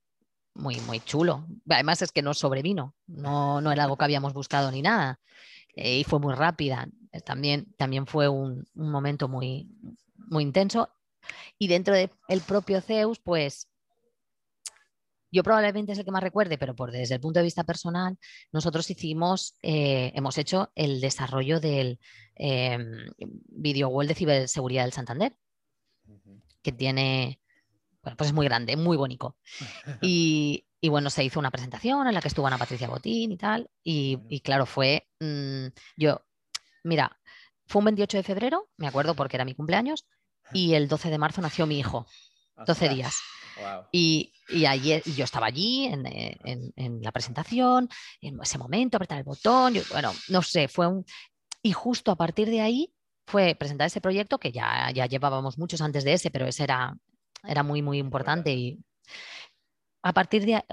muy, 0.60 0.80
muy 0.80 1.00
chulo. 1.00 1.46
Además 1.68 2.02
es 2.02 2.12
que 2.12 2.22
no 2.22 2.34
sobrevino, 2.34 2.94
no, 3.06 3.60
no 3.60 3.72
era 3.72 3.84
algo 3.84 3.96
que 3.96 4.04
habíamos 4.04 4.32
buscado 4.32 4.70
ni 4.70 4.82
nada. 4.82 5.18
Eh, 5.74 5.98
y 5.98 6.04
fue 6.04 6.18
muy 6.20 6.34
rápida. 6.34 6.88
Eh, 7.12 7.20
también, 7.20 7.72
también 7.76 8.06
fue 8.06 8.28
un, 8.28 8.66
momento 8.74 9.28
muy, 9.28 9.68
muy 10.16 10.44
intenso. 10.44 10.88
Y 11.58 11.68
dentro 11.68 11.94
del 11.94 12.40
propio 12.46 12.80
Zeus, 12.80 13.18
pues 13.20 13.68
yo 15.32 15.42
probablemente 15.42 15.92
es 15.92 15.98
el 15.98 16.04
que 16.04 16.10
más 16.10 16.22
recuerde, 16.22 16.58
pero 16.58 16.74
por 16.74 16.90
desde 16.90 17.14
el 17.14 17.20
punto 17.20 17.38
de 17.38 17.44
vista 17.44 17.64
personal, 17.64 18.18
nosotros 18.52 18.90
hicimos, 18.90 19.56
eh, 19.62 20.12
hemos 20.14 20.38
hecho 20.38 20.72
el 20.74 21.00
desarrollo 21.00 21.60
del 21.60 22.00
eh, 22.36 22.78
Video 23.18 23.88
Wall 23.88 24.08
de 24.08 24.14
Ciberseguridad 24.14 24.84
del 24.84 24.92
Santander, 24.92 25.36
que 26.62 26.72
tiene 26.72 27.40
bueno, 28.02 28.16
pues 28.16 28.28
es 28.28 28.34
muy 28.34 28.46
grande, 28.46 28.76
muy 28.76 28.96
bonito. 28.96 29.36
Y, 30.00 30.66
y 30.80 30.88
bueno, 30.88 31.10
se 31.10 31.22
hizo 31.22 31.38
una 31.38 31.50
presentación 31.50 32.06
en 32.06 32.14
la 32.14 32.20
que 32.20 32.28
estuvo 32.28 32.46
Ana 32.46 32.58
Patricia 32.58 32.88
Botín 32.88 33.32
y 33.32 33.36
tal. 33.36 33.70
Y, 33.82 34.40
claro, 34.40 34.64
fue 34.64 35.08
mm, 35.20 35.66
yo, 35.96 36.24
mira, 36.84 37.18
fue 37.66 37.80
un 37.80 37.86
28 37.86 38.16
de 38.18 38.22
febrero, 38.22 38.68
me 38.78 38.86
acuerdo 38.86 39.14
porque 39.14 39.36
era 39.36 39.44
mi 39.44 39.54
cumpleaños, 39.54 40.06
y 40.52 40.74
el 40.74 40.88
12 40.88 41.10
de 41.10 41.18
marzo 41.18 41.42
nació 41.42 41.66
mi 41.66 41.78
hijo. 41.78 42.06
12 42.66 42.88
días. 42.88 43.16
Y, 43.92 44.32
y, 44.48 44.66
ayer 44.66 45.02
yo 45.04 45.24
estaba 45.24 45.46
allí 45.46 45.86
eh, 45.86 46.38
en, 46.76 47.02
la 47.02 47.12
presentación, 47.12 47.88
en 48.20 48.40
ese 48.40 48.58
momento, 48.58 48.96
apretar 48.96 49.18
el 49.18 49.24
botón, 49.24 49.74
bueno, 49.90 50.12
no 50.28 50.42
sé, 50.42 50.68
fue 50.68 50.86
un... 50.86 51.04
Y 51.62 51.72
justo 51.72 52.10
a 52.10 52.16
partir 52.16 52.48
de 52.48 52.62
ahí 52.62 52.94
fue 53.26 53.54
presentar 53.54 53.86
ese 53.86 54.00
proyecto 54.00 54.38
que 54.38 54.50
ya, 54.50 54.90
ya 54.92 55.06
llevábamos 55.06 55.58
muchos 55.58 55.82
antes 55.82 56.04
de 56.04 56.14
ese, 56.14 56.30
pero 56.30 56.46
ese 56.46 56.64
era, 56.64 56.96
era 57.44 57.62
muy, 57.62 57.82
muy 57.82 57.98
importante 57.98 58.52
y 58.52 58.78
a 60.02 60.12
partir 60.12 60.46
de 60.46 60.64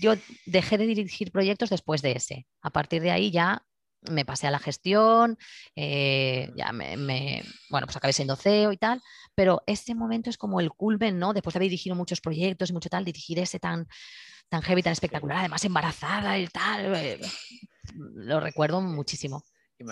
yo 0.00 0.14
dejé 0.46 0.78
de 0.78 0.86
dirigir 0.86 1.30
proyectos 1.30 1.70
después 1.70 2.02
de 2.02 2.12
ese. 2.12 2.46
A 2.62 2.70
partir 2.70 3.02
de 3.02 3.10
ahí 3.10 3.30
ya 3.30 3.62
me 4.10 4.24
pasé 4.24 4.46
a 4.46 4.50
la 4.50 4.58
gestión, 4.58 5.38
eh, 5.76 6.50
ya 6.56 6.72
me, 6.72 7.42
bueno, 7.70 7.86
pues 7.86 7.96
acabé 7.96 8.12
siendo 8.12 8.36
CEO 8.36 8.72
y 8.72 8.76
tal, 8.76 9.00
pero 9.34 9.62
ese 9.66 9.94
momento 9.94 10.30
es 10.30 10.36
como 10.36 10.60
el 10.60 10.70
culmen, 10.70 11.18
¿no? 11.18 11.32
Después 11.32 11.54
de 11.54 11.58
haber 11.58 11.70
dirigido 11.70 11.96
muchos 11.96 12.20
proyectos 12.20 12.70
y 12.70 12.72
mucho 12.72 12.90
tal, 12.90 13.04
dirigir 13.04 13.38
ese 13.38 13.58
tan, 13.58 13.86
tan 14.48 14.62
heavy, 14.62 14.82
tan 14.82 14.92
espectacular, 14.92 15.38
además 15.38 15.64
embarazada 15.64 16.38
y 16.38 16.46
tal, 16.48 16.94
eh, 16.96 17.20
lo 17.94 18.40
recuerdo 18.40 18.80
muchísimo. 18.80 19.42
Y 19.76 19.84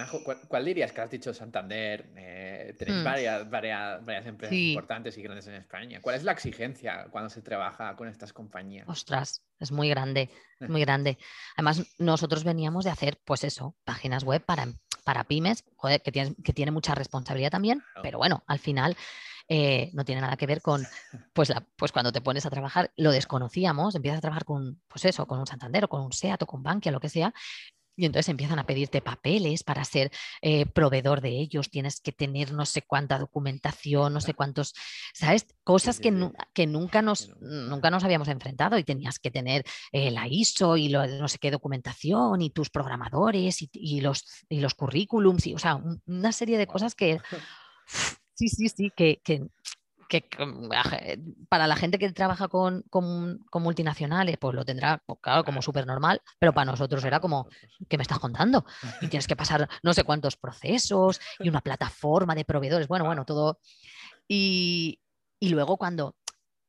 ¿cuál, 0.49 0.65
dirías 0.65 0.93
que 0.93 1.01
has 1.01 1.11
dicho 1.11 1.35
Santander? 1.35 2.13
Eh, 2.17 2.75
tenéis 2.79 3.01
hmm. 3.01 3.05
varias, 3.05 3.51
varias, 3.51 4.05
varias, 4.05 4.27
empresas 4.27 4.57
importantes 4.57 5.19
y 5.19 5.23
grandes 5.23 5.49
en 5.49 5.55
España. 5.55 6.01
¿Cuál 6.01 6.17
es 6.17 6.23
la 6.23 6.33
exigencia 6.33 7.09
cuando 7.11 7.29
se 7.29 7.43
trabaja 7.43 7.97
con 7.97 8.07
estas 8.07 8.33
compañías? 8.33 8.89
Ostras, 8.89 9.43
es 9.59 9.73
muy 9.73 9.89
grande, 9.89 10.31
muy 10.61 10.81
grande. 10.85 11.19
Además, 11.57 11.83
nosotros 11.99 12.45
veníamos 12.45 12.85
de 12.85 12.91
hacer, 12.91 13.21
pues 13.25 13.43
eso, 13.43 13.75
páginas 13.85 14.23
web 14.23 14.45
para, 14.45 14.69
para 15.03 15.25
pymes, 15.25 15.65
joder, 15.75 16.01
que 16.01 16.13
tiene, 16.13 16.37
que 16.45 16.53
tiene 16.53 16.71
mucha 16.71 16.95
responsabilidad 16.95 17.51
también, 17.51 17.83
pero 18.03 18.19
bueno, 18.19 18.45
al 18.47 18.61
final 18.61 18.97
eh, 19.49 19.91
no 19.95 20.05
tiene 20.05 20.21
nada 20.21 20.37
que 20.37 20.47
ver 20.47 20.63
con, 20.63 20.87
pues, 21.33 21.49
la, 21.49 21.67
pues 21.77 21.91
cuando 21.91 22.13
te 22.13 22.21
pones 22.21 22.47
a 22.47 22.51
trabajar, 22.51 22.93
lo 22.97 23.11
desconocíamos, 23.11 23.97
empiezas 23.97 24.19
a 24.19 24.23
trabajar 24.23 24.45
con, 24.45 24.81
pues 24.87 25.05
eso, 25.05 25.27
con 25.27 25.41
un 25.41 25.47
Santander 25.47 25.85
o 25.85 25.89
con 25.89 26.03
un 26.03 26.13
SEAT 26.13 26.43
o 26.43 26.47
con 26.47 26.63
Bankia, 26.63 26.93
lo 26.93 27.01
que 27.01 27.09
sea, 27.09 27.35
y 27.97 28.07
entonces 28.07 28.29
empiezan 28.29 28.59
a 28.59 28.67
pedirte 28.67 29.01
papeles 29.01 29.63
para 29.65 29.85
ser 29.85 30.11
eh, 30.41 30.67
proveedor 30.67 31.21
de 31.21 31.31
ellos, 31.31 31.71
tienes 31.71 32.01
que 32.01 32.13
tener 32.13 32.53
no 32.53 32.65
sé 32.67 32.83
cuánta 32.83 33.19
documentación, 33.19 34.13
no 34.13 34.21
sé 34.21 34.35
cuántos, 34.35 34.75
¿sabes? 35.15 35.47
Cosas 35.65 36.01
que, 36.01 36.31
que 36.55 36.67
nunca, 36.67 37.03
nos, 37.03 37.31
nunca 37.41 37.91
nos 37.91 38.05
habíamos 38.05 38.29
enfrentado 38.29 38.79
y 38.79 38.85
tenías 38.85 39.19
que 39.19 39.31
tener 39.31 39.65
eh, 39.93 40.11
la 40.11 40.27
ISO 40.29 40.77
y 40.77 40.89
lo, 40.89 41.07
no 41.07 41.29
sé 41.29 41.39
qué 41.39 41.51
documentación 41.51 42.43
y 42.43 42.51
tus 42.51 42.71
programadores 42.71 43.59
y, 43.73 44.01
los, 44.01 44.25
y 44.49 44.61
los 44.61 44.75
currículums, 44.75 45.47
y, 45.47 45.55
o 45.55 45.59
sea, 45.59 45.81
una 46.07 46.33
serie 46.33 46.59
de 46.59 46.67
cosas 46.67 46.95
que... 46.95 47.21
Sí, 48.35 48.49
sí, 48.49 48.69
sí, 48.71 48.91
que, 48.97 49.21
que, 49.23 49.47
que 50.21 51.19
para 51.49 51.67
la 51.67 51.75
gente 51.77 51.99
que 51.99 52.13
trabaja 52.13 52.49
con, 52.49 52.85
multinacionales, 53.55 54.37
pues 54.39 54.55
lo 54.55 54.65
tendrá, 54.65 55.03
pues, 55.07 55.19
claro, 55.23 55.43
como 55.43 55.63
súper 55.63 55.87
normal, 55.87 56.21
pero 56.39 56.53
para 56.53 56.71
nosotros 56.71 57.03
era 57.05 57.19
como, 57.19 57.49
¿qué 57.89 57.97
me 57.97 58.03
estás 58.03 58.19
contando? 58.19 58.67
Y 59.01 59.09
tienes 59.09 59.27
que 59.27 59.37
pasar 59.37 59.71
no 59.83 59.95
sé 59.95 60.05
cuántos 60.05 60.37
procesos 60.37 61.19
y 61.39 61.49
una 61.49 61.63
plataforma 61.63 62.35
de 62.35 62.45
proveedores, 62.45 62.89
bueno, 62.89 63.07
bueno, 63.07 63.25
todo. 63.25 63.59
Y, 64.29 65.01
luego 65.41 65.79
cuando, 65.79 66.15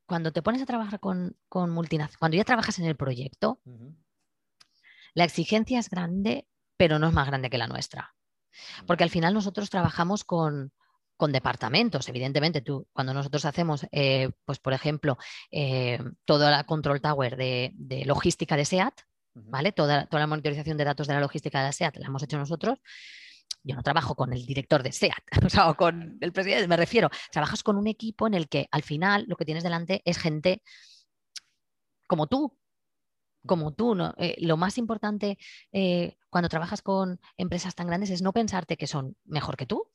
cuando 0.06 0.32
te 0.32 0.40
pones 0.40 0.62
a 0.62 0.66
trabajar 0.66 0.98
con, 0.98 1.36
con 1.48 1.70
multinacionales, 1.70 2.16
cuando 2.18 2.38
ya 2.38 2.44
trabajas 2.44 2.78
en 2.78 2.86
el 2.86 2.96
proyecto, 2.96 3.60
la 5.12 5.24
exigencia 5.24 5.78
es 5.78 5.90
grande, 5.90 6.48
pero 6.78 6.98
no 6.98 7.08
es 7.08 7.12
más 7.12 7.26
grande 7.26 7.50
que 7.50 7.58
la 7.58 7.66
nuestra. 7.66 8.14
Porque 8.86 9.04
al 9.04 9.10
final 9.10 9.34
nosotros 9.34 9.68
trabajamos 9.68 10.24
con, 10.24 10.72
con 11.16 11.32
departamentos. 11.32 12.08
Evidentemente, 12.08 12.60
tú, 12.60 12.86
cuando 12.92 13.14
nosotros 13.14 13.44
hacemos, 13.44 13.86
eh, 13.92 14.30
pues 14.44 14.58
por 14.58 14.72
ejemplo, 14.72 15.16
eh, 15.50 15.98
toda 16.24 16.50
la 16.50 16.64
control 16.64 17.00
tower 17.00 17.36
de, 17.36 18.02
logística 18.06 18.56
de 18.56 18.64
SEAT, 18.64 18.94
¿vale? 19.34 19.72
Toda, 19.72 20.06
toda, 20.06 20.20
la 20.20 20.26
monitorización 20.26 20.76
de 20.76 20.84
datos 20.84 21.06
de 21.06 21.14
la 21.14 21.20
logística 21.20 21.64
de 21.64 21.72
SEAT 21.72 21.96
la 21.96 22.06
hemos 22.06 22.22
hecho 22.22 22.38
nosotros. 22.38 22.78
Yo 23.62 23.74
no 23.76 23.82
trabajo 23.82 24.14
con 24.14 24.32
el 24.32 24.44
director 24.44 24.82
de 24.82 24.92
SEAT, 24.92 25.22
o 25.46 25.48
sea, 25.48 25.70
o 25.70 25.76
con 25.76 26.18
el 26.20 26.32
presidente, 26.32 26.68
me 26.68 26.76
refiero. 26.76 27.10
Trabajas 27.30 27.62
con 27.62 27.76
un 27.76 27.86
equipo 27.86 28.26
en 28.26 28.34
el 28.34 28.48
que 28.48 28.68
al 28.70 28.82
final 28.82 29.24
lo 29.28 29.36
que 29.36 29.44
tienes 29.44 29.62
delante 29.62 30.02
es 30.04 30.18
gente 30.18 30.62
como 32.06 32.26
tú, 32.26 32.58
como 33.46 33.72
tú. 33.72 33.94
¿no? 33.94 34.14
Eh, 34.18 34.36
lo 34.40 34.56
más 34.56 34.78
importante 34.78 35.38
cuando 36.28 36.48
trabajas 36.48 36.82
con 36.82 37.20
empresas 37.36 37.74
tan 37.74 37.86
grandes 37.86 38.10
es 38.10 38.20
no 38.20 38.32
pensarte 38.32 38.76
que 38.76 38.86
son 38.86 39.16
mejor 39.24 39.56
que 39.56 39.66
tú, 39.66 39.93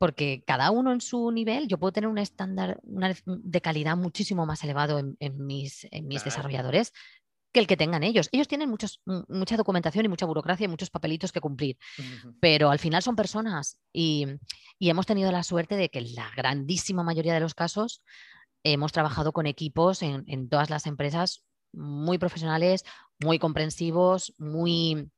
porque 0.00 0.42
cada 0.46 0.70
uno 0.70 0.92
en 0.92 1.02
su 1.02 1.30
nivel, 1.30 1.68
yo 1.68 1.76
puedo 1.76 1.92
tener 1.92 2.08
un 2.08 2.16
estándar 2.16 2.80
de 2.82 3.60
calidad 3.60 3.98
muchísimo 3.98 4.46
más 4.46 4.64
elevado 4.64 4.98
en, 4.98 5.46
mis, 5.46 5.86
mis 6.02 6.24
desarrolladores 6.24 6.94
que 7.52 7.60
el 7.60 7.66
que 7.66 7.76
tengan 7.76 8.02
ellos. 8.02 8.30
Ellos 8.32 8.48
tienen 8.48 8.70
muchos, 8.70 9.02
mucha 9.28 9.58
documentación 9.58 10.06
y 10.06 10.08
mucha 10.08 10.24
burocracia 10.24 10.64
y 10.64 10.68
muchos 10.68 10.88
papelitos 10.88 11.32
que 11.32 11.42
cumplir, 11.42 11.76
pero 12.40 12.70
al 12.70 12.78
final 12.78 13.02
son 13.02 13.14
personas 13.14 13.78
y, 13.92 14.26
hemos 14.80 15.04
tenido 15.04 15.30
la 15.32 15.42
suerte 15.42 15.76
de 15.76 15.90
que 15.90 15.98
en 15.98 16.14
la 16.14 16.30
grandísima 16.34 17.02
mayoría 17.02 17.34
de 17.34 17.40
los 17.40 17.54
casos 17.54 18.02
hemos 18.64 18.92
trabajado 18.92 19.32
con 19.32 19.46
equipos 19.46 20.00
en, 20.00 20.24
en 20.28 20.48
todas 20.48 20.70
las 20.70 20.86
empresas 20.86 21.44
muy 21.74 22.16
profesionales, 22.16 22.86
muy 23.18 23.38
comprensivos, 23.38 24.32
muy 24.38 25.10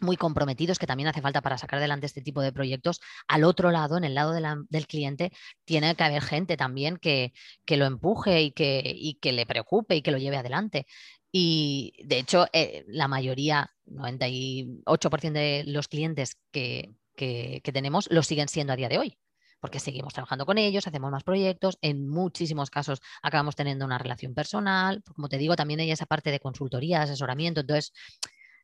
muy 0.00 0.16
comprometidos 0.16 0.78
que 0.78 0.86
también 0.86 1.08
hace 1.08 1.20
falta 1.20 1.40
para 1.40 1.58
sacar 1.58 1.78
adelante 1.78 2.06
este 2.06 2.22
tipo 2.22 2.40
de 2.42 2.52
proyectos. 2.52 3.00
Al 3.28 3.44
otro 3.44 3.70
lado, 3.70 3.96
en 3.96 4.04
el 4.04 4.14
lado 4.14 4.32
del 4.32 4.86
cliente, 4.86 5.32
tiene 5.64 5.94
que 5.94 6.04
haber 6.04 6.22
gente 6.22 6.56
también 6.56 6.96
que, 6.96 7.32
lo 7.68 7.86
empuje 7.86 8.42
y 8.42 8.50
que, 8.52 9.16
que, 9.20 9.32
le 9.32 9.46
preocupe 9.46 9.96
y 9.96 10.02
que 10.02 10.10
lo 10.10 10.18
lleve 10.18 10.36
adelante. 10.36 10.86
Y 11.30 11.92
de 12.04 12.18
hecho, 12.18 12.46
eh, 12.52 12.84
la 12.88 13.08
mayoría, 13.08 13.70
98% 13.86 15.32
de 15.32 15.64
los 15.66 15.88
clientes 15.88 16.38
que, 16.50 16.94
que, 17.16 17.60
tenemos, 17.72 18.08
lo 18.10 18.22
siguen 18.22 18.48
siendo 18.48 18.72
a 18.72 18.76
día 18.76 18.88
de 18.88 18.98
hoy 18.98 19.18
porque 19.60 19.80
seguimos 19.80 20.12
trabajando 20.12 20.44
con 20.44 20.58
ellos, 20.58 20.86
hacemos 20.86 21.10
más 21.10 21.24
proyectos, 21.24 21.78
en 21.80 22.06
muchísimos 22.06 22.68
casos 22.68 23.00
acabamos 23.22 23.56
teniendo 23.56 23.86
una 23.86 23.96
relación 23.96 24.34
personal, 24.34 25.02
como 25.14 25.30
te 25.30 25.38
digo, 25.38 25.56
también 25.56 25.80
hay 25.80 25.90
esa 25.90 26.04
parte 26.04 26.30
de 26.30 26.38
consultoría, 26.38 27.00
asesoramiento, 27.00 27.62
entonces 27.62 27.94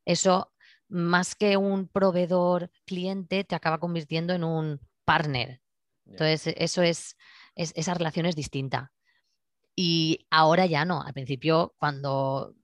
eso 0.04 0.52
más 0.90 1.34
que 1.34 1.56
un 1.56 1.88
proveedor 1.88 2.70
cliente, 2.84 3.44
te 3.44 3.54
acaba 3.54 3.78
convirtiendo 3.78 4.34
en 4.34 4.44
un 4.44 4.80
partner. 5.04 5.60
Entonces, 6.06 6.48
e, 6.48 6.54
eso 6.58 6.82
es, 6.82 7.16
esa 7.54 7.94
relación 7.94 8.26
es 8.26 8.36
distinta. 8.36 8.92
Y 9.76 10.26
ahora 10.30 10.66
ya 10.66 10.84
no. 10.84 11.02
Al 11.02 11.14
principio, 11.14 11.74
cuando 11.78 12.54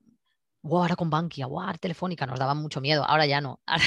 wow, 0.62 0.81
ahora 0.83 0.97
con 0.97 1.09
Bankia, 1.09 1.47
wow, 1.47 1.73
Telefónica, 1.81 2.27
nos 2.27 2.39
daban 2.39 2.59
mucho 2.59 2.81
miedo. 2.81 3.05
Ahora 3.05 3.27
ya 3.27 3.41
no. 3.41 3.61
Ahora 3.67 3.85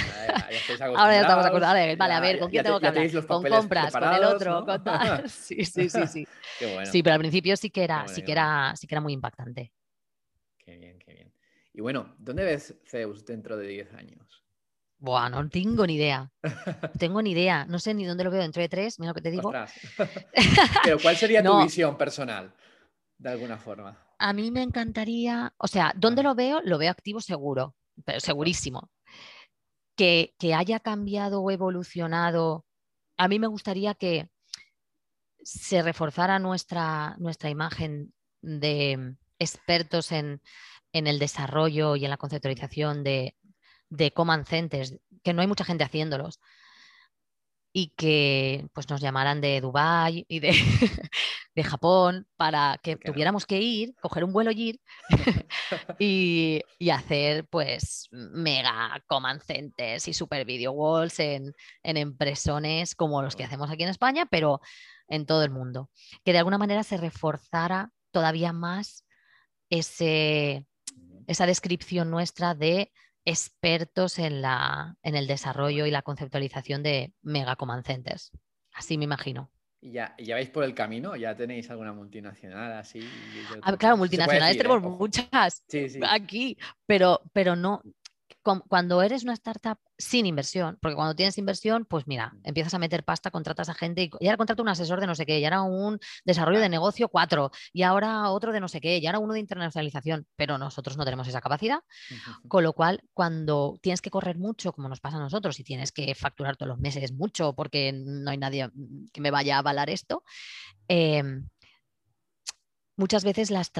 ya, 1.13 1.21
estamos 1.21 1.45
acordados. 1.45 1.97
Vale, 1.97 2.13
a 2.13 2.19
ver, 2.19 2.39
¿con 2.39 2.49
quién 2.49 2.63
tengo 2.63 2.80
que 2.80 2.88
hablar? 2.88 3.12
Con 3.28 3.43
compras, 3.43 3.91
con 3.91 4.13
el 4.13 4.23
otro, 4.23 4.65
con 4.65 4.84
tal. 4.84 5.23
Sí, 5.30 5.65
sí, 5.65 5.89
sí, 5.89 6.08
sí. 6.08 6.28
Sí, 6.86 7.04
pero 7.04 7.15
al 7.15 7.19
principio 7.19 7.56
sí 7.58 7.69
que 7.69 7.84
era, 7.84 8.08
sí 8.08 8.23
que 8.23 8.32
era, 8.32 8.73
sí 8.75 8.88
que 8.88 8.95
era 8.95 9.02
muy 9.02 9.13
impactante. 9.13 9.73
Qué 10.58 10.78
bien, 10.78 10.99
qué 10.99 11.06
bien. 11.06 11.09
Y 11.80 11.82
bueno, 11.82 12.13
¿dónde 12.18 12.44
ves 12.44 12.76
Zeus 12.86 13.24
dentro 13.24 13.56
de 13.56 13.65
10 13.65 13.94
años? 13.94 14.44
Buah, 14.98 15.30
no 15.30 15.48
tengo 15.48 15.88
ni 15.88 15.96
idea. 15.96 16.30
No 16.44 16.92
tengo 17.00 17.22
ni 17.22 17.32
idea. 17.32 17.63
No 17.68 17.80
sé 17.80 17.94
ni 17.94 18.04
dónde 18.04 18.26
lo 18.26 18.32
veo 18.32 18.42
dentro 18.42 18.62
de 18.62 18.68
tres, 18.68 19.00
mira 19.00 19.12
lo 19.12 19.13
que 19.13 19.22
te 19.22 19.32
digo. 19.32 19.50
Pero 20.84 21.00
¿cuál 21.00 21.15
sería 21.15 21.42
tu 21.42 21.58
visión 21.63 21.98
personal? 21.98 22.54
De 23.18 23.30
alguna 23.30 23.58
forma. 23.58 23.98
A 24.18 24.34
mí 24.34 24.52
me 24.52 24.62
encantaría, 24.62 25.54
o 25.58 25.68
sea, 25.70 25.94
¿dónde 25.96 26.22
lo 26.22 26.36
veo? 26.36 26.60
Lo 26.65 26.78
veo 26.78 26.92
activo 26.92 27.22
seguro, 27.22 27.78
pero 28.04 28.20
segurísimo. 28.20 28.92
Que, 29.96 30.36
que 30.38 30.54
haya 30.54 30.82
cambiado 30.82 31.42
o 31.42 31.50
evolucionado. 31.50 32.65
A 33.15 33.30
mí 33.30 33.40
me 33.40 33.48
gustaría 33.48 33.94
que 33.94 34.30
se 35.42 35.82
reforzara 35.82 36.40
nuestra, 36.40 37.15
nuestra 37.19 37.50
imagen 37.50 38.13
de 38.42 39.15
expertos 39.40 40.12
en, 40.12 40.42
en 40.94 41.08
el 41.08 41.19
desarrollo 41.19 41.96
y 41.96 42.06
en 42.06 42.12
la 42.12 42.17
conceptualización 42.17 43.04
de, 43.04 43.35
de 43.90 44.12
command 44.12 44.46
centers, 44.46 44.96
que 45.23 45.33
no 45.33 45.42
hay 45.42 45.48
mucha 45.48 45.65
gente 45.65 45.83
haciéndolos, 45.83 46.40
y 47.71 47.94
que 47.96 48.67
pues, 48.73 48.90
nos 48.90 49.02
llamaran 49.02 49.42
de 49.42 49.62
Dubái 49.62 50.25
y 50.27 50.40
de, 50.40 50.52
de, 51.56 51.63
Japón 51.63 52.27
para 52.35 52.79
que 52.81 52.96
tuviéramos 52.96 53.46
que 53.46 53.60
ir, 53.60 53.94
coger 54.02 54.23
un 54.23 54.33
vuelo 54.33 54.52
y 54.52 54.69
ir 54.69 54.81
y, 56.00 56.62
y, 56.79 56.90
hacer 56.90 57.48
pues 57.48 58.08
mega 58.12 59.04
command 59.08 59.42
centers 59.42 60.08
y 60.08 60.13
super 60.13 60.46
video 60.46 60.71
walls 60.71 61.19
en, 61.19 61.54
en 61.83 61.98
empresones 61.98 62.96
como 62.96 63.21
los 63.21 63.35
que 63.35 63.44
hacemos 63.44 63.69
aquí 63.69 63.83
en 63.83 63.90
España, 63.90 64.25
pero 64.25 64.62
en 65.08 65.25
todo 65.25 65.44
el 65.44 65.52
mundo. 65.52 65.90
Que 66.23 66.31
de 66.31 66.40
alguna 66.40 66.58
manera 66.58 66.83
se 66.83 66.98
reforzara 66.98 67.92
todavía 68.12 68.54
más 68.54 69.06
ese, 69.69 70.65
esa 71.30 71.46
descripción 71.46 72.10
nuestra 72.10 72.56
de 72.56 72.92
expertos 73.23 74.17
en, 74.17 74.42
la, 74.42 74.98
en 75.04 75.15
el 75.15 75.27
desarrollo 75.27 75.86
y 75.86 75.92
la 75.92 76.02
conceptualización 76.02 76.82
de 76.82 77.13
mega 77.21 77.56
command 77.56 77.86
centers. 77.86 78.32
Así 78.73 78.98
me 78.98 79.04
imagino. 79.04 79.52
¿Y 79.80 79.92
ya, 79.92 80.15
ya 80.17 80.34
vais 80.34 80.50
por 80.50 80.63
el 80.63 80.73
camino? 80.73 81.15
¿Ya 81.15 81.36
tenéis 81.36 81.69
alguna 81.69 81.94
multinacional 81.94 82.73
así? 82.73 83.08
Ah, 83.62 83.77
claro, 83.77 83.96
multinacionales 83.98 84.58
tenemos 84.58 84.84
¿eh? 84.84 84.88
muchas 84.88 85.63
aquí, 86.10 86.58
pero, 86.88 87.21
pero 87.32 87.56
no, 87.56 87.84
cuando 88.42 89.02
eres 89.02 89.23
una 89.23 89.33
startup 89.33 89.77
sin 89.98 90.25
inversión, 90.25 90.77
porque 90.81 90.96
cuando 90.96 91.15
tienes 91.15 91.37
inversión, 91.37 91.85
pues 91.85 92.08
mira, 92.08 92.31
mm. 92.33 92.42
empiezas 92.46 92.73
a 92.73 92.79
meter 92.79 93.04
pasta, 93.04 93.31
contratas 93.31 93.69
a 93.69 93.73
gente 93.73 94.10
y, 94.19 94.27
ahora 94.27 94.37
contrato 94.37 94.63
un 94.63 94.69
asesor 94.69 95.02
de 95.02 95.08
no 95.08 95.15
sé 95.15 95.25
qué, 95.25 95.40
y 95.40 95.46
ahora 95.46 95.62
un 95.63 96.00
desarrollo 96.25 96.60
de 96.60 96.69
negocio 96.69 97.10
cuatro, 97.10 97.52
y 97.73 97.83
ahora 97.83 98.29
otro 98.29 98.52
de 98.52 98.60
no 98.60 98.67
sé 98.67 98.81
qué, 98.81 98.98
y 98.98 99.06
ahora 99.06 99.19
uno 99.19 99.33
de 99.33 99.40
internacionalización, 99.40 100.25
pero 100.35 100.58
nosotros 100.58 100.98
no 100.98 101.06
tenemos 101.06 101.27
esa 101.27 101.42
capacidad, 101.42 101.79
con 102.48 102.63
lo 102.63 102.73
cual 102.73 103.04
cuando 103.13 103.77
tienes 103.81 104.02
que 104.02 104.10
correr 104.10 104.37
mucho, 104.37 104.73
como 104.73 104.90
nos 104.90 105.02
pasa 105.02 105.17
a 105.17 105.21
nosotros, 105.21 105.60
y 105.60 105.63
tienes 105.63 105.92
que 105.92 106.15
facturar 106.15 106.56
todos 106.56 106.69
los 106.69 106.79
meses 106.79 107.12
mucho 107.12 107.54
porque 107.54 107.92
no 107.94 108.31
hay 108.31 108.37
nadie 108.37 108.69
que 109.12 109.21
me 109.21 109.31
vaya 109.31 109.58
a 109.58 109.60
avalar 109.60 109.90
esto, 109.90 110.23
eh, 110.87 111.23
muchas 113.00 113.23
veces 113.23 113.50
las 113.50 113.71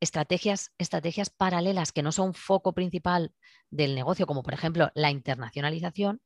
estrategias, 0.00 0.72
estrategias 0.78 1.30
paralelas 1.30 1.90
que 1.90 2.02
no 2.02 2.12
son 2.12 2.32
foco 2.32 2.72
principal 2.72 3.34
del 3.70 3.94
negocio, 3.94 4.26
como 4.26 4.42
por 4.42 4.54
ejemplo 4.54 4.90
la 4.94 5.10
internacionalización, 5.10 6.22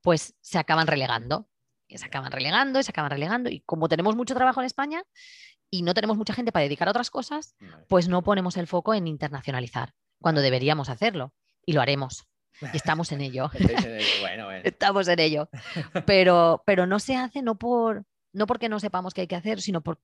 pues 0.00 0.34
se 0.40 0.58
acaban 0.58 0.86
relegando. 0.86 1.48
Y 1.88 1.98
se 1.98 2.06
acaban 2.06 2.30
relegando 2.30 2.78
y 2.78 2.84
se 2.84 2.92
acaban 2.92 3.10
relegando. 3.10 3.50
Y 3.50 3.60
como 3.62 3.88
tenemos 3.88 4.14
mucho 4.14 4.36
trabajo 4.36 4.60
en 4.60 4.66
España 4.66 5.02
y 5.68 5.82
no 5.82 5.92
tenemos 5.92 6.16
mucha 6.16 6.32
gente 6.32 6.52
para 6.52 6.62
dedicar 6.62 6.86
a 6.86 6.92
otras 6.92 7.10
cosas, 7.10 7.56
pues 7.88 8.06
no 8.06 8.22
ponemos 8.22 8.56
el 8.56 8.68
foco 8.68 8.94
en 8.94 9.08
internacionalizar, 9.08 9.92
cuando 10.20 10.40
deberíamos 10.40 10.88
hacerlo. 10.88 11.34
Y 11.66 11.72
lo 11.72 11.80
haremos. 11.82 12.28
Y 12.72 12.76
estamos 12.76 13.10
en 13.10 13.20
ello. 13.22 13.50
Estamos 14.64 15.08
en 15.08 15.18
ello. 15.18 15.48
Pero, 16.06 16.62
pero 16.64 16.86
no 16.86 17.00
se 17.00 17.16
hace 17.16 17.42
no 17.42 17.56
por, 17.56 18.04
no 18.32 18.46
porque 18.46 18.68
no 18.68 18.80
sepamos 18.80 19.14
qué 19.14 19.22
hay 19.22 19.26
que 19.26 19.36
hacer, 19.36 19.60
sino 19.60 19.80
por, 19.82 19.98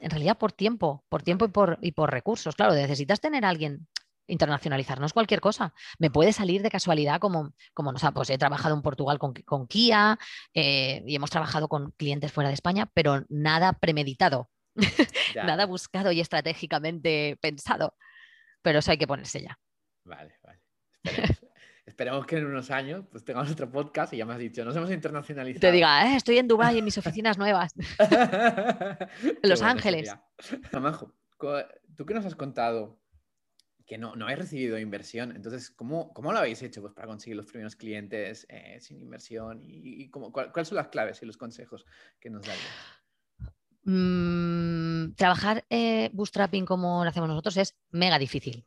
en 0.00 0.10
realidad 0.10 0.38
por 0.38 0.52
tiempo, 0.52 1.04
por 1.08 1.22
tiempo 1.22 1.44
y 1.44 1.48
por, 1.48 1.78
y 1.80 1.92
por 1.92 2.10
recursos. 2.10 2.54
Claro, 2.54 2.74
necesitas 2.74 3.20
tener 3.20 3.44
a 3.44 3.48
alguien 3.48 3.88
internacionalizarnos 4.26 5.12
cualquier 5.12 5.40
cosa. 5.40 5.74
Me 5.98 6.10
puede 6.10 6.32
salir 6.32 6.62
de 6.62 6.70
casualidad 6.70 7.20
como, 7.20 7.54
como 7.74 7.92
no 7.92 7.98
sé, 7.98 8.10
pues 8.12 8.30
he 8.30 8.38
trabajado 8.38 8.74
en 8.74 8.82
Portugal 8.82 9.18
con, 9.18 9.34
con 9.34 9.66
Kia 9.66 10.18
eh, 10.54 11.02
y 11.06 11.16
hemos 11.16 11.30
trabajado 11.30 11.68
con 11.68 11.92
clientes 11.92 12.32
fuera 12.32 12.48
de 12.48 12.54
España, 12.54 12.90
pero 12.94 13.24
nada 13.28 13.72
premeditado, 13.74 14.50
nada 15.34 15.66
buscado 15.66 16.12
y 16.12 16.20
estratégicamente 16.20 17.38
pensado. 17.40 17.96
Pero 18.62 18.78
eso 18.78 18.92
hay 18.92 18.98
que 18.98 19.08
ponerse 19.08 19.42
ya. 19.42 19.58
Vale, 20.04 20.38
vale. 20.42 20.60
Esperemos 21.02 21.41
que 21.94 22.36
en 22.36 22.46
unos 22.46 22.70
años 22.70 23.04
pues, 23.10 23.24
tengamos 23.24 23.50
otro 23.50 23.70
podcast 23.70 24.12
y 24.12 24.18
ya 24.18 24.26
me 24.26 24.32
has 24.32 24.38
dicho, 24.38 24.64
nos 24.64 24.76
hemos 24.76 24.90
internacionalizado. 24.90 25.60
Te 25.60 25.72
diga, 25.72 26.06
eh, 26.06 26.16
estoy 26.16 26.38
en 26.38 26.48
Dubái 26.48 26.78
en 26.78 26.84
mis 26.84 26.98
oficinas 26.98 27.38
nuevas. 27.38 27.72
en 27.98 29.48
Los 29.50 29.62
Ángeles. 29.62 30.14
Amajo, 30.72 31.14
tú 31.96 32.06
que 32.06 32.14
nos 32.14 32.26
has 32.26 32.34
contado 32.34 33.00
que 33.86 33.98
no, 33.98 34.16
no 34.16 34.24
habéis 34.24 34.38
recibido 34.38 34.78
inversión, 34.78 35.34
entonces, 35.34 35.70
¿cómo, 35.70 36.12
cómo 36.14 36.32
lo 36.32 36.38
habéis 36.38 36.62
hecho 36.62 36.80
pues, 36.80 36.94
para 36.94 37.08
conseguir 37.08 37.36
los 37.36 37.46
primeros 37.46 37.76
clientes 37.76 38.46
eh, 38.48 38.78
sin 38.80 39.00
inversión? 39.00 39.60
¿Y, 39.62 40.08
cuáles 40.08 40.68
son 40.68 40.76
las 40.76 40.88
claves 40.88 41.22
y 41.22 41.26
los 41.26 41.36
consejos 41.36 41.84
que 42.20 42.30
nos 42.30 42.46
darías? 42.46 43.02
Mm, 43.84 45.14
trabajar 45.14 45.64
eh, 45.68 46.08
bootstrapping 46.12 46.64
como 46.64 47.02
lo 47.02 47.10
hacemos 47.10 47.28
nosotros 47.28 47.56
es 47.56 47.76
mega 47.90 48.18
difícil. 48.18 48.64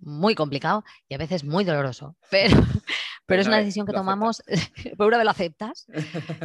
Muy 0.00 0.34
complicado 0.34 0.84
y 1.08 1.14
a 1.14 1.18
veces 1.18 1.44
muy 1.44 1.64
doloroso, 1.64 2.16
pero, 2.30 2.56
pero 3.26 3.42
es 3.42 3.48
una 3.48 3.58
decisión 3.58 3.86
que 3.86 3.92
tomamos, 3.92 4.42
por 4.96 5.06
una 5.06 5.18
vez 5.18 5.24
lo 5.24 5.30
aceptas 5.30 5.86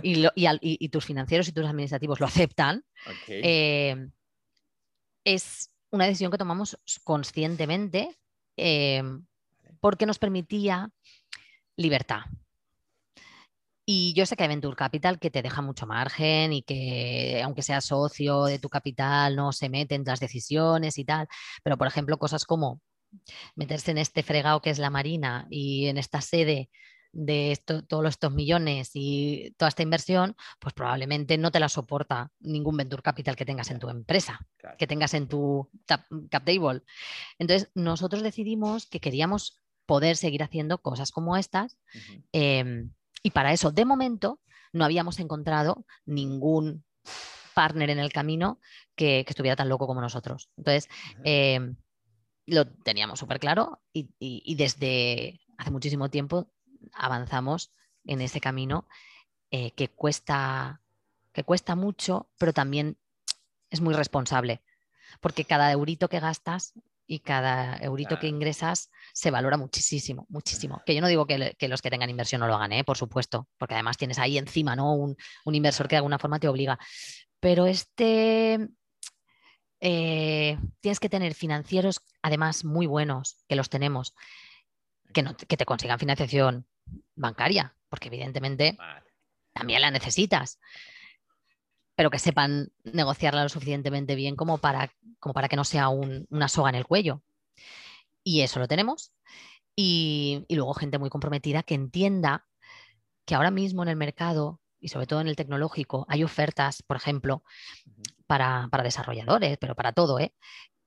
y, 0.01 0.89
tus 0.89 1.05
financieros 1.05 1.47
y 1.47 1.51
tus 1.51 1.65
administrativos 1.65 2.19
lo 2.19 2.25
aceptan. 2.25 2.83
Eh, 3.27 4.07
es 5.23 5.69
una 5.91 6.05
decisión 6.05 6.31
que 6.31 6.37
tomamos 6.37 6.77
conscientemente 7.03 8.17
eh, 8.57 9.03
porque 9.79 10.05
nos 10.05 10.19
permitía 10.19 10.89
libertad. 11.75 12.21
Y 13.85 14.13
yo 14.13 14.25
sé 14.25 14.37
que 14.37 14.43
hay 14.43 14.49
Venture 14.49 14.77
Capital 14.77 15.19
que 15.19 15.29
te 15.29 15.41
deja 15.41 15.61
mucho 15.61 15.85
margen 15.85 16.53
y 16.53 16.63
que 16.63 17.41
aunque 17.43 17.61
seas 17.61 17.85
socio 17.85 18.45
de 18.45 18.57
tu 18.57 18.69
capital 18.69 19.35
no 19.35 19.51
se 19.51 19.67
mete 19.67 19.95
en 19.95 20.05
las 20.05 20.21
decisiones 20.21 20.97
y 20.97 21.03
tal, 21.03 21.27
pero 21.63 21.77
por 21.77 21.87
ejemplo 21.87 22.17
cosas 22.17 22.45
como 22.45 22.79
meterse 23.55 23.91
en 23.91 23.97
este 23.97 24.23
fregado 24.23 24.61
que 24.61 24.69
es 24.69 24.79
la 24.79 24.89
Marina 24.89 25.47
y 25.49 25.87
en 25.87 25.97
esta 25.97 26.21
sede 26.21 26.69
de 27.13 27.61
todos 27.87 28.09
estos 28.09 28.33
millones 28.33 28.89
y 28.95 29.53
toda 29.57 29.69
esta 29.69 29.83
inversión, 29.83 30.35
pues 30.59 30.73
probablemente 30.73 31.37
no 31.37 31.51
te 31.51 31.59
la 31.59 31.69
soporta 31.69 32.31
ningún 32.39 32.75
venture 32.75 33.03
capital 33.03 33.35
que 33.35 33.45
tengas 33.45 33.69
en 33.69 33.79
tu 33.79 33.87
empresa, 33.89 34.39
que 34.79 34.87
tengas 34.87 35.13
en 35.13 35.27
tu 35.27 35.69
cap, 35.85 36.01
table. 36.31 36.81
Entonces, 37.37 37.69
nosotros 37.75 38.23
decidimos 38.23 38.87
que 38.87 38.99
queríamos 38.99 39.61
poder 39.85 40.17
seguir 40.17 40.41
haciendo 40.41 40.79
cosas 40.79 41.11
como 41.11 41.37
estas 41.37 41.77
em, 42.31 42.91
y 43.21 43.29
para 43.29 43.53
eso, 43.53 43.71
de 43.71 43.85
momento, 43.85 44.39
no 44.73 44.83
habíamos 44.83 45.19
encontrado 45.19 45.85
ningún 46.05 46.83
partner 47.53 47.91
en 47.91 47.99
el 47.99 48.11
camino 48.11 48.59
que, 48.95 49.23
estuviera 49.27 49.55
tan 49.55 49.69
loco 49.69 49.85
como 49.85 50.01
nosotros. 50.01 50.49
Entonces, 50.57 50.89
lo 52.45 52.67
teníamos 52.67 53.19
súper 53.19 53.39
claro 53.39 53.81
y, 53.93 54.55
desde 54.55 55.39
hace 55.57 55.71
muchísimo 55.71 56.09
tiempo 56.09 56.51
avanzamos 56.93 57.71
en 58.05 58.21
ese 58.21 58.41
camino 58.41 58.87
eh, 59.51 59.71
que, 59.71 59.89
cuesta, 59.89 60.81
que 61.31 61.43
cuesta 61.43 61.75
mucho, 61.75 62.29
pero 62.37 62.53
también 62.53 62.97
es 63.69 63.81
muy 63.81 63.93
responsable, 63.93 64.61
porque 65.21 65.45
cada 65.45 65.71
eurito 65.71 66.09
que 66.09 66.19
gastas 66.19 66.73
y 67.05 67.19
cada 67.19 67.77
eurito 67.77 68.19
que 68.19 68.27
ingresas 68.27 68.89
se 69.13 69.31
valora 69.31 69.57
muchísimo, 69.57 70.25
muchísimo. 70.29 70.81
Que 70.85 70.95
yo 70.95 71.01
no 71.01 71.07
digo 71.07 71.25
que, 71.25 71.55
los 71.67 71.81
que 71.81 71.89
tengan 71.89 72.09
inversión 72.09 72.41
no 72.41 72.47
lo 72.47 72.55
hagan, 72.55 72.71
¿eh? 72.73 72.83
por 72.83 72.97
supuesto, 72.97 73.47
porque 73.57 73.75
además 73.75 73.97
tienes 73.97 74.19
ahí 74.19 74.37
encima 74.37 74.75
¿no? 74.75 74.93
un, 74.93 75.15
un 75.45 75.55
inversor 75.55 75.87
que 75.87 75.95
de 75.95 75.97
alguna 75.97 76.19
forma 76.19 76.39
te 76.39 76.47
obliga. 76.47 76.79
Pero 77.39 77.65
este, 77.65 78.69
eh, 79.85 80.57
tienes 80.79 81.01
que 81.01 81.09
tener 81.09 81.33
financieros, 81.33 81.99
además, 82.21 82.63
muy 82.63 82.87
buenos, 82.87 83.35
que 83.49 83.57
los 83.57 83.69
tenemos, 83.69 84.15
que, 85.11 85.25
que 85.45 85.57
te 85.57 85.65
consigan 85.65 85.99
financiación 85.99 86.65
bancaria, 87.15 87.75
porque 87.89 88.07
evidentemente 88.07 88.77
también 89.51 89.81
la 89.81 89.91
necesitas, 89.91 90.57
pero 91.97 92.09
que 92.09 92.17
sepan 92.17 92.71
negociarla 92.85 93.43
lo 93.43 93.49
suficientemente 93.49 94.15
bien 94.15 94.37
como 94.37 94.57
para, 94.57 94.89
como 95.19 95.33
para 95.33 95.49
que 95.49 95.57
no 95.57 95.65
sea 95.65 95.89
una 95.89 96.47
soga 96.47 96.69
en 96.69 96.75
el 96.75 96.87
cuello. 96.87 97.21
Y 98.23 98.39
eso 98.39 98.59
lo 98.59 98.69
tenemos. 98.69 99.11
Y, 99.75 100.45
y 100.47 100.55
luego 100.55 100.75
gente 100.75 100.97
muy 100.97 101.09
comprometida 101.09 101.61
que 101.61 101.75
entienda 101.75 102.47
que 103.25 103.35
ahora 103.35 103.51
mismo 103.51 103.83
en 103.83 103.89
el 103.89 103.97
mercado 103.97 104.61
y 104.79 104.87
sobre 104.87 105.07
todo 105.07 105.19
en 105.19 105.27
el 105.27 105.35
tecnológico 105.35 106.05
hay 106.07 106.23
ofertas, 106.23 106.83
por 106.83 106.95
ejemplo, 106.95 107.43
para, 108.69 108.83
desarrolladores, 108.83 109.57
pero 109.59 109.75
para 109.75 109.93
todo, 109.93 110.19
¿eh? 110.19 110.33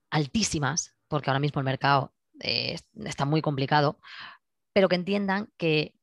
altísimas, 0.09 0.95
porque 1.07 1.29
ahora 1.29 1.39
mismo 1.39 1.59
el 1.59 1.65
mercado 1.65 2.13
eh, 2.41 2.77
está 3.05 3.25
muy 3.25 3.41
complicado, 3.41 3.99
pero 4.73 4.89
que 4.89 4.95
entiendan 4.95 5.49
que 5.57 5.95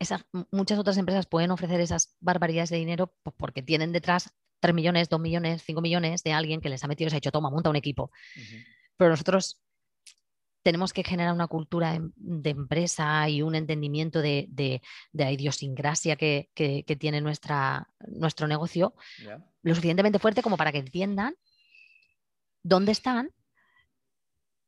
esas, 0.00 0.24
muchas 0.50 0.78
otras 0.78 0.96
empresas 0.98 1.26
pueden 1.26 1.52
ofrecer 1.52 1.80
esas 1.80 2.16
barbaridades 2.20 2.70
de 2.70 2.78
dinero 2.78 3.14
porque 3.36 3.62
tienen 3.62 3.92
detrás 3.92 4.34
3 4.60 4.74
millones, 4.74 5.08
2 5.08 5.20
millones, 5.20 5.62
5 5.64 5.80
millones 5.80 6.22
de 6.24 6.32
alguien 6.32 6.60
que 6.60 6.68
les 6.68 6.82
ha 6.82 6.88
metido 6.88 7.06
y 7.06 7.10
se 7.10 7.16
ha 7.16 7.18
hecho, 7.18 7.30
toma, 7.30 7.50
monta 7.50 7.70
un 7.70 7.76
equipo. 7.76 8.10
Pero 8.96 9.10
nosotros 9.10 9.60
tenemos 10.62 10.92
que 10.92 11.02
generar 11.02 11.34
una 11.34 11.48
cultura 11.48 11.98
de 12.16 12.50
empresa 12.50 13.28
y 13.28 13.42
un 13.42 13.54
entendimiento 13.54 14.22
de, 14.22 14.80
la 15.12 15.30
idiosincrasia 15.30 16.16
que, 16.16 16.50
tiene 16.98 17.20
nuestra, 17.20 17.88
nuestro 18.06 18.46
negocio 18.46 18.94
lo 19.62 19.74
suficientemente 19.74 20.18
fuerte 20.18 20.42
como 20.42 20.56
para 20.56 20.72
que 20.72 20.78
entiendan 20.78 21.34
dónde 22.62 22.92
están 22.92 23.30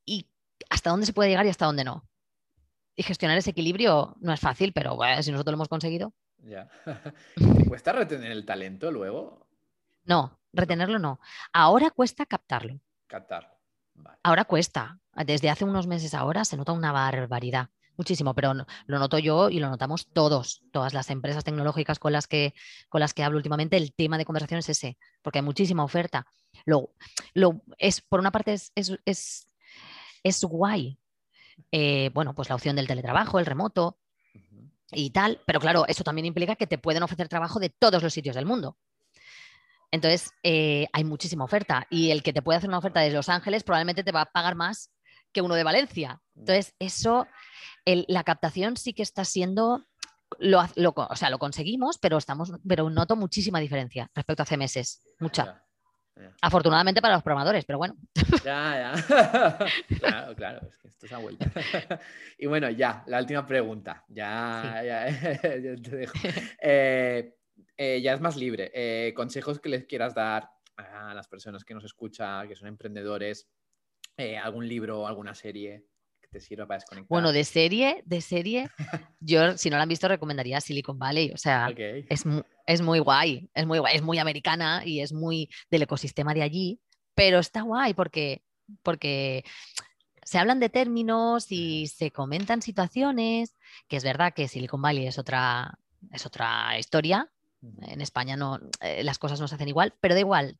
y 0.04 0.28
hasta 0.70 0.90
dónde 0.90 1.06
se 1.06 1.12
puede 1.12 1.30
llegar 1.30 1.46
y 1.46 1.50
hasta 1.50 1.66
dónde 1.66 1.84
no. 1.84 2.08
Y 2.96 3.02
gestionar 3.02 3.36
ese 3.36 3.50
equilibrio 3.50 4.16
no 4.20 4.32
es 4.32 4.40
fácil, 4.40 4.72
pero 4.72 4.94
bueno, 4.94 5.22
si 5.22 5.32
nosotros 5.32 5.52
lo 5.52 5.56
hemos 5.56 5.68
conseguido. 5.68 6.12
Ya. 6.38 6.68
¿Te 7.56 7.66
cuesta 7.66 7.92
retener 7.92 8.30
el 8.30 8.44
talento 8.44 8.90
luego? 8.90 9.48
No, 10.04 10.38
retenerlo 10.52 10.98
no. 10.98 11.20
Ahora 11.52 11.90
cuesta 11.90 12.26
captarlo. 12.26 12.80
Captarlo. 13.06 13.50
Ahora 14.22 14.44
cuesta. 14.44 15.00
Desde 15.24 15.50
hace 15.50 15.64
unos 15.64 15.86
meses 15.86 16.14
ahora 16.14 16.44
se 16.44 16.56
nota 16.56 16.72
una 16.72 16.92
barbaridad. 16.92 17.68
Muchísimo, 17.96 18.34
pero 18.34 18.54
lo 18.86 18.98
noto 18.98 19.18
yo 19.18 19.50
y 19.50 19.60
lo 19.60 19.68
notamos 19.68 20.08
todos, 20.12 20.62
todas 20.72 20.94
las 20.94 21.10
empresas 21.10 21.44
tecnológicas 21.44 22.00
con 22.00 22.12
las 22.12 22.26
que, 22.26 22.52
con 22.88 23.00
las 23.00 23.14
que 23.14 23.22
hablo 23.22 23.36
últimamente. 23.36 23.76
El 23.76 23.94
tema 23.94 24.18
de 24.18 24.24
conversación 24.24 24.58
es 24.58 24.68
ese, 24.68 24.98
porque 25.22 25.38
hay 25.38 25.44
muchísima 25.44 25.84
oferta. 25.84 26.26
Lo, 26.64 26.90
lo, 27.34 27.62
es, 27.78 28.00
por 28.00 28.18
una 28.18 28.32
parte 28.32 28.52
es, 28.52 28.72
es, 28.74 29.48
es, 30.24 30.44
guay, 30.44 30.98
eh, 31.70 32.10
bueno, 32.12 32.34
pues 32.34 32.48
la 32.48 32.56
opción 32.56 32.74
del 32.74 32.88
teletrabajo, 32.88 33.38
el 33.38 33.46
remoto 33.46 33.98
y 34.90 35.10
tal, 35.10 35.40
pero 35.46 35.60
claro, 35.60 35.86
eso 35.86 36.02
también 36.02 36.26
implica 36.26 36.56
que 36.56 36.66
te 36.66 36.78
pueden 36.78 37.04
ofrecer 37.04 37.28
trabajo 37.28 37.60
de 37.60 37.70
todos 37.70 38.02
los 38.02 38.12
sitios 38.12 38.34
del 38.34 38.46
mundo. 38.46 38.76
Entonces, 39.92 40.32
eh, 40.42 40.88
hay 40.92 41.04
muchísima 41.04 41.44
oferta 41.44 41.86
y 41.88 42.10
el 42.10 42.24
que 42.24 42.32
te 42.32 42.42
puede 42.42 42.56
hacer 42.56 42.68
una 42.68 42.78
oferta 42.78 42.98
de 42.98 43.12
Los 43.12 43.28
Ángeles 43.28 43.62
probablemente 43.62 44.02
te 44.02 44.10
va 44.10 44.22
a 44.22 44.32
pagar 44.32 44.56
más 44.56 44.90
que 45.34 45.42
uno 45.42 45.54
de 45.54 45.64
Valencia. 45.64 46.22
Entonces, 46.34 46.74
eso, 46.78 47.26
la 47.84 48.24
captación 48.24 48.78
sí 48.78 48.94
que 48.94 49.02
está 49.02 49.26
siendo, 49.26 49.84
lo, 50.38 50.64
o 50.96 51.16
sea, 51.16 51.28
lo 51.28 51.38
conseguimos, 51.38 51.98
pero, 51.98 52.16
estamos, 52.16 52.52
pero 52.66 52.88
noto 52.88 53.16
muchísima 53.16 53.60
diferencia 53.60 54.10
respecto 54.14 54.42
a 54.42 54.44
hace 54.44 54.56
meses, 54.56 55.02
mucha. 55.18 55.60
Afortunadamente 56.40 57.02
para 57.02 57.14
los 57.14 57.24
programadores, 57.24 57.64
pero 57.64 57.78
bueno. 57.78 57.96
Ya, 58.44 58.94
ya. 58.94 59.66
claro, 59.98 60.34
claro, 60.36 60.60
es 60.68 60.78
que 60.78 60.88
esto 60.88 61.06
es 61.06 61.12
a 61.12 61.18
vuelta. 61.18 61.50
y 62.38 62.46
bueno, 62.46 62.70
ya, 62.70 63.02
la 63.08 63.18
última 63.18 63.44
pregunta. 63.44 64.04
Ya, 64.08 64.80
ya, 64.84 65.08
ya, 65.42 65.74
te 65.82 65.96
dejo. 65.96 66.14
Eh, 66.62 67.34
eh, 67.76 68.00
ya 68.00 68.14
es 68.14 68.20
más 68.20 68.36
libre. 68.36 68.70
Eh, 68.72 69.12
consejos 69.14 69.58
que 69.58 69.68
les 69.68 69.86
quieras 69.86 70.14
dar 70.14 70.48
a 70.76 71.14
las 71.14 71.26
personas 71.26 71.64
que 71.64 71.74
nos 71.74 71.84
escuchan, 71.84 72.46
que 72.46 72.54
son 72.54 72.68
emprendedores, 72.68 73.48
eh, 74.16 74.38
algún 74.38 74.68
libro, 74.68 75.06
alguna 75.06 75.34
serie 75.34 75.84
que 76.20 76.28
te 76.28 76.40
sirva 76.40 76.66
para 76.66 76.78
desconectar. 76.78 77.08
Bueno, 77.08 77.32
de 77.32 77.44
serie, 77.44 78.02
de 78.06 78.20
serie, 78.20 78.68
yo 79.20 79.56
si 79.56 79.70
no 79.70 79.76
la 79.76 79.82
han 79.82 79.88
visto 79.88 80.08
recomendaría 80.08 80.60
Silicon 80.60 80.98
Valley. 80.98 81.32
O 81.32 81.38
sea, 81.38 81.68
es, 81.76 82.24
es 82.66 82.82
muy 82.82 82.98
guay, 82.98 83.50
es 83.54 83.66
muy 83.66 83.78
guay, 83.78 83.96
es 83.96 84.02
muy 84.02 84.18
americana 84.18 84.82
y 84.84 85.00
es 85.00 85.12
muy 85.12 85.50
del 85.70 85.82
ecosistema 85.82 86.34
de 86.34 86.42
allí, 86.42 86.80
pero 87.14 87.38
está 87.38 87.62
guay 87.62 87.94
porque, 87.94 88.42
porque 88.82 89.44
se 90.22 90.38
hablan 90.38 90.60
de 90.60 90.70
términos 90.70 91.46
y 91.50 91.88
se 91.88 92.10
comentan 92.10 92.62
situaciones, 92.62 93.56
que 93.88 93.96
es 93.96 94.04
verdad 94.04 94.32
que 94.34 94.48
Silicon 94.48 94.80
Valley 94.80 95.06
es 95.06 95.18
otra, 95.18 95.78
es 96.12 96.24
otra 96.24 96.78
historia, 96.78 97.30
en 97.82 98.00
España 98.00 98.36
no, 98.36 98.60
eh, 98.80 99.02
las 99.04 99.18
cosas 99.18 99.40
no 99.40 99.48
se 99.48 99.54
hacen 99.54 99.68
igual, 99.68 99.94
pero 100.00 100.14
da 100.14 100.20
igual, 100.20 100.58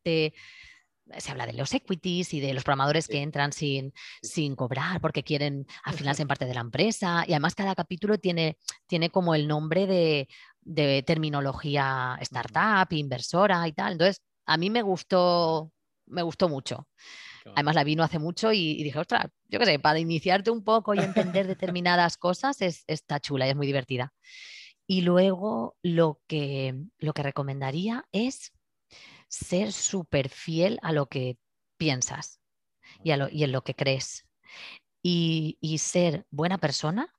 se 1.17 1.31
habla 1.31 1.45
de 1.45 1.53
los 1.53 1.73
equities 1.73 2.33
y 2.33 2.39
de 2.39 2.53
los 2.53 2.63
programadores 2.63 3.07
que 3.07 3.21
entran 3.21 3.51
sin, 3.51 3.93
sin 4.21 4.55
cobrar 4.55 5.01
porque 5.01 5.23
quieren 5.23 5.65
al 5.83 5.93
final 5.93 6.15
ser 6.15 6.27
parte 6.27 6.45
de 6.45 6.53
la 6.53 6.61
empresa. 6.61 7.23
Y 7.27 7.33
además 7.33 7.55
cada 7.55 7.75
capítulo 7.75 8.17
tiene, 8.17 8.57
tiene 8.87 9.09
como 9.09 9.35
el 9.35 9.47
nombre 9.47 9.87
de, 9.87 10.27
terminología 11.05 12.17
startup, 12.21 12.91
inversora 12.91 13.67
y 13.67 13.73
tal. 13.73 13.93
Entonces, 13.93 14.21
a 14.45 14.57
mí 14.57 14.69
me 14.69 14.81
gustó, 14.81 15.71
me 16.07 16.23
gustó 16.23 16.49
mucho. 16.49 16.87
Además, 17.53 17.75
la 17.75 17.83
vino 17.83 18.03
hace 18.03 18.17
mucho 18.17 18.51
y, 18.51 18.83
dije, 18.83 18.97
ostras, 18.97 19.27
yo 19.47 19.59
qué 19.59 19.65
sé, 19.65 19.79
para 19.79 19.99
iniciarte 19.99 20.49
un 20.49 20.63
poco 20.63 20.95
y 20.95 20.99
entender 20.99 21.45
determinadas 21.45 22.17
cosas 22.17 22.59
es, 22.61 22.83
está 22.87 23.19
chula 23.19 23.45
y 23.45 23.51
es 23.51 23.55
muy 23.55 23.67
divertida. 23.67 24.11
Y 24.87 25.01
luego 25.01 25.77
lo 25.83 26.19
que, 26.25 26.75
lo 26.97 27.13
que 27.13 27.23
recomendaría 27.23 28.07
es 28.11 28.51
ser 29.35 29.73
súper 29.73 30.29
fiel 30.29 30.79
a 30.81 30.93
lo 30.93 31.07
que 31.07 31.37
piensas 31.77 32.39
y, 33.03 33.11
a 33.11 33.17
lo, 33.17 33.29
y 33.29 33.43
en 33.43 33.51
lo 33.51 33.63
que 33.63 33.75
crees. 33.75 34.25
Y, 35.01 35.77
ser 35.79 36.25
buena 36.31 36.57
persona 36.57 37.13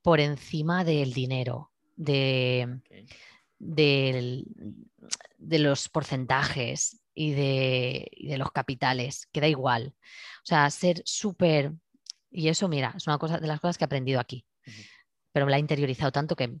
por 0.00 0.20
encima 0.20 0.84
del 0.84 1.12
dinero, 1.12 1.70
de, 1.96 2.80
de, 3.58 4.44
los 5.58 5.88
porcentajes 5.90 7.02
y 7.14 7.32
de, 7.32 8.08
y 8.12 8.28
de, 8.28 8.38
los 8.38 8.52
capitales, 8.52 9.28
que 9.32 9.40
da 9.40 9.48
igual. 9.48 9.94
O 10.42 10.46
sea, 10.46 10.70
ser 10.70 11.02
súper... 11.04 11.72
Y 12.30 12.48
eso, 12.48 12.68
mira, 12.68 12.94
es 12.96 13.06
una 13.06 13.18
cosa 13.18 13.38
de 13.38 13.48
las 13.48 13.60
cosas 13.60 13.76
que 13.76 13.84
he 13.84 13.86
aprendido 13.86 14.20
aquí 14.20 14.46
pero 15.32 15.46
me 15.46 15.50
la 15.50 15.58
he 15.58 15.60
interiorizado 15.60 16.12
tanto 16.12 16.36
que, 16.36 16.58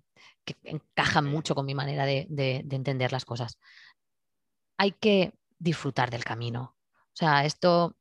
encaja 0.62 1.20
mucho 1.20 1.54
con 1.54 1.66
mi 1.66 1.74
manera 1.74 2.06
de, 2.06 2.28
entender 2.70 3.10
las 3.12 3.24
cosas. 3.24 3.58
Hay 4.78 4.92
que 4.92 5.34
disfrutar 5.58 6.10
del 6.10 6.24
camino. 6.24 6.76
O 6.90 7.16
sea, 7.16 7.44
esto, 7.44 7.96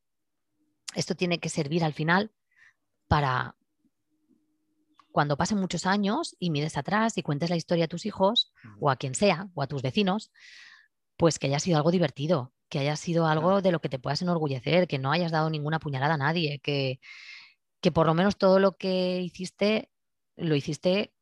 esto 0.96 1.16
tiene 1.16 1.40
que 1.40 1.50
servir 1.50 1.84
al 1.84 1.94
final 1.94 2.32
para 3.08 3.56
cuando 5.12 5.36
pasen 5.36 5.58
muchos 5.58 5.88
años 5.88 6.36
y 6.40 6.52
mires 6.52 6.78
atrás 6.78 7.18
y 7.18 7.24
cuentes 7.24 7.50
la 7.50 7.56
historia 7.56 7.86
a 7.86 7.88
tus 7.88 8.06
hijos 8.06 8.54
o 8.80 8.92
a 8.92 8.98
quien 8.98 9.16
sea 9.16 9.50
o 9.56 9.64
a 9.64 9.68
tus 9.68 9.82
vecinos, 9.82 10.32
pues 11.18 11.40
que 11.40 11.48
haya 11.48 11.60
sido 11.60 11.78
algo 11.78 11.90
divertido, 11.90 12.54
que 12.70 12.78
haya 12.78 12.96
sido 12.96 13.26
algo 13.26 13.64
de 13.64 13.72
lo 13.72 13.82
que 13.82 13.90
te 13.90 13.98
puedas 13.98 14.22
enorgullecer, 14.22 14.88
que 14.88 15.00
no 15.00 15.12
hayas 15.12 15.32
dado 15.32 15.50
ninguna 15.50 15.80
puñalada 15.80 16.14
a 16.14 16.18
nadie, 16.18 16.60
que, 16.60 17.00
que 17.82 17.92
por 17.92 18.06
lo 18.06 18.14
menos 18.14 18.38
todo 18.38 18.60
lo 18.60 18.78
que 18.78 19.20
hiciste 19.22 19.90
lo 20.36 20.56
hiciste 20.56 21.16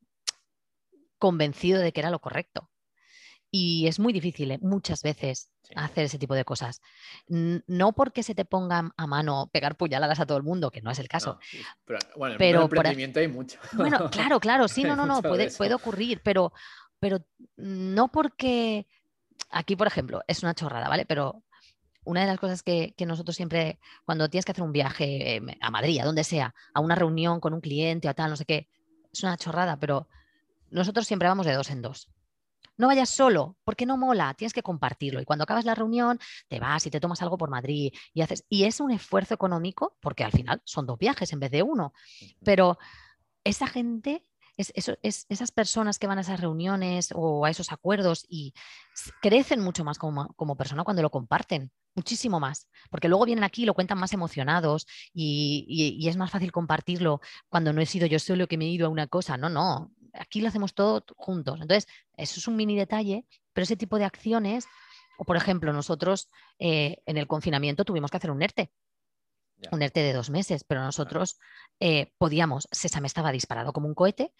convencido 1.18 1.80
de 1.80 1.92
que 1.92 2.00
era 2.00 2.10
lo 2.10 2.20
correcto. 2.20 2.70
Y 3.50 3.86
es 3.86 3.98
muy 3.98 4.12
difícil 4.12 4.50
¿eh? 4.50 4.58
muchas 4.60 5.02
veces 5.02 5.50
hacer 5.74 6.04
ese 6.04 6.18
tipo 6.18 6.34
de 6.34 6.44
cosas. 6.44 6.82
No 7.28 7.92
porque 7.92 8.22
se 8.22 8.34
te 8.34 8.44
pongan 8.44 8.92
a 8.96 9.06
mano 9.06 9.48
pegar 9.52 9.76
puñaladas 9.76 10.20
a 10.20 10.26
todo 10.26 10.38
el 10.38 10.44
mundo, 10.44 10.70
que 10.70 10.82
no 10.82 10.90
es 10.90 10.98
el 10.98 11.08
caso. 11.08 11.38
pero, 11.84 11.98
bueno, 12.16 12.36
pero 12.38 12.62
emprendimiento 12.62 13.20
hay 13.20 13.28
mucho. 13.28 13.58
Bueno, 13.72 14.10
claro, 14.10 14.40
claro, 14.40 14.68
sí, 14.68 14.84
no, 14.84 14.96
no, 14.96 15.06
no, 15.06 15.22
puede, 15.22 15.50
puede, 15.50 15.74
ocurrir, 15.74 16.20
pero, 16.22 16.52
pero 16.98 17.24
no 17.56 18.08
porque 18.08 18.86
aquí, 19.50 19.76
por 19.76 19.86
ejemplo, 19.86 20.22
es 20.26 20.42
una 20.42 20.54
chorrada, 20.54 20.88
¿vale? 20.88 21.06
Pero 21.06 21.42
una 22.04 22.20
de 22.20 22.26
las 22.28 22.38
cosas 22.38 22.62
que, 22.62 22.94
que, 22.96 23.06
nosotros 23.06 23.36
siempre, 23.36 23.78
cuando 24.04 24.28
tienes 24.28 24.44
que 24.44 24.52
hacer 24.52 24.64
un 24.64 24.72
viaje 24.72 25.36
eh, 25.36 25.42
a 25.60 25.70
Madrid, 25.70 26.00
a 26.00 26.04
donde 26.04 26.24
sea, 26.24 26.54
a 26.72 26.80
una 26.80 26.94
reunión 26.94 27.40
con 27.40 27.52
un 27.52 27.60
cliente 27.60 28.08
o 28.08 28.14
tal, 28.14 28.30
no 28.30 28.36
sé 28.36 28.44
qué, 28.44 28.68
es 29.12 29.22
una 29.22 29.36
chorrada, 29.36 29.78
pero 29.78 30.08
nosotros 30.70 31.06
siempre 31.06 31.28
vamos 31.28 31.46
de 31.46 31.54
dos 31.54 31.70
en 31.70 31.82
dos. 31.82 32.08
No 32.76 32.88
vayas 32.88 33.10
solo, 33.10 33.56
porque 33.64 33.86
no 33.86 33.96
mola, 33.96 34.34
tienes 34.34 34.52
que 34.52 34.62
compartirlo. 34.62 35.20
Y 35.20 35.24
cuando 35.24 35.44
acabas 35.44 35.64
la 35.64 35.74
reunión, 35.74 36.18
te 36.48 36.60
vas 36.60 36.86
y 36.86 36.90
te 36.90 37.00
tomas 37.00 37.22
algo 37.22 37.38
por 37.38 37.50
Madrid 37.50 37.92
y 38.12 38.22
haces. 38.22 38.44
Y 38.48 38.64
es 38.64 38.80
un 38.80 38.90
esfuerzo 38.90 39.34
económico, 39.34 39.96
porque 40.00 40.24
al 40.24 40.32
final 40.32 40.60
son 40.64 40.86
dos 40.86 40.98
viajes 40.98 41.32
en 41.32 41.40
vez 41.40 41.50
de 41.50 41.62
uno. 41.62 41.92
Pero 42.44 42.78
esa 43.44 43.66
gente 43.66 44.24
es, 44.56 44.72
esas 45.02 45.52
personas 45.52 45.98
que 45.98 46.06
van 46.06 46.18
a 46.18 46.22
esas 46.22 46.40
reuniones 46.40 47.10
o 47.14 47.44
a 47.44 47.50
esos 47.50 47.72
acuerdos 47.72 48.26
y 48.28 48.54
crecen 49.20 49.60
mucho 49.60 49.84
más 49.84 49.98
como, 49.98 50.28
como 50.34 50.56
persona 50.56 50.84
cuando 50.84 51.02
lo 51.02 51.10
comparten 51.10 51.70
muchísimo 51.96 52.38
más, 52.38 52.68
porque 52.90 53.08
luego 53.08 53.24
vienen 53.24 53.42
aquí 53.42 53.62
y 53.62 53.66
lo 53.66 53.74
cuentan 53.74 53.98
más 53.98 54.12
emocionados 54.12 54.86
y, 55.14 56.06
es 56.06 56.16
más 56.16 56.30
fácil 56.30 56.52
compartirlo 56.52 57.20
cuando 57.48 57.72
no 57.72 57.80
he 57.80 57.86
sido 57.86 58.06
yo 58.06 58.18
solo 58.18 58.46
que 58.46 58.58
me 58.58 58.66
he 58.66 58.68
ido 58.68 58.86
a 58.86 58.90
una 58.90 59.06
cosa, 59.06 59.36
no, 59.36 59.48
no, 59.48 59.90
aquí 60.18 60.40
lo 60.40 60.48
hacemos 60.48 60.74
todo 60.74 61.04
juntos. 61.16 61.60
Entonces, 61.60 61.86
eso 62.16 62.40
es 62.40 62.48
un 62.48 62.56
mini 62.56 62.76
detalle, 62.76 63.26
pero 63.52 63.64
ese 63.64 63.76
tipo 63.76 63.98
de 63.98 64.04
acciones, 64.04 64.66
o 65.18 65.24
por 65.24 65.36
ejemplo, 65.36 65.72
nosotros 65.72 66.28
eh, 66.58 66.98
en 67.06 67.16
el 67.16 67.26
confinamiento 67.26 67.84
tuvimos 67.84 68.10
que 68.10 68.16
hacer 68.16 68.30
un 68.30 68.42
ERTE 68.42 68.70
un 69.72 69.82
ERTE 69.82 70.02
de 70.02 70.12
dos 70.12 70.30
meses, 70.30 70.64
pero 70.64 70.82
nosotros 70.82 71.38
eh, 71.80 72.12
podíamos, 72.18 72.68
Sésame 72.70 73.06
estaba 73.06 73.32
disparado 73.32 73.72
como 73.72 73.88
un 73.88 73.94
cohete, 73.94 74.32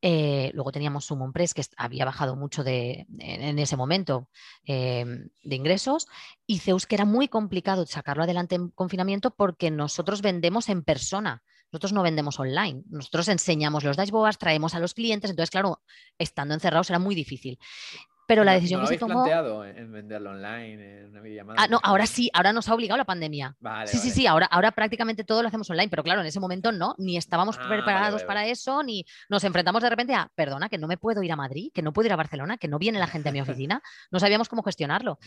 eh, 0.00 0.50
luego 0.54 0.72
teníamos 0.72 1.10
un 1.10 1.32
Press 1.32 1.54
que 1.54 1.62
había 1.76 2.04
bajado 2.04 2.36
mucho 2.36 2.64
de, 2.64 3.06
en, 3.18 3.58
ese 3.58 3.76
momento 3.76 4.28
em, 4.64 5.28
de 5.42 5.56
ingresos 5.56 6.06
y 6.46 6.58
Zeus 6.58 6.86
que 6.86 6.96
era 6.96 7.04
muy 7.04 7.28
complicado 7.28 7.86
sacarlo 7.86 8.24
adelante 8.24 8.54
en 8.54 8.70
confinamiento 8.70 9.34
porque 9.34 9.70
nosotros 9.70 10.22
vendemos 10.22 10.68
en 10.68 10.82
persona. 10.82 11.42
Nosotros 11.72 11.92
no 11.92 12.02
vendemos 12.02 12.38
online, 12.38 12.82
nosotros 12.90 13.28
enseñamos 13.28 13.82
los 13.82 13.96
dashboards, 13.96 14.38
traemos 14.38 14.74
a 14.74 14.78
los 14.78 14.92
clientes, 14.92 15.30
entonces 15.30 15.50
claro, 15.50 15.82
estando 16.18 16.52
encerrados 16.52 16.90
era 16.90 16.98
muy 16.98 17.14
difícil 17.14 17.58
pero 18.26 18.44
la 18.44 18.54
decisión 18.54 18.80
que 18.82 18.86
se 18.86 18.98
tomó. 18.98 19.14
planteado 19.14 19.64
en 19.64 19.92
venderlo 19.92 20.30
online, 20.30 21.00
en 21.00 21.10
una 21.10 21.20
videollamada? 21.20 21.62
Ah, 21.62 21.68
no, 21.68 21.80
ahora 21.82 22.06
sí, 22.06 22.30
ahora 22.32 22.52
nos 22.52 22.68
ha 22.68 22.74
obligado 22.74 22.98
la 22.98 23.04
pandemia. 23.04 23.56
Vale, 23.60 23.86
sí, 23.86 23.98
sí, 23.98 24.10
sí, 24.10 24.26
ahora, 24.26 24.46
ahora 24.46 24.72
prácticamente 24.72 25.24
todo 25.24 25.42
lo 25.42 25.48
hacemos 25.48 25.68
online, 25.70 25.88
pero 25.88 26.02
claro, 26.02 26.20
en 26.20 26.26
ese 26.26 26.40
momento 26.40 26.72
no, 26.72 26.94
ni 26.98 27.16
estábamos 27.16 27.58
ah, 27.58 27.68
preparados 27.68 28.24
para 28.24 28.46
eso, 28.46 28.82
ni 28.82 29.04
nos 29.28 29.44
enfrentamos 29.44 29.82
de 29.82 29.90
repente 29.90 30.14
a, 30.14 30.30
perdona, 30.34 30.68
que 30.68 30.78
no 30.78 30.88
me 30.88 30.96
puedo 30.96 31.22
ir 31.22 31.32
a 31.32 31.36
Madrid, 31.36 31.70
que 31.74 31.82
no 31.82 31.92
puedo 31.92 32.06
ir 32.06 32.12
a 32.12 32.16
Barcelona, 32.16 32.58
que 32.58 32.68
no 32.68 32.78
viene 32.78 32.98
la 32.98 33.06
gente 33.06 33.28
a 33.28 33.32
mi 33.32 33.40
oficina, 33.42 33.82
no 34.10 34.20
sabíamos 34.20 34.48
cómo 34.48 34.62
gestionarlo. 34.62 35.18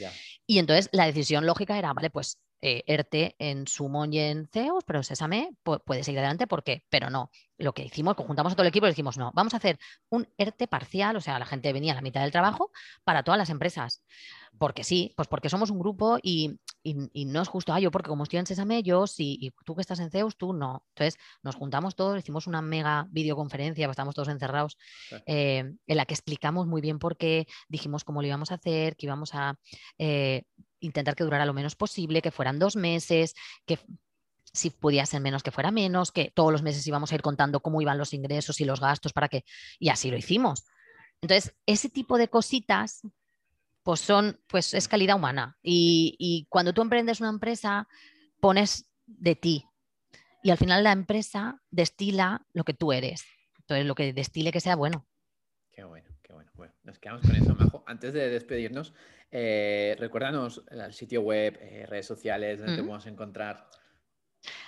Y 0.46 0.60
entonces 0.60 0.90
la 0.92 1.06
decisión 1.06 1.46
lógica 1.46 1.78
era, 1.78 1.94
vale, 1.94 2.10
pues 2.10 2.40
eh, 2.62 2.84
ERTE 2.88 3.36
en 3.38 3.68
Summon 3.68 4.12
y 4.12 4.20
en 4.20 4.48
Zeus, 4.48 4.84
pero 4.88 5.04
Sésame 5.04 5.52
puede 5.62 6.04
seguir 6.04 6.20
adelante, 6.20 6.48
¿por 6.48 6.64
qué? 6.64 6.84
Pero 6.90 7.12
no, 7.12 7.30
lo 7.58 7.74
que 7.74 7.84
hicimos, 7.84 8.16
conjuntamos 8.16 8.54
a 8.54 8.56
todo 8.56 8.64
el 8.64 8.70
equipo 8.70 8.88
y 8.88 8.90
dijimos, 8.90 9.18
no, 9.18 9.32
vamos 9.36 9.54
a 9.54 9.58
hacer 9.58 9.78
un 10.10 10.28
ERTE 10.38 10.68
parcial, 10.68 11.16
o 11.16 11.22
sea, 11.22 11.38
la 11.38 11.46
gente 11.46 11.72
venía 11.74 11.92
a 11.92 11.96
la 11.96 12.02
mitad 12.02 12.22
del 12.22 12.32
trabajo 12.32 12.72
para 13.04 13.24
todas 13.24 13.38
las 13.38 13.50
empresas. 13.50 14.04
Porque 14.58 14.84
sí, 14.84 15.14
pues 15.18 15.28
porque 15.28 15.50
somos 15.50 15.70
un 15.70 15.80
grupo 15.80 16.18
y, 16.22 16.58
no 16.84 17.42
es 17.42 17.48
justo, 17.48 17.74
ah, 17.74 17.80
yo 17.80 17.92
porque 17.92 18.10
como 18.10 18.24
estoy 18.24 18.40
en 18.40 18.46
Sésame, 18.46 18.84
yo 18.84 19.06
sí, 19.08 19.38
y 19.42 19.52
tú 19.66 19.76
que 19.76 19.82
estás 19.82 20.00
en 20.00 20.12
Zeus, 20.12 20.38
tú 20.38 20.54
no. 20.54 20.86
Entonces 20.96 21.20
nos 21.44 21.56
juntamos 21.56 21.96
todos, 21.96 22.18
hicimos 22.18 22.48
una 22.48 22.62
mega 22.62 23.08
videoconferencia, 23.10 23.90
estamos 23.90 24.16
todos 24.16 24.30
encerrados, 24.30 24.78
eh, 25.26 25.74
en 25.88 25.98
la 25.98 26.06
que 26.06 26.14
explicamos 26.14 26.68
muy 26.68 26.82
bien 26.82 27.00
por 27.00 27.18
qué, 27.18 27.48
dijimos 27.68 28.04
cómo 28.04 28.22
lo 28.22 28.28
íbamos 28.28 28.52
a 28.52 28.56
hacer, 28.56 28.96
que 28.96 29.06
íbamos 29.06 29.34
a... 29.34 29.58
Eh, 29.98 30.44
intentar 30.82 31.16
que 31.16 31.24
durara 31.24 31.48
lo 31.48 31.54
menos 31.54 31.76
posible, 31.76 32.22
que 32.22 32.30
fueran 32.30 32.60
dos 32.60 32.76
meses, 32.76 33.34
que 33.66 33.80
si 34.56 34.70
podía 34.70 35.06
ser 35.06 35.22
menos 35.22 35.44
que 35.44 35.52
fuera 35.52 35.72
menos, 35.72 36.12
que 36.12 36.32
todos 36.34 36.52
los 36.52 36.64
meses 36.64 36.88
íbamos 36.88 37.12
a 37.12 37.16
ir 37.16 37.22
contando 37.22 37.60
cómo 37.60 37.82
iban 37.82 37.98
los 37.98 38.14
ingresos 38.14 38.62
y 38.62 38.66
los 38.66 38.80
gastos 38.80 39.12
para 39.12 39.28
que, 39.28 39.44
y 39.80 39.90
así 39.90 40.10
lo 40.10 40.18
hicimos. 40.18 40.66
Entonces, 41.22 41.56
ese 41.66 41.90
tipo 41.90 42.18
de 42.18 42.28
cositas, 42.28 43.02
pues 43.84 44.00
son, 44.00 44.40
pues 44.48 44.74
es 44.74 44.88
calidad 44.88 45.16
humana. 45.16 45.58
Y, 45.62 46.16
y 46.20 46.48
cuando 46.50 46.74
tú 46.74 46.82
emprendes 46.82 47.20
una 47.20 47.30
empresa, 47.30 47.88
pones 48.40 48.90
de 49.06 49.36
ti. 49.36 49.66
Y 50.44 50.52
al 50.52 50.58
final 50.58 50.84
la 50.84 50.92
empresa 50.92 51.62
destila 51.72 52.46
lo 52.54 52.64
que 52.64 52.74
tú 52.74 52.92
eres. 52.92 53.26
Entonces, 53.60 53.86
lo 53.86 53.96
que 53.96 54.14
destile 54.14 54.52
que 54.52 54.60
sea 54.60 54.76
bueno. 54.76 55.08
Qué 55.72 55.84
bueno, 55.84 56.08
qué 56.22 56.34
bueno. 56.34 56.52
Bueno, 56.54 56.74
nos 56.84 57.00
quedamos 57.00 57.24
con 57.24 57.36
eso, 57.36 57.56
Majo. 57.56 57.84
Antes 57.88 58.14
de 58.14 58.30
despedirnos, 58.30 58.94
eh, 59.32 59.96
recuérdanos 60.00 60.64
el 60.70 60.94
sitio 60.94 61.22
web, 61.22 61.58
eh, 61.60 61.86
redes 61.88 62.06
sociales, 62.06 62.60
donde 62.60 62.76
te 62.76 62.82
podemos 62.82 63.08
encontrar. 63.08 63.68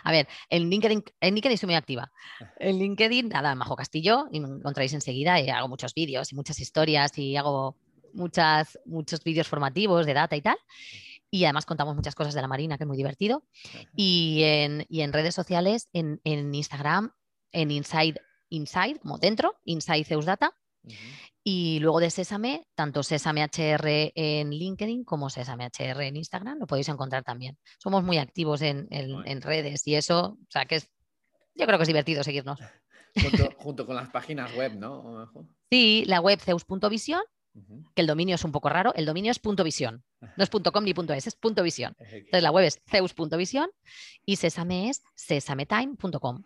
A 0.03 0.11
ver, 0.11 0.27
en 0.49 0.69
LinkedIn, 0.69 1.03
en 1.21 1.33
LinkedIn 1.33 1.53
estoy 1.53 1.67
muy 1.67 1.75
activa. 1.75 2.11
En 2.57 2.77
LinkedIn, 2.77 3.29
nada, 3.29 3.55
Majo 3.55 3.75
Castillo, 3.75 4.27
y 4.31 4.39
me 4.39 4.47
encontráis 4.47 4.93
enseguida 4.93 5.39
y 5.39 5.49
hago 5.49 5.67
muchos 5.67 5.93
vídeos 5.93 6.31
y 6.31 6.35
muchas 6.35 6.59
historias 6.59 7.17
y 7.17 7.35
hago 7.35 7.77
muchas, 8.13 8.79
muchos 8.85 9.23
vídeos 9.23 9.47
formativos 9.47 10.05
de 10.05 10.13
data 10.13 10.35
y 10.35 10.41
tal. 10.41 10.57
Y 11.29 11.43
además 11.43 11.65
contamos 11.65 11.95
muchas 11.95 12.15
cosas 12.15 12.33
de 12.33 12.41
la 12.41 12.47
Marina, 12.47 12.77
que 12.77 12.83
es 12.83 12.87
muy 12.87 12.97
divertido. 12.97 13.43
Y 13.95 14.41
en, 14.43 14.85
y 14.89 15.01
en 15.01 15.13
redes 15.13 15.35
sociales, 15.35 15.89
en, 15.93 16.21
en, 16.23 16.53
Instagram, 16.53 17.13
en 17.51 17.71
Inside, 17.71 18.21
Inside, 18.49 18.99
como 18.99 19.17
dentro, 19.17 19.59
Inside 19.65 20.05
Zeus 20.05 20.25
Data. 20.25 20.53
Y 21.43 21.79
luego 21.79 21.99
de 21.99 22.09
Sésame, 22.09 22.67
tanto 22.75 23.03
Sésame 23.03 23.43
HR 23.43 24.11
en 24.15 24.49
LinkedIn 24.49 25.03
como 25.03 25.29
Sésame 25.29 25.65
HR 25.67 26.03
en 26.07 26.17
Instagram, 26.17 26.59
lo 26.59 26.67
podéis 26.67 26.89
encontrar 26.89 27.23
también. 27.23 27.57
Somos 27.79 28.03
muy 28.03 28.17
activos 28.17 28.61
en, 28.61 28.87
en, 28.91 29.41
redes 29.41 29.87
y 29.87 29.95
eso, 29.95 30.37
o 30.41 30.47
sea 30.49 30.65
que 30.65 30.75
es, 30.75 30.89
yo 31.55 31.65
creo 31.65 31.77
que 31.77 31.83
es 31.83 31.87
divertido 31.87 32.23
seguirnos. 32.23 32.59
Junto, 33.15 33.49
junto 33.57 33.85
con 33.87 33.95
las 33.95 34.09
páginas 34.09 34.53
web, 34.55 34.75
¿no? 34.75 35.31
Sí, 35.71 36.03
la 36.05 36.19
web 36.19 36.39
zeus.vision 36.39 37.23
que 37.95 38.01
el 38.01 38.07
dominio 38.07 38.35
es 38.35 38.43
un 38.43 38.51
poco 38.51 38.69
raro, 38.69 38.93
el 38.95 39.05
dominio 39.05 39.31
es 39.31 39.39
punto 39.39 39.63
.visión, 39.63 40.03
no 40.21 40.43
es 40.43 40.49
.com 40.49 40.83
ni 40.83 40.93
.es, 41.15 41.27
es 41.27 41.35
punto 41.35 41.63
.visión. 41.63 41.95
Entonces 41.99 42.43
la 42.43 42.51
web 42.51 42.65
es 42.65 42.81
zeus.visión 42.87 43.69
y 44.25 44.35
sesame 44.35 44.89
es 44.89 45.03
sesametime.com. 45.15 46.43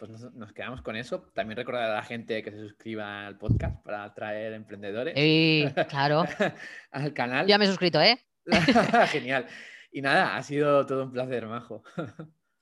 Pues 0.00 0.32
nos, 0.32 0.52
quedamos 0.54 0.80
con 0.80 0.96
eso. 0.96 1.20
También 1.34 1.58
recordar 1.58 1.90
a 1.90 1.94
la 1.96 2.02
gente 2.02 2.42
que 2.42 2.50
se 2.50 2.58
suscriba 2.58 3.26
al 3.26 3.36
podcast 3.36 3.84
para 3.84 4.04
atraer 4.04 4.54
emprendedores. 4.54 5.12
Sí, 5.14 5.66
claro. 5.90 6.24
al 6.90 7.12
canal. 7.12 7.46
Ya 7.46 7.58
me 7.58 7.66
he 7.66 7.68
suscrito, 7.68 8.00
¿eh? 8.00 8.18
Genial. 9.08 9.46
Y 9.92 10.00
nada, 10.00 10.36
ha 10.36 10.42
sido 10.42 10.86
todo 10.86 11.04
un 11.04 11.12
placer, 11.12 11.46
Majo. 11.46 11.84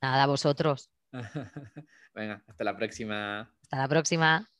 Nada, 0.03 0.27
vosotros. 0.27 0.91
Venga, 2.13 2.43
hasta 2.49 2.65
la 2.65 2.77
próxima. 2.77 3.43
Hasta 3.63 3.77
la 3.77 3.87
próxima. 3.87 4.51